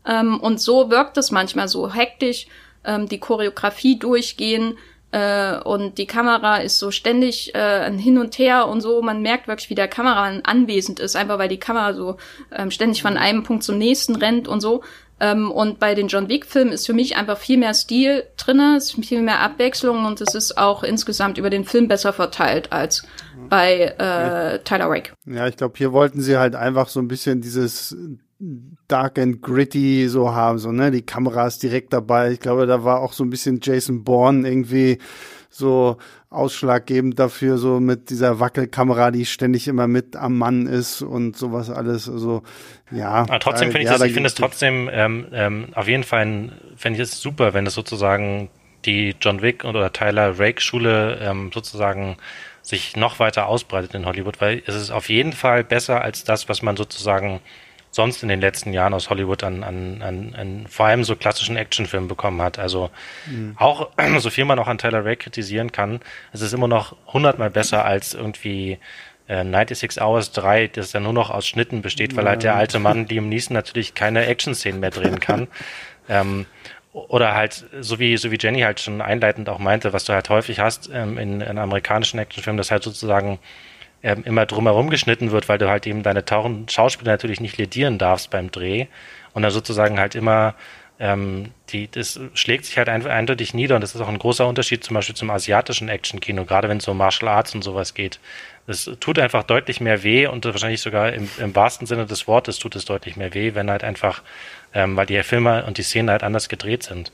Ähm, 0.05 0.39
und 0.39 0.61
so 0.61 0.89
wirkt 0.89 1.17
es 1.17 1.31
manchmal 1.31 1.67
so 1.67 1.93
hektisch, 1.93 2.47
ähm, 2.83 3.07
die 3.09 3.19
Choreografie 3.19 3.99
durchgehen, 3.99 4.77
äh, 5.15 5.61
und 5.63 5.97
die 5.97 6.07
Kamera 6.07 6.57
ist 6.57 6.77
so 6.77 6.91
ständig 6.91 7.55
äh, 7.55 7.89
hin 7.97 8.17
und 8.17 8.37
her 8.37 8.67
und 8.67 8.81
so. 8.81 9.01
Man 9.01 9.21
merkt 9.21 9.47
wirklich, 9.47 9.69
wie 9.69 9.75
der 9.75 9.87
Kameramann 9.87 10.41
anwesend 10.43 10.99
ist, 10.99 11.15
einfach 11.15 11.39
weil 11.39 11.47
die 11.47 11.59
Kamera 11.59 11.93
so 11.93 12.17
ähm, 12.51 12.69
ständig 12.69 13.01
von 13.01 13.15
einem 13.15 13.43
Punkt 13.43 13.63
zum 13.63 13.77
nächsten 13.77 14.17
rennt 14.17 14.49
und 14.49 14.59
so. 14.59 14.83
Ähm, 15.19 15.49
und 15.49 15.79
bei 15.79 15.95
den 15.95 16.07
John 16.07 16.27
Wick-Filmen 16.27 16.73
ist 16.73 16.85
für 16.85 16.93
mich 16.93 17.15
einfach 17.15 17.37
viel 17.37 17.57
mehr 17.57 17.73
Stil 17.73 18.23
drinne, 18.37 18.77
ist 18.77 18.93
viel 19.05 19.21
mehr 19.21 19.39
Abwechslung 19.39 20.05
und 20.05 20.19
es 20.19 20.35
ist 20.35 20.57
auch 20.57 20.83
insgesamt 20.83 21.37
über 21.37 21.49
den 21.49 21.63
Film 21.63 21.87
besser 21.87 22.11
verteilt 22.11 22.71
als 22.73 23.03
bei 23.49 23.95
äh, 23.97 24.59
Tyler 24.63 24.89
Rake. 24.89 25.13
Ja, 25.25 25.47
ich 25.47 25.55
glaube, 25.55 25.75
hier 25.77 25.93
wollten 25.93 26.21
sie 26.21 26.37
halt 26.37 26.55
einfach 26.55 26.89
so 26.89 26.99
ein 26.99 27.07
bisschen 27.07 27.41
dieses 27.41 27.95
dark 28.87 29.17
and 29.17 29.41
gritty 29.41 30.07
so 30.09 30.33
haben, 30.33 30.59
so, 30.59 30.71
ne, 30.71 30.91
die 30.91 31.01
Kamera 31.01 31.47
ist 31.47 31.63
direkt 31.63 31.93
dabei. 31.93 32.31
Ich 32.31 32.39
glaube, 32.39 32.67
da 32.67 32.83
war 32.83 32.99
auch 32.99 33.13
so 33.13 33.23
ein 33.23 33.29
bisschen 33.29 33.59
Jason 33.61 34.03
Bourne 34.03 34.47
irgendwie 34.47 34.99
so 35.57 35.97
ausschlaggebend 36.29 37.17
dafür, 37.17 37.57
so 37.57 37.79
mit 37.79 38.09
dieser 38.09 38.39
Wackelkamera, 38.39 39.11
die 39.11 39.25
ständig 39.25 39.67
immer 39.67 39.87
mit 39.87 40.15
am 40.15 40.37
Mann 40.37 40.67
ist 40.67 41.01
und 41.01 41.37
sowas 41.37 41.69
alles. 41.69 42.09
Also 42.09 42.43
ja. 42.91 43.09
Aber 43.09 43.39
trotzdem 43.39 43.71
finde 43.71 43.83
ich 43.83 43.85
ja, 43.85 43.97
das, 43.97 44.07
ich 44.07 44.13
finde 44.13 44.27
es 44.27 44.35
trotzdem 44.35 44.89
ähm, 44.91 45.27
ähm, 45.31 45.67
auf 45.73 45.87
jeden 45.87 46.03
Fall, 46.03 46.51
finde 46.75 47.01
ich 47.01 47.03
es 47.03 47.21
super, 47.21 47.53
wenn 47.53 47.65
es 47.65 47.73
sozusagen 47.73 48.49
die 48.85 49.15
John 49.19 49.41
Wick 49.41 49.63
oder 49.63 49.91
Tyler 49.93 50.37
Rake 50.37 50.61
Schule 50.61 51.19
ähm, 51.21 51.51
sozusagen 51.53 52.17
sich 52.61 52.95
noch 52.95 53.19
weiter 53.19 53.47
ausbreitet 53.47 53.93
in 53.93 54.05
Hollywood, 54.05 54.41
weil 54.41 54.61
es 54.65 54.75
ist 54.75 54.91
auf 54.91 55.09
jeden 55.09 55.33
Fall 55.33 55.63
besser 55.63 56.01
als 56.01 56.23
das, 56.23 56.49
was 56.49 56.61
man 56.61 56.75
sozusagen 56.75 57.39
sonst 57.95 58.23
in 58.23 58.29
den 58.29 58.41
letzten 58.41 58.73
Jahren 58.73 58.93
aus 58.93 59.09
Hollywood 59.09 59.41
an, 59.43 59.63
an, 59.63 60.01
an, 60.01 60.35
an 60.35 60.67
vor 60.67 60.87
allem 60.87 61.05
so 61.05 61.15
klassischen 61.15 61.55
Actionfilmen 61.55 62.09
bekommen 62.09 62.41
hat. 62.41 62.59
Also 62.59 62.91
mhm. 63.25 63.55
auch, 63.57 63.89
so 64.17 64.29
viel 64.29 64.43
man 64.43 64.59
auch 64.59 64.67
an 64.67 64.77
Tyler 64.77 65.05
Ray 65.05 65.15
kritisieren 65.15 65.71
kann, 65.71 66.01
es 66.33 66.41
ist 66.41 66.53
immer 66.53 66.67
noch 66.67 66.97
hundertmal 67.07 67.49
besser 67.49 67.85
als 67.85 68.13
irgendwie 68.13 68.79
äh, 69.27 69.43
96 69.43 70.01
Hours 70.01 70.33
3, 70.33 70.67
das 70.67 70.91
ja 70.91 70.99
nur 70.99 71.13
noch 71.13 71.29
aus 71.29 71.47
Schnitten 71.47 71.81
besteht, 71.81 72.17
weil 72.17 72.27
halt 72.27 72.43
der 72.43 72.55
alte 72.55 72.79
Mann 72.79 73.05
Liam 73.09 73.29
Neeson 73.29 73.53
natürlich 73.53 73.93
keine 73.93 74.25
Action-Szenen 74.25 74.81
mehr 74.81 74.91
drehen 74.91 75.21
kann. 75.21 75.47
ähm, 76.09 76.45
oder 76.91 77.33
halt, 77.33 77.65
so 77.79 77.99
wie, 77.99 78.17
so 78.17 78.29
wie 78.29 78.37
Jenny 78.39 78.61
halt 78.61 78.81
schon 78.81 79.01
einleitend 79.01 79.47
auch 79.47 79.59
meinte, 79.59 79.93
was 79.93 80.03
du 80.03 80.13
halt 80.13 80.29
häufig 80.29 80.59
hast 80.59 80.89
ähm, 80.93 81.17
in, 81.17 81.39
in 81.39 81.57
amerikanischen 81.57 82.19
Actionfilmen, 82.19 82.57
dass 82.57 82.71
halt 82.71 82.83
sozusagen 82.83 83.39
ähm, 84.05 84.23
immer 84.23 84.45
drumherum 84.45 84.89
geschnitten 84.89 85.31
wird, 85.31 85.49
weil 85.49 85.57
du 85.57 85.69
halt 85.69 85.85
eben 85.87 86.03
deine 86.03 86.23
tauchen 86.23 86.69
Schauspieler 86.69 87.11
natürlich 87.11 87.41
nicht 87.41 87.57
ledieren 87.57 87.97
darfst 87.97 88.29
beim 88.29 88.51
Dreh 88.51 88.87
und 89.33 89.41
dann 89.41 89.51
sozusagen 89.51 89.99
halt 89.99 90.15
immer 90.15 90.55
ähm, 90.97 91.51
die, 91.69 91.91
das 91.91 92.17
schlägt 92.35 92.63
sich 92.63 92.77
halt 92.77 92.87
ein, 92.87 93.05
eindeutig 93.05 93.53
nieder 93.53 93.75
und 93.75 93.81
das 93.81 93.95
ist 93.95 93.99
auch 93.99 94.07
ein 94.07 94.17
großer 94.17 94.47
Unterschied 94.47 94.81
zum 94.85 94.93
Beispiel 94.93 95.15
zum 95.15 95.29
asiatischen 95.29 95.89
Actionkino, 95.89 96.45
gerade 96.45 96.69
wenn 96.69 96.77
es 96.77 96.87
um 96.87 96.97
Martial 96.97 97.27
Arts 97.29 97.53
und 97.53 97.63
sowas 97.63 97.93
geht. 97.93 98.21
Es 98.65 98.89
tut 99.01 99.19
einfach 99.19 99.43
deutlich 99.43 99.81
mehr 99.81 100.03
weh 100.03 100.25
und 100.25 100.45
wahrscheinlich 100.45 100.79
sogar 100.79 101.11
im, 101.11 101.27
im 101.37 101.53
wahrsten 101.53 101.85
Sinne 101.85 102.05
des 102.05 102.27
Wortes 102.27 102.59
tut 102.59 102.77
es 102.77 102.85
deutlich 102.85 103.17
mehr 103.17 103.33
weh, 103.33 103.55
wenn 103.55 103.69
halt 103.69 103.83
einfach 103.83 104.23
ähm, 104.75 104.95
weil 104.95 105.07
die 105.07 105.21
Filme 105.23 105.65
und 105.65 105.79
die 105.79 105.83
Szenen 105.83 106.11
halt 106.11 106.21
anders 106.21 106.49
gedreht 106.49 106.83
sind. 106.83 107.11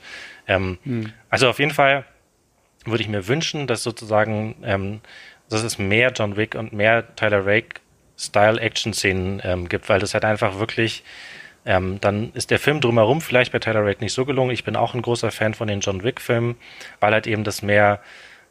Ähm, 0.47 0.79
hm. 0.83 1.13
Also 1.29 1.47
auf 1.47 1.59
jeden 1.59 1.71
Fall 1.71 2.03
würde 2.85 3.03
ich 3.03 3.09
mir 3.09 3.27
wünschen, 3.27 3.67
dass 3.67 3.83
sozusagen, 3.83 4.55
ähm, 4.63 5.01
dass 5.51 5.63
es 5.63 5.77
mehr 5.77 6.11
John 6.15 6.37
Wick 6.37 6.55
und 6.55 6.73
mehr 6.73 7.15
Tyler 7.15 7.45
Rake 7.45 7.81
Style 8.17 8.59
Action 8.59 8.93
Szenen 8.93 9.41
ähm, 9.43 9.67
gibt, 9.69 9.89
weil 9.89 9.99
das 9.99 10.13
halt 10.13 10.25
einfach 10.25 10.59
wirklich 10.59 11.03
ähm, 11.65 11.99
dann 12.01 12.31
ist 12.33 12.49
der 12.49 12.59
Film 12.59 12.81
drumherum 12.81 13.21
vielleicht 13.21 13.51
bei 13.51 13.59
Tyler 13.59 13.85
Rake 13.85 14.03
nicht 14.03 14.13
so 14.13 14.25
gelungen. 14.25 14.51
Ich 14.51 14.63
bin 14.63 14.75
auch 14.75 14.93
ein 14.95 15.01
großer 15.01 15.31
Fan 15.31 15.53
von 15.53 15.67
den 15.67 15.79
John 15.81 16.03
Wick 16.03 16.19
Filmen, 16.19 16.55
weil 16.99 17.13
halt 17.13 17.27
eben 17.27 17.43
das 17.43 17.61
mehr 17.61 17.99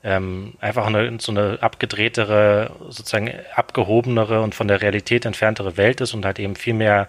ähm, 0.04 0.54
einfach 0.60 0.86
eine, 0.86 1.18
so 1.18 1.32
eine 1.32 1.58
abgedrehtere, 1.60 2.70
sozusagen 2.88 3.32
abgehobenere 3.54 4.42
und 4.42 4.54
von 4.54 4.68
der 4.68 4.80
Realität 4.80 5.24
entferntere 5.24 5.76
Welt 5.76 6.00
ist 6.00 6.14
und 6.14 6.24
halt 6.24 6.38
eben 6.38 6.54
viel 6.54 6.74
mehr 6.74 7.08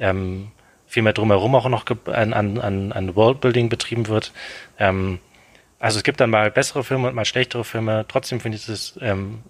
ähm, 0.00 0.48
viel 0.88 1.02
mehr 1.02 1.12
drumherum 1.12 1.54
auch 1.54 1.68
noch 1.68 1.84
an, 2.06 2.32
an, 2.32 2.92
an 2.92 3.16
Worldbuilding 3.16 3.68
betrieben 3.68 4.06
wird. 4.06 4.32
Ähm, 4.78 5.18
also 5.78 5.98
es 5.98 6.02
gibt 6.02 6.20
dann 6.20 6.30
mal 6.30 6.50
bessere 6.50 6.84
Filme 6.84 7.08
und 7.08 7.14
mal 7.14 7.24
schlechtere 7.24 7.64
Filme. 7.64 8.04
Trotzdem 8.08 8.40
finde 8.40 8.56
ich 8.56 8.68
es 8.68 8.98
ähm, 9.00 9.40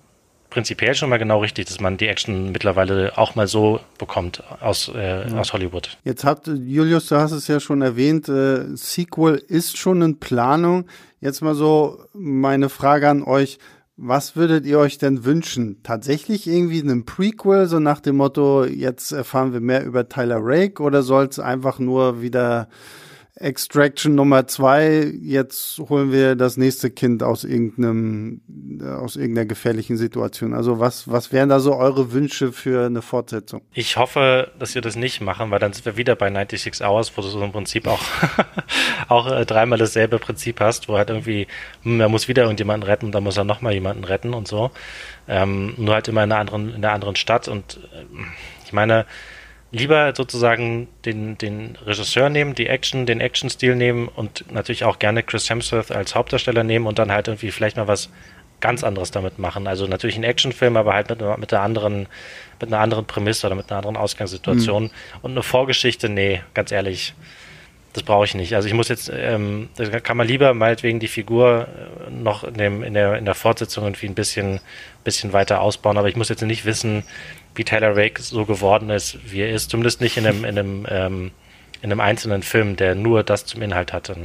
prinzipiell 0.51 0.95
schon 0.95 1.11
mal 1.11 1.19
genau 1.19 1.41
richtig, 1.41 1.67
dass 1.67 1.81
man 1.81 1.97
die 1.97 2.09
Action 2.09 2.53
mittlerweile 2.53 3.17
auch 3.17 3.35
mal 3.35 3.47
so 3.47 3.81
bekommt 3.99 4.43
aus, 4.61 4.91
äh, 4.95 5.29
ja. 5.29 5.39
aus 5.39 5.53
Hollywood. 5.53 5.99
Jetzt 6.05 6.25
hat 6.25 6.47
Julius, 6.47 7.09
du 7.09 7.17
hast 7.17 7.33
es 7.33 7.47
ja 7.47 7.61
schon 7.61 7.83
erwähnt, 7.83 8.29
äh, 8.29 8.75
Sequel 8.77 9.35
ist 9.37 9.77
schon 9.77 10.03
in 10.03 10.19
Planung. 10.19 10.87
Jetzt 11.21 11.43
mal 11.43 11.55
so 11.55 12.05
meine 12.13 12.69
Frage 12.69 13.09
an 13.09 13.23
euch. 13.23 13.59
Was 13.99 14.37
würdet 14.37 14.67
ihr 14.67 14.79
euch 14.79 14.99
denn 14.99 15.25
wünschen? 15.25 15.83
Tatsächlich 15.83 16.47
irgendwie 16.47 16.83
einen 16.83 17.07
Prequel, 17.07 17.67
so 17.67 17.79
nach 17.79 18.01
dem 18.01 18.17
Motto, 18.17 18.65
jetzt 18.65 19.13
erfahren 19.13 19.55
wir 19.55 19.61
mehr 19.61 19.85
über 19.85 20.09
Tyler 20.09 20.39
Rake 20.41 20.83
oder 20.83 21.03
soll 21.03 21.27
es 21.27 21.39
einfach 21.39 21.79
nur 21.79 22.21
wieder 22.21 22.69
Extraction 23.39 24.15
Nummer 24.15 24.47
zwei, 24.47 25.13
jetzt 25.23 25.79
holen 25.79 26.11
wir 26.11 26.37
das 26.37 26.57
nächste 26.57 26.91
Kind 26.91 27.23
aus 27.23 27.45
irgendeinem, 27.45 28.41
aus 28.83 29.17
irgendeiner 29.17 29.45
gefährlichen 29.45 29.99
Situation. 29.99 30.55
Also 30.55 30.81
was, 30.81 31.11
was 31.11 31.33
wären 31.33 31.51
da 31.51 31.61
so 31.61 31.77
eure 31.77 32.13
Wünsche 32.13 32.51
für 32.51 32.87
eine 32.87 33.03
Fortsetzung? 33.03 33.61
Ich 33.75 33.99
hoffe, 33.99 34.53
dass 34.59 34.75
wir 34.75 34.81
das 34.81 34.97
nicht 34.97 35.21
machen, 35.21 35.51
weil 35.51 35.59
dann 35.59 35.75
sind 35.75 35.85
wir 35.85 35.99
wieder 35.99 36.17
bei 36.17 36.33
96 36.33 36.83
Hours, 36.83 37.13
wo 37.15 37.21
du 37.21 37.29
so 37.29 37.43
im 37.45 37.53
Prinzip 37.53 37.87
auch, 37.87 38.01
auch 39.09 39.31
äh, 39.31 39.45
dreimal 39.45 39.79
dasselbe 39.79 40.19
Prinzip 40.19 40.61
hast, 40.61 40.89
wo 40.89 40.97
halt 40.97 41.11
irgendwie, 41.11 41.47
hm, 41.83 42.01
er 42.01 42.09
muss 42.09 42.29
wieder 42.29 42.45
irgendjemanden 42.45 42.89
retten, 42.89 43.13
dann 43.13 43.23
muss 43.23 43.37
er 43.37 43.45
nochmal 43.45 43.75
jemanden 43.75 44.05
retten 44.05 44.33
und 44.33 44.49
so. 44.49 44.71
Ähm, 45.29 45.75
nur 45.77 45.93
halt 45.93 46.09
immer 46.09 46.25
in 46.25 46.33
einer 46.33 46.41
anderen, 46.41 46.71
in 46.71 46.77
einer 46.77 46.95
anderen 46.95 47.17
Stadt 47.17 47.49
und 47.49 47.81
äh, 47.93 48.05
ich 48.65 48.73
meine, 48.73 49.05
lieber 49.73 50.13
sozusagen 50.17 50.89
den, 51.05 51.37
den 51.39 51.77
Regisseur 51.85 52.29
nehmen, 52.31 52.55
die 52.55 52.67
Action, 52.67 53.07
den 53.07 53.21
Action-Stil 53.21 53.75
nehmen 53.77 54.09
und 54.09 54.51
natürlich 54.53 54.85
auch 54.85 54.99
gerne 54.99 55.23
Chris 55.23 55.51
Hemsworth 55.51 55.91
als 55.91 56.15
Hauptdarsteller 56.15 56.65
nehmen 56.65 56.87
und 56.87 56.99
dann 56.99 57.13
halt 57.13 57.29
irgendwie 57.29 57.51
vielleicht 57.51 57.77
mal 57.77 57.89
was 57.89 58.11
ganz 58.61 58.85
anderes 58.85 59.11
damit 59.11 59.39
machen. 59.39 59.67
Also 59.67 59.87
natürlich 59.87 60.17
ein 60.17 60.25
Actionfilm, 60.25 60.77
aber 60.77 60.95
halt 60.95 61.11
mit, 61.11 61.21
mit 61.39 61.53
einer 61.53 61.63
anderen, 61.63 62.07
mit 62.61 62.73
einer 62.73 62.81
anderen 62.81 63.05
Prämisse 63.05 63.47
oder 63.47 63.57
mit 63.57 63.71
einer 63.71 63.79
anderen 63.79 63.97
Ausgangssituation. 63.97 64.85
Mhm. 64.85 64.91
Und 65.23 65.31
eine 65.33 65.43
Vorgeschichte, 65.43 66.09
nee, 66.09 66.43
ganz 66.55 66.73
ehrlich, 66.73 67.15
das 67.93 68.03
brauche 68.03 68.25
ich 68.27 68.35
nicht. 68.35 68.55
Also 68.55 68.69
ich 68.69 68.75
muss 68.75 68.89
jetzt, 68.89 69.11
ähm, 69.15 69.69
da 69.77 70.01
kann 70.01 70.17
man 70.17 70.27
lieber 70.27 70.53
meinetwegen 70.55 71.01
die 71.01 71.09
Figur 71.09 71.67
äh, 72.07 72.11
noch 72.11 72.45
in, 72.45 72.55
dem, 72.55 72.83
in, 72.83 72.95
der, 72.95 73.17
in 73.17 73.25
der 73.25 73.35
Fortsetzung 73.35 73.85
irgendwie 73.85 74.07
ein 74.07 74.15
bisschen, 74.15 74.61
bisschen 75.03 75.33
weiter 75.33 75.61
ausbauen, 75.61 75.97
aber 75.97 76.09
ich 76.09 76.17
muss 76.17 76.29
jetzt 76.29 76.43
nicht 76.43 76.65
wissen, 76.67 77.05
wie 77.57 77.65
Taylor 77.65 77.97
Rake 77.97 78.23
so 78.23 78.45
geworden 78.45 78.91
ist, 78.91 79.19
wie 79.31 79.41
er 79.41 79.51
ist. 79.51 79.71
Zumindest 79.71 80.01
nicht 80.01 80.17
in 80.17 80.27
einem, 80.27 80.45
in 80.45 80.59
einem, 80.59 80.87
ähm, 80.89 81.31
in 81.83 81.91
einem 81.91 82.01
einzelnen 82.01 82.43
Film, 82.43 82.77
der 82.77 82.95
nur 82.95 83.23
das 83.23 83.47
zum 83.47 83.63
Inhalt 83.63 83.93
hatte, 83.93 84.17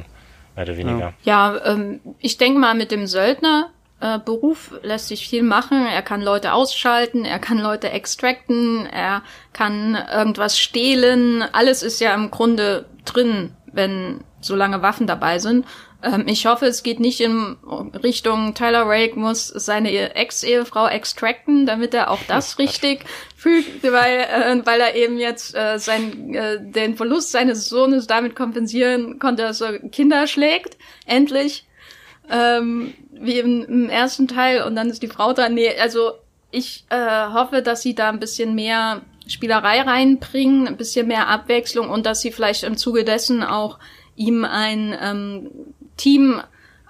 mehr 0.55 0.65
oder 0.65 0.77
weniger. 0.77 1.13
Ja, 1.23 1.53
ja 1.55 1.73
ähm, 1.73 1.99
ich 2.19 2.37
denke 2.37 2.59
mal, 2.59 2.75
mit 2.75 2.91
dem 2.91 3.07
Söldner 3.07 3.71
äh, 4.01 4.19
Beruf 4.19 4.73
lässt 4.81 5.07
sich 5.07 5.27
viel 5.27 5.43
machen. 5.43 5.85
Er 5.85 6.01
kann 6.01 6.21
Leute 6.21 6.53
ausschalten, 6.53 7.23
er 7.23 7.39
kann 7.39 7.59
Leute 7.59 7.91
extracten, 7.91 8.85
er 8.87 9.21
kann 9.53 9.97
irgendwas 10.13 10.59
stehlen. 10.59 11.43
Alles 11.43 11.83
ist 11.83 12.01
ja 12.01 12.13
im 12.13 12.31
Grunde 12.31 12.85
drin, 13.05 13.51
wenn 13.71 14.21
so 14.41 14.55
lange 14.55 14.81
Waffen 14.81 15.07
dabei 15.07 15.39
sind. 15.39 15.65
Ähm, 16.03 16.27
ich 16.27 16.45
hoffe, 16.45 16.65
es 16.65 16.83
geht 16.83 16.99
nicht 16.99 17.21
in 17.21 17.57
Richtung 18.03 18.53
Tyler 18.53 18.83
Rake 18.85 19.17
muss 19.17 19.47
seine 19.47 20.15
Ex-Ehefrau 20.15 20.87
extracten, 20.87 21.65
damit 21.65 21.93
er 21.93 22.09
auch 22.09 22.21
das 22.27 22.57
richtig 22.59 23.05
fügt, 23.35 23.83
weil, 23.83 24.19
äh, 24.19 24.65
weil 24.65 24.81
er 24.81 24.95
eben 24.95 25.17
jetzt 25.17 25.55
äh, 25.55 25.77
sein, 25.77 26.33
äh, 26.33 26.57
den 26.59 26.95
Verlust 26.95 27.31
seines 27.31 27.69
Sohnes 27.69 28.07
damit 28.07 28.35
kompensieren 28.35 29.19
konnte, 29.19 29.43
dass 29.43 29.61
er 29.61 29.79
Kinder 29.79 30.27
schlägt. 30.27 30.77
Endlich. 31.05 31.65
Ähm, 32.29 32.93
wie 33.11 33.39
im, 33.39 33.63
im 33.65 33.89
ersten 33.89 34.27
Teil 34.27 34.63
und 34.63 34.75
dann 34.75 34.89
ist 34.89 35.03
die 35.03 35.07
Frau 35.07 35.33
dran. 35.33 35.53
Nee, 35.53 35.75
also 35.79 36.13
ich 36.49 36.85
äh, 36.89 37.27
hoffe, 37.33 37.61
dass 37.61 37.81
sie 37.81 37.93
da 37.93 38.09
ein 38.09 38.19
bisschen 38.19 38.55
mehr 38.55 39.01
Spielerei 39.27 39.81
reinbringen, 39.81 40.67
ein 40.67 40.77
bisschen 40.77 41.07
mehr 41.07 41.27
Abwechslung 41.27 41.89
und 41.89 42.05
dass 42.05 42.21
sie 42.21 42.31
vielleicht 42.31 42.63
im 42.63 42.77
Zuge 42.77 43.03
dessen 43.03 43.43
auch 43.43 43.79
ihm 44.15 44.43
ein 44.45 44.95
ähm, 45.01 45.51
Team 46.01 46.41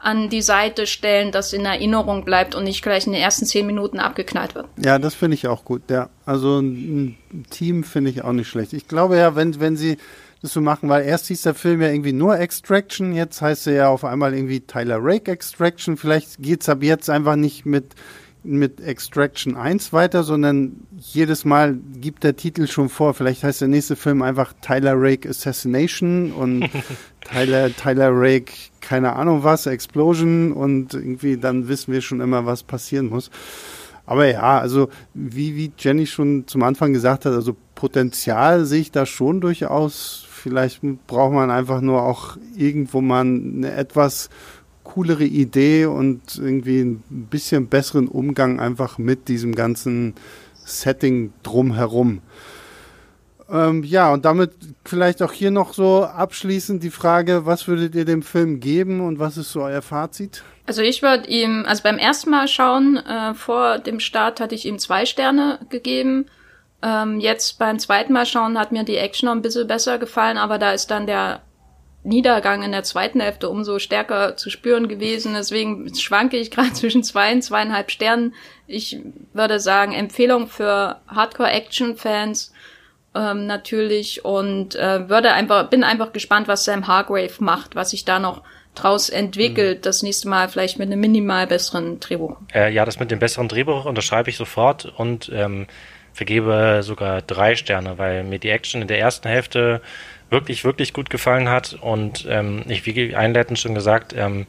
an 0.02 0.30
die 0.30 0.42
Seite 0.42 0.88
stellen, 0.88 1.32
das 1.32 1.54
in 1.54 1.66
Erinnerung 1.66 2.26
bleibt 2.26 2.56
und 2.56 2.64
nicht 2.64 2.82
gleich 2.82 3.06
in 3.06 3.14
den 3.14 3.22
ersten 3.22 3.46
zehn 3.46 3.68
Minuten 3.68 4.00
abgeknallt 4.00 4.56
wird. 4.56 4.68
Ja, 4.84 4.98
das 4.98 5.14
finde 5.14 5.36
ich 5.36 5.48
auch 5.48 5.64
gut. 5.64 5.84
Ja, 5.90 6.10
also 6.26 6.60
ein 6.60 7.18
Team 7.50 7.84
finde 7.84 8.10
ich 8.10 8.24
auch 8.24 8.32
nicht 8.32 8.48
schlecht. 8.48 8.74
Ich 8.74 8.88
glaube 8.88 9.18
ja, 9.18 9.36
wenn 9.36 9.60
wenn 9.60 9.76
sie 9.76 9.98
das 10.42 10.54
so 10.54 10.62
machen, 10.62 10.90
weil 10.90 11.06
erst 11.06 11.28
hieß 11.28 11.44
der 11.44 11.54
Film 11.54 11.82
ja 11.82 11.90
irgendwie 11.90 12.14
nur 12.14 12.40
Extraction, 12.40 13.14
jetzt 13.14 13.42
heißt 13.42 13.68
er 13.68 13.74
ja 13.74 13.90
auf 13.90 14.04
einmal 14.04 14.34
irgendwie 14.34 14.62
Tyler 14.62 14.98
Rake 15.00 15.32
Extraction. 15.32 15.98
Vielleicht 15.98 16.42
geht's 16.42 16.68
ab 16.68 16.82
jetzt 16.82 17.10
einfach 17.10 17.36
nicht 17.36 17.66
mit 17.66 17.94
mit 18.44 18.82
Extraction 18.82 19.56
1 19.56 19.94
weiter, 19.94 20.24
sondern 20.24 20.88
jedes 20.98 21.46
Mal 21.46 21.78
gibt 22.00 22.24
der 22.24 22.36
Titel 22.36 22.68
schon 22.68 22.90
vor. 22.90 23.14
Vielleicht 23.14 23.44
heißt 23.44 23.62
der 23.62 23.68
nächste 23.68 23.96
Film 23.96 24.22
einfach 24.22 24.54
Tyler 24.62 24.94
Rake 24.96 25.30
Assassination 25.30 26.32
und 26.32 26.70
Tyler, 27.32 27.76
Tyler 27.76 28.10
Rake, 28.12 28.52
keine 28.80 29.14
Ahnung 29.14 29.44
was, 29.44 29.68
Explosion 29.68 30.52
und 30.54 30.94
irgendwie 30.94 31.38
dann 31.38 31.68
wissen 31.68 31.94
wir 31.94 32.02
schon 32.02 32.22
immer, 32.22 32.46
was 32.46 32.64
passieren 32.64 33.08
muss. 33.08 33.30
Aber 34.06 34.26
ja, 34.26 34.60
also 34.60 34.90
wie, 35.14 35.56
wie 35.56 35.72
Jenny 35.78 36.08
schon 36.08 36.48
zum 36.48 36.64
Anfang 36.64 36.92
gesagt 36.92 37.26
hat, 37.26 37.34
also 37.34 37.56
Potenzial 37.76 38.66
sehe 38.66 38.82
ich 38.82 38.92
da 38.92 39.06
schon 39.06 39.40
durchaus. 39.40 40.26
Vielleicht 40.30 40.82
braucht 41.08 41.34
man 41.34 41.52
einfach 41.52 41.82
nur 41.82 42.02
auch 42.02 42.36
irgendwo 42.56 43.02
mal 43.02 43.22
eine 43.22 43.72
etwas 43.72 44.30
coolere 44.84 45.24
Idee 45.24 45.86
und 45.86 46.22
irgendwie 46.38 46.82
ein 46.82 47.28
bisschen 47.30 47.68
besseren 47.68 48.08
Umgang 48.08 48.60
einfach 48.60 48.98
mit 48.98 49.28
diesem 49.28 49.56
ganzen 49.56 50.16
Setting 50.66 51.34
drumherum. 51.44 52.22
Ähm, 53.52 53.84
ja, 53.84 54.14
und 54.14 54.24
damit 54.24 54.52
vielleicht 54.86 55.22
auch 55.22 55.34
hier 55.34 55.52
noch 55.52 55.74
so 55.74 56.06
abschließend 56.06 56.82
die 56.84 56.90
Frage, 56.90 57.46
was 57.46 57.68
würdet 57.68 57.96
ihr 57.96 58.06
dem 58.06 58.22
Film 58.22 58.62
geben 58.62 59.02
und 59.02 59.20
was 59.20 59.38
ist 59.38 59.52
so 59.52 59.62
euer 59.62 59.82
Fazit? 59.82 60.44
Also 60.66 60.82
ich 60.82 61.02
würde 61.02 61.28
ihm, 61.28 61.66
also 61.68 61.84
beim 61.84 61.98
ersten 61.98 62.30
Mal 62.30 62.48
schauen, 62.48 62.98
äh, 62.98 63.34
vor 63.34 63.80
dem 63.80 64.00
Start 64.00 64.40
hatte 64.40 64.56
ich 64.56 64.66
ihm 64.66 64.80
zwei 64.80 65.06
Sterne 65.06 65.60
gegeben. 65.70 66.28
Ähm, 66.82 67.20
jetzt 67.20 67.60
beim 67.60 67.78
zweiten 67.78 68.14
Mal 68.14 68.26
schauen 68.26 68.58
hat 68.58 68.72
mir 68.72 68.84
die 68.84 68.96
Action 68.96 69.28
noch 69.28 69.36
ein 69.36 69.42
bisschen 69.42 69.68
besser 69.68 70.00
gefallen, 70.00 70.38
aber 70.38 70.58
da 70.58 70.72
ist 70.72 70.90
dann 70.90 71.06
der 71.06 71.42
Niedergang 72.04 72.64
in 72.64 72.72
der 72.72 72.84
zweiten 72.84 73.20
Hälfte 73.20 73.50
umso 73.50 73.78
stärker 73.78 74.36
zu 74.36 74.50
spüren 74.50 74.88
gewesen. 74.88 75.34
Deswegen 75.34 75.94
schwanke 75.96 76.38
ich 76.38 76.52
gerade 76.52 76.74
zwischen 76.74 77.04
zwei 77.04 77.34
und 77.34 77.42
zweieinhalb 77.42 77.92
Sternen. 77.92 78.34
Ich 78.68 79.00
würde 79.34 79.60
sagen, 79.60 79.94
Empfehlung 79.94 80.48
für 80.48 81.02
Hardcore-Action-Fans 81.08 82.54
ähm, 83.14 83.46
natürlich 83.46 84.26
und 84.26 84.76
äh, 84.76 85.10
würde 85.10 85.34
einfach, 85.34 85.70
bin 85.70 85.84
einfach 85.84 86.14
gespannt, 86.14 86.48
was 86.48 86.66
Sam 86.66 86.88
Hargrave 86.88 87.34
macht, 87.40 87.76
was 87.76 87.92
sich 87.92 88.06
da 88.06 88.20
noch 88.20 88.42
draus 88.74 89.10
entwickelt, 89.10 89.80
mhm. 89.80 89.82
das 89.82 90.02
nächste 90.02 90.30
Mal 90.30 90.48
vielleicht 90.48 90.80
mit 90.80 90.88
einem 90.88 91.00
minimal 91.00 91.46
besseren 91.46 92.00
Drehbuch. 92.00 92.38
Äh, 92.54 92.74
ja, 92.74 92.86
das 92.86 93.00
mit 93.00 93.12
dem 93.12 93.20
besseren 93.20 93.50
Drehbuch 93.50 93.86
unterschreibe 93.86 94.30
ich 94.30 94.38
sofort 94.38 94.86
und 94.86 95.30
ähm, 95.34 95.68
vergebe 96.14 96.80
sogar 96.84 97.22
drei 97.22 97.56
Sterne, 97.56 97.98
weil 97.98 98.24
mir 98.24 98.40
die 98.40 98.50
Action 98.50 98.82
in 98.82 98.88
der 98.88 99.00
ersten 99.00 99.28
Hälfte 99.28 99.82
wirklich, 100.32 100.64
wirklich 100.64 100.94
gut 100.94 101.10
gefallen 101.10 101.50
hat 101.50 101.78
und 101.80 102.26
ähm, 102.28 102.64
ich, 102.68 102.86
wie 102.86 103.16
einleitend 103.16 103.60
schon 103.60 103.76
gesagt, 103.76 104.16
ähm, 104.18 104.48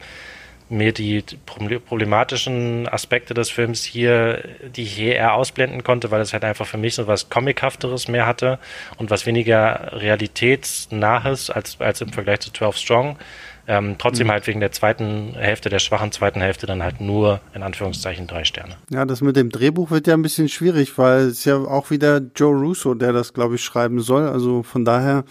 mir 0.69 0.91
die 0.91 1.23
problematischen 1.45 2.87
Aspekte 2.87 3.33
des 3.33 3.49
Films 3.49 3.83
hier, 3.83 4.43
die 4.75 4.83
ich 4.83 4.93
hier 4.93 5.15
eher 5.15 5.33
ausblenden 5.33 5.83
konnte, 5.83 6.09
weil 6.09 6.21
es 6.21 6.33
halt 6.33 6.43
einfach 6.43 6.65
für 6.65 6.77
mich 6.77 6.95
so 6.95 7.05
was 7.05 7.29
Comichafteres 7.29 8.07
mehr 8.07 8.25
hatte 8.25 8.59
und 8.97 9.11
was 9.11 9.25
weniger 9.25 9.91
realitätsnahes 9.93 11.49
als, 11.49 11.79
als 11.79 12.01
im 12.01 12.11
Vergleich 12.11 12.39
zu 12.39 12.51
12 12.51 12.77
Strong. 12.77 13.17
Ähm, 13.65 13.95
trotzdem 13.97 14.27
mhm. 14.27 14.31
halt 14.31 14.47
wegen 14.47 14.59
der 14.59 14.71
zweiten 14.71 15.35
Hälfte, 15.35 15.69
der 15.69 15.79
schwachen 15.79 16.11
zweiten 16.11 16.41
Hälfte 16.41 16.65
dann 16.65 16.83
halt 16.83 16.99
nur 16.99 17.39
in 17.53 17.63
Anführungszeichen 17.63 18.27
drei 18.27 18.43
Sterne. 18.43 18.75
Ja, 18.89 19.05
das 19.05 19.21
mit 19.21 19.37
dem 19.37 19.49
Drehbuch 19.49 19.89
wird 19.89 20.07
ja 20.07 20.15
ein 20.15 20.21
bisschen 20.21 20.49
schwierig, 20.49 20.97
weil 20.97 21.27
es 21.27 21.45
ja 21.45 21.55
auch 21.55 21.89
wieder 21.89 22.19
Joe 22.35 22.53
Russo, 22.53 22.93
der 22.93 23.13
das 23.13 23.33
glaube 23.33 23.55
ich 23.55 23.63
schreiben 23.63 24.01
soll. 24.01 24.27
Also 24.27 24.63
von 24.63 24.83
daher 24.83 25.23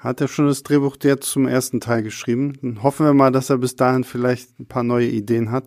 hat 0.00 0.20
er 0.20 0.28
schon 0.28 0.46
das 0.46 0.62
Drehbuch 0.62 0.96
jetzt 1.02 1.30
zum 1.30 1.46
ersten 1.46 1.80
Teil 1.80 2.02
geschrieben. 2.02 2.58
Dann 2.62 2.82
hoffen 2.82 3.06
wir 3.06 3.14
mal, 3.14 3.30
dass 3.30 3.50
er 3.50 3.58
bis 3.58 3.76
dahin 3.76 4.04
vielleicht 4.04 4.58
ein 4.58 4.66
paar 4.66 4.82
neue 4.82 5.08
Ideen 5.08 5.50
hat. 5.50 5.64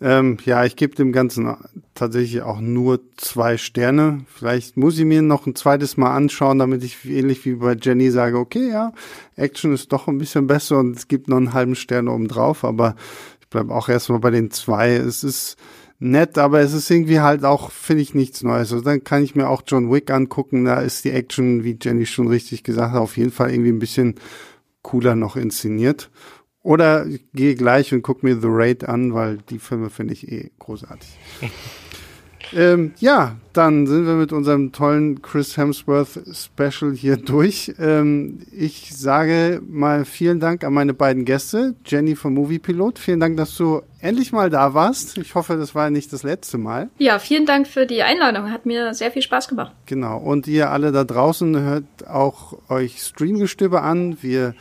Ähm, 0.00 0.36
ja, 0.44 0.64
ich 0.64 0.76
gebe 0.76 0.94
dem 0.94 1.12
Ganzen 1.12 1.56
tatsächlich 1.94 2.42
auch 2.42 2.60
nur 2.60 3.00
zwei 3.16 3.56
Sterne. 3.56 4.24
Vielleicht 4.28 4.76
muss 4.76 4.98
ich 4.98 5.04
mir 5.04 5.22
noch 5.22 5.46
ein 5.46 5.54
zweites 5.54 5.96
Mal 5.96 6.14
anschauen, 6.14 6.58
damit 6.58 6.84
ich 6.84 7.04
ähnlich 7.06 7.44
wie 7.46 7.54
bei 7.54 7.74
Jenny 7.80 8.10
sage, 8.10 8.38
okay, 8.38 8.68
ja, 8.68 8.92
Action 9.36 9.72
ist 9.72 9.92
doch 9.92 10.08
ein 10.08 10.18
bisschen 10.18 10.46
besser 10.46 10.78
und 10.78 10.96
es 10.96 11.08
gibt 11.08 11.28
noch 11.28 11.38
einen 11.38 11.54
halben 11.54 11.74
Stern 11.74 12.08
oben 12.08 12.28
drauf, 12.28 12.64
aber 12.64 12.96
ich 13.40 13.48
bleibe 13.48 13.74
auch 13.74 13.88
erstmal 13.88 14.18
bei 14.18 14.30
den 14.30 14.50
zwei. 14.50 14.92
Es 14.94 15.24
ist 15.24 15.56
nett, 16.04 16.38
aber 16.38 16.60
es 16.60 16.72
ist 16.72 16.90
irgendwie 16.90 17.20
halt 17.20 17.44
auch, 17.44 17.70
finde 17.70 18.02
ich, 18.02 18.14
nichts 18.14 18.42
Neues. 18.42 18.72
Also 18.72 18.84
dann 18.84 19.02
kann 19.02 19.24
ich 19.24 19.34
mir 19.34 19.48
auch 19.48 19.62
John 19.66 19.90
Wick 19.90 20.10
angucken. 20.10 20.64
Da 20.64 20.80
ist 20.80 21.04
die 21.04 21.10
Action, 21.10 21.64
wie 21.64 21.78
Jenny 21.80 22.06
schon 22.06 22.28
richtig 22.28 22.62
gesagt 22.62 22.92
hat, 22.92 23.00
auf 23.00 23.16
jeden 23.16 23.32
Fall 23.32 23.50
irgendwie 23.50 23.72
ein 23.72 23.78
bisschen 23.78 24.16
cooler 24.82 25.16
noch 25.16 25.36
inszeniert. 25.36 26.10
Oder 26.62 27.06
ich 27.06 27.24
gehe 27.32 27.54
gleich 27.54 27.92
und 27.92 28.02
gucke 28.02 28.24
mir 28.24 28.40
The 28.40 28.48
Raid 28.48 28.84
an, 28.84 29.12
weil 29.12 29.38
die 29.38 29.58
Filme 29.58 29.90
finde 29.90 30.14
ich 30.14 30.30
eh 30.30 30.50
großartig. 30.58 31.08
ähm, 32.52 32.92
ja, 32.98 33.36
dann 33.52 33.86
sind 33.86 34.06
wir 34.06 34.14
mit 34.14 34.32
unserem 34.32 34.72
tollen 34.72 35.22
Chris 35.22 35.56
Hemsworth 35.56 36.20
Special 36.32 36.92
hier 36.92 37.16
durch. 37.16 37.74
Ähm, 37.78 38.40
ich 38.52 38.94
sage 38.96 39.62
mal 39.66 40.04
vielen 40.04 40.40
Dank 40.40 40.64
an 40.64 40.74
meine 40.74 40.94
beiden 40.94 41.24
Gäste, 41.24 41.74
Jenny 41.84 42.16
vom 42.16 42.34
Movie 42.34 42.58
Pilot. 42.58 42.98
Vielen 42.98 43.20
Dank, 43.20 43.36
dass 43.36 43.56
du 43.56 43.82
endlich 44.00 44.32
mal 44.32 44.50
da 44.50 44.74
warst. 44.74 45.18
Ich 45.18 45.34
hoffe, 45.34 45.56
das 45.56 45.74
war 45.74 45.90
nicht 45.90 46.12
das 46.12 46.22
letzte 46.22 46.58
Mal. 46.58 46.90
Ja, 46.98 47.18
vielen 47.18 47.46
Dank 47.46 47.66
für 47.66 47.86
die 47.86 48.02
Einladung. 48.02 48.50
Hat 48.50 48.66
mir 48.66 48.92
sehr 48.94 49.10
viel 49.10 49.22
Spaß 49.22 49.48
gemacht. 49.48 49.72
Genau. 49.86 50.18
Und 50.18 50.46
ihr 50.46 50.70
alle 50.70 50.92
da 50.92 51.04
draußen 51.04 51.58
hört 51.58 51.84
auch 52.08 52.58
euch 52.68 53.02
Streamgestöber 53.02 53.82
an. 53.82 54.18
Wir 54.20 54.54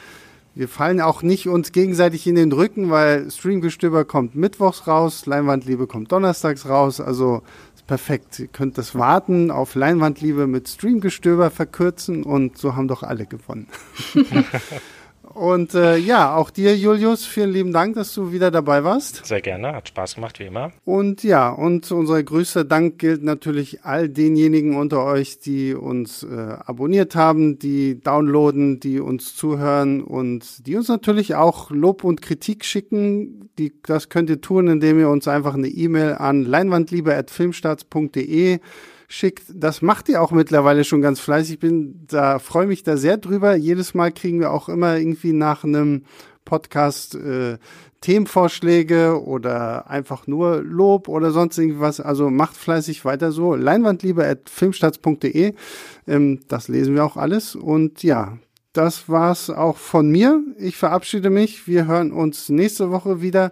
wir 0.56 0.68
fallen 0.68 1.02
auch 1.02 1.24
nicht 1.24 1.48
uns 1.48 1.72
gegenseitig 1.72 2.28
in 2.28 2.36
den 2.36 2.52
Rücken, 2.52 2.92
weil 2.92 3.32
Streamgestöber 3.32 4.06
kommt 4.06 4.36
mittwochs 4.36 4.86
raus, 4.86 5.26
Leinwandliebe 5.26 5.88
kommt 5.88 6.12
donnerstags 6.12 6.70
raus. 6.70 7.02
Also 7.02 7.42
perfekt. 7.94 8.40
Ihr 8.40 8.48
könnt 8.48 8.80
das 8.80 8.96
Warten 8.96 9.52
auf 9.52 9.76
Leinwandliebe 9.76 10.48
mit 10.48 10.68
Streamgestöber 10.68 11.52
verkürzen 11.52 12.24
und 12.24 12.58
so 12.58 12.76
haben 12.76 12.88
doch 12.88 13.04
alle 13.04 13.28
gewonnen. 13.28 13.68
Und 15.34 15.74
äh, 15.74 15.98
ja, 15.98 16.36
auch 16.36 16.52
dir, 16.52 16.78
Julius, 16.78 17.26
vielen 17.26 17.52
lieben 17.52 17.74
Dank, 17.74 17.96
dass 17.96 18.14
du 18.14 18.32
wieder 18.32 18.52
dabei 18.52 18.84
warst. 18.84 19.26
Sehr 19.26 19.42
gerne, 19.42 19.74
hat 19.74 19.88
Spaß 19.88 20.14
gemacht, 20.16 20.40
wie 20.40 20.44
immer. 20.44 20.72
Und 20.86 21.24
ja, 21.24 21.50
und 21.50 21.92
unser 21.92 22.22
größter 22.22 22.64
Dank 22.64 23.00
gilt 23.00 23.24
natürlich 23.24 23.84
all 23.84 24.10
denjenigen 24.10 24.76
unter 24.76 25.04
euch, 25.04 25.40
die 25.40 25.74
uns 25.74 26.22
äh, 26.24 26.58
abonniert 26.66 27.16
haben, 27.16 27.58
die 27.58 28.00
downloaden, 28.00 28.80
die 28.80 29.00
uns 29.00 29.36
zuhören 29.36 30.04
und 30.04 30.68
die 30.68 30.76
uns 30.76 30.88
natürlich 30.88 31.34
auch 31.36 31.72
Lob 31.72 32.04
und 32.04 32.22
Kritik 32.22 32.64
schicken. 32.64 33.50
Die, 33.58 33.74
das 33.84 34.10
könnt 34.10 34.30
ihr 34.30 34.42
tun, 34.42 34.68
indem 34.68 35.00
ihr 35.00 35.10
uns 35.10 35.28
einfach 35.28 35.56
eine 35.56 35.68
E-Mail 35.68 36.14
an 36.14 36.44
leinwandliebe.filmstarts.de 36.44 38.60
schickt. 39.08 39.44
Das 39.54 39.82
macht 39.82 40.10
ihr 40.10 40.22
auch 40.22 40.32
mittlerweile 40.32 40.84
schon 40.84 41.02
ganz 41.02 41.20
fleißig. 41.20 41.56
Ich 41.56 41.60
bin 41.60 42.06
da, 42.08 42.40
freue 42.40 42.68
mich 42.68 42.84
da 42.84 42.98
sehr 42.98 43.18
drüber. 43.18 43.56
Jedes 43.56 43.94
Mal 43.94 44.12
kriegen 44.12 44.40
wir 44.40 44.52
auch 44.52 44.70
immer 44.70 44.98
irgendwie 44.98 45.34
nach 45.34 45.64
einem 45.64 46.04
Podcast 46.46 47.16
äh, 47.16 47.58
Themenvorschläge 48.02 49.24
oder 49.24 49.90
einfach 49.90 50.28
nur 50.28 50.62
Lob 50.62 51.08
oder 51.08 51.32
sonst 51.32 51.58
irgendwas. 51.58 52.02
Also 52.02 52.30
macht 52.30 52.58
fleißig 52.58 53.06
weiter 53.06 53.32
so. 53.32 53.56
Leinwandliebe 53.56 54.26
at 54.28 54.50
filmstarts.de. 54.50 55.54
Ähm, 56.08 56.40
das 56.48 56.68
lesen 56.68 56.96
wir 56.96 57.06
auch 57.06 57.16
alles. 57.16 57.56
Und 57.56 58.04
ja, 58.04 58.38
das 58.74 59.08
war's 59.08 59.50
auch 59.50 59.78
von 59.78 60.10
mir. 60.10 60.42
Ich 60.58 60.76
verabschiede 60.76 61.30
mich. 61.30 61.68
Wir 61.68 61.88
hören 61.88 62.12
uns 62.12 62.50
nächste 62.50 62.92
Woche 62.92 63.22
wieder. 63.22 63.52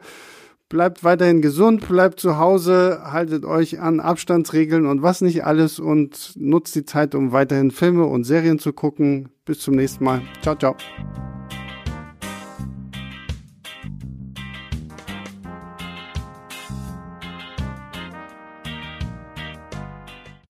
Bleibt 0.71 1.03
weiterhin 1.03 1.41
gesund, 1.41 1.85
bleibt 1.85 2.21
zu 2.21 2.37
Hause, 2.37 3.01
haltet 3.03 3.43
euch 3.43 3.81
an 3.81 3.99
Abstandsregeln 3.99 4.85
und 4.85 5.01
was 5.01 5.19
nicht 5.19 5.43
alles 5.43 5.79
und 5.79 6.31
nutzt 6.37 6.75
die 6.75 6.85
Zeit, 6.85 7.13
um 7.13 7.33
weiterhin 7.33 7.71
Filme 7.71 8.05
und 8.05 8.23
Serien 8.23 8.57
zu 8.57 8.71
gucken. 8.71 9.27
Bis 9.43 9.59
zum 9.59 9.75
nächsten 9.75 10.05
Mal. 10.05 10.21
Ciao, 10.41 10.55
ciao. 10.55 10.77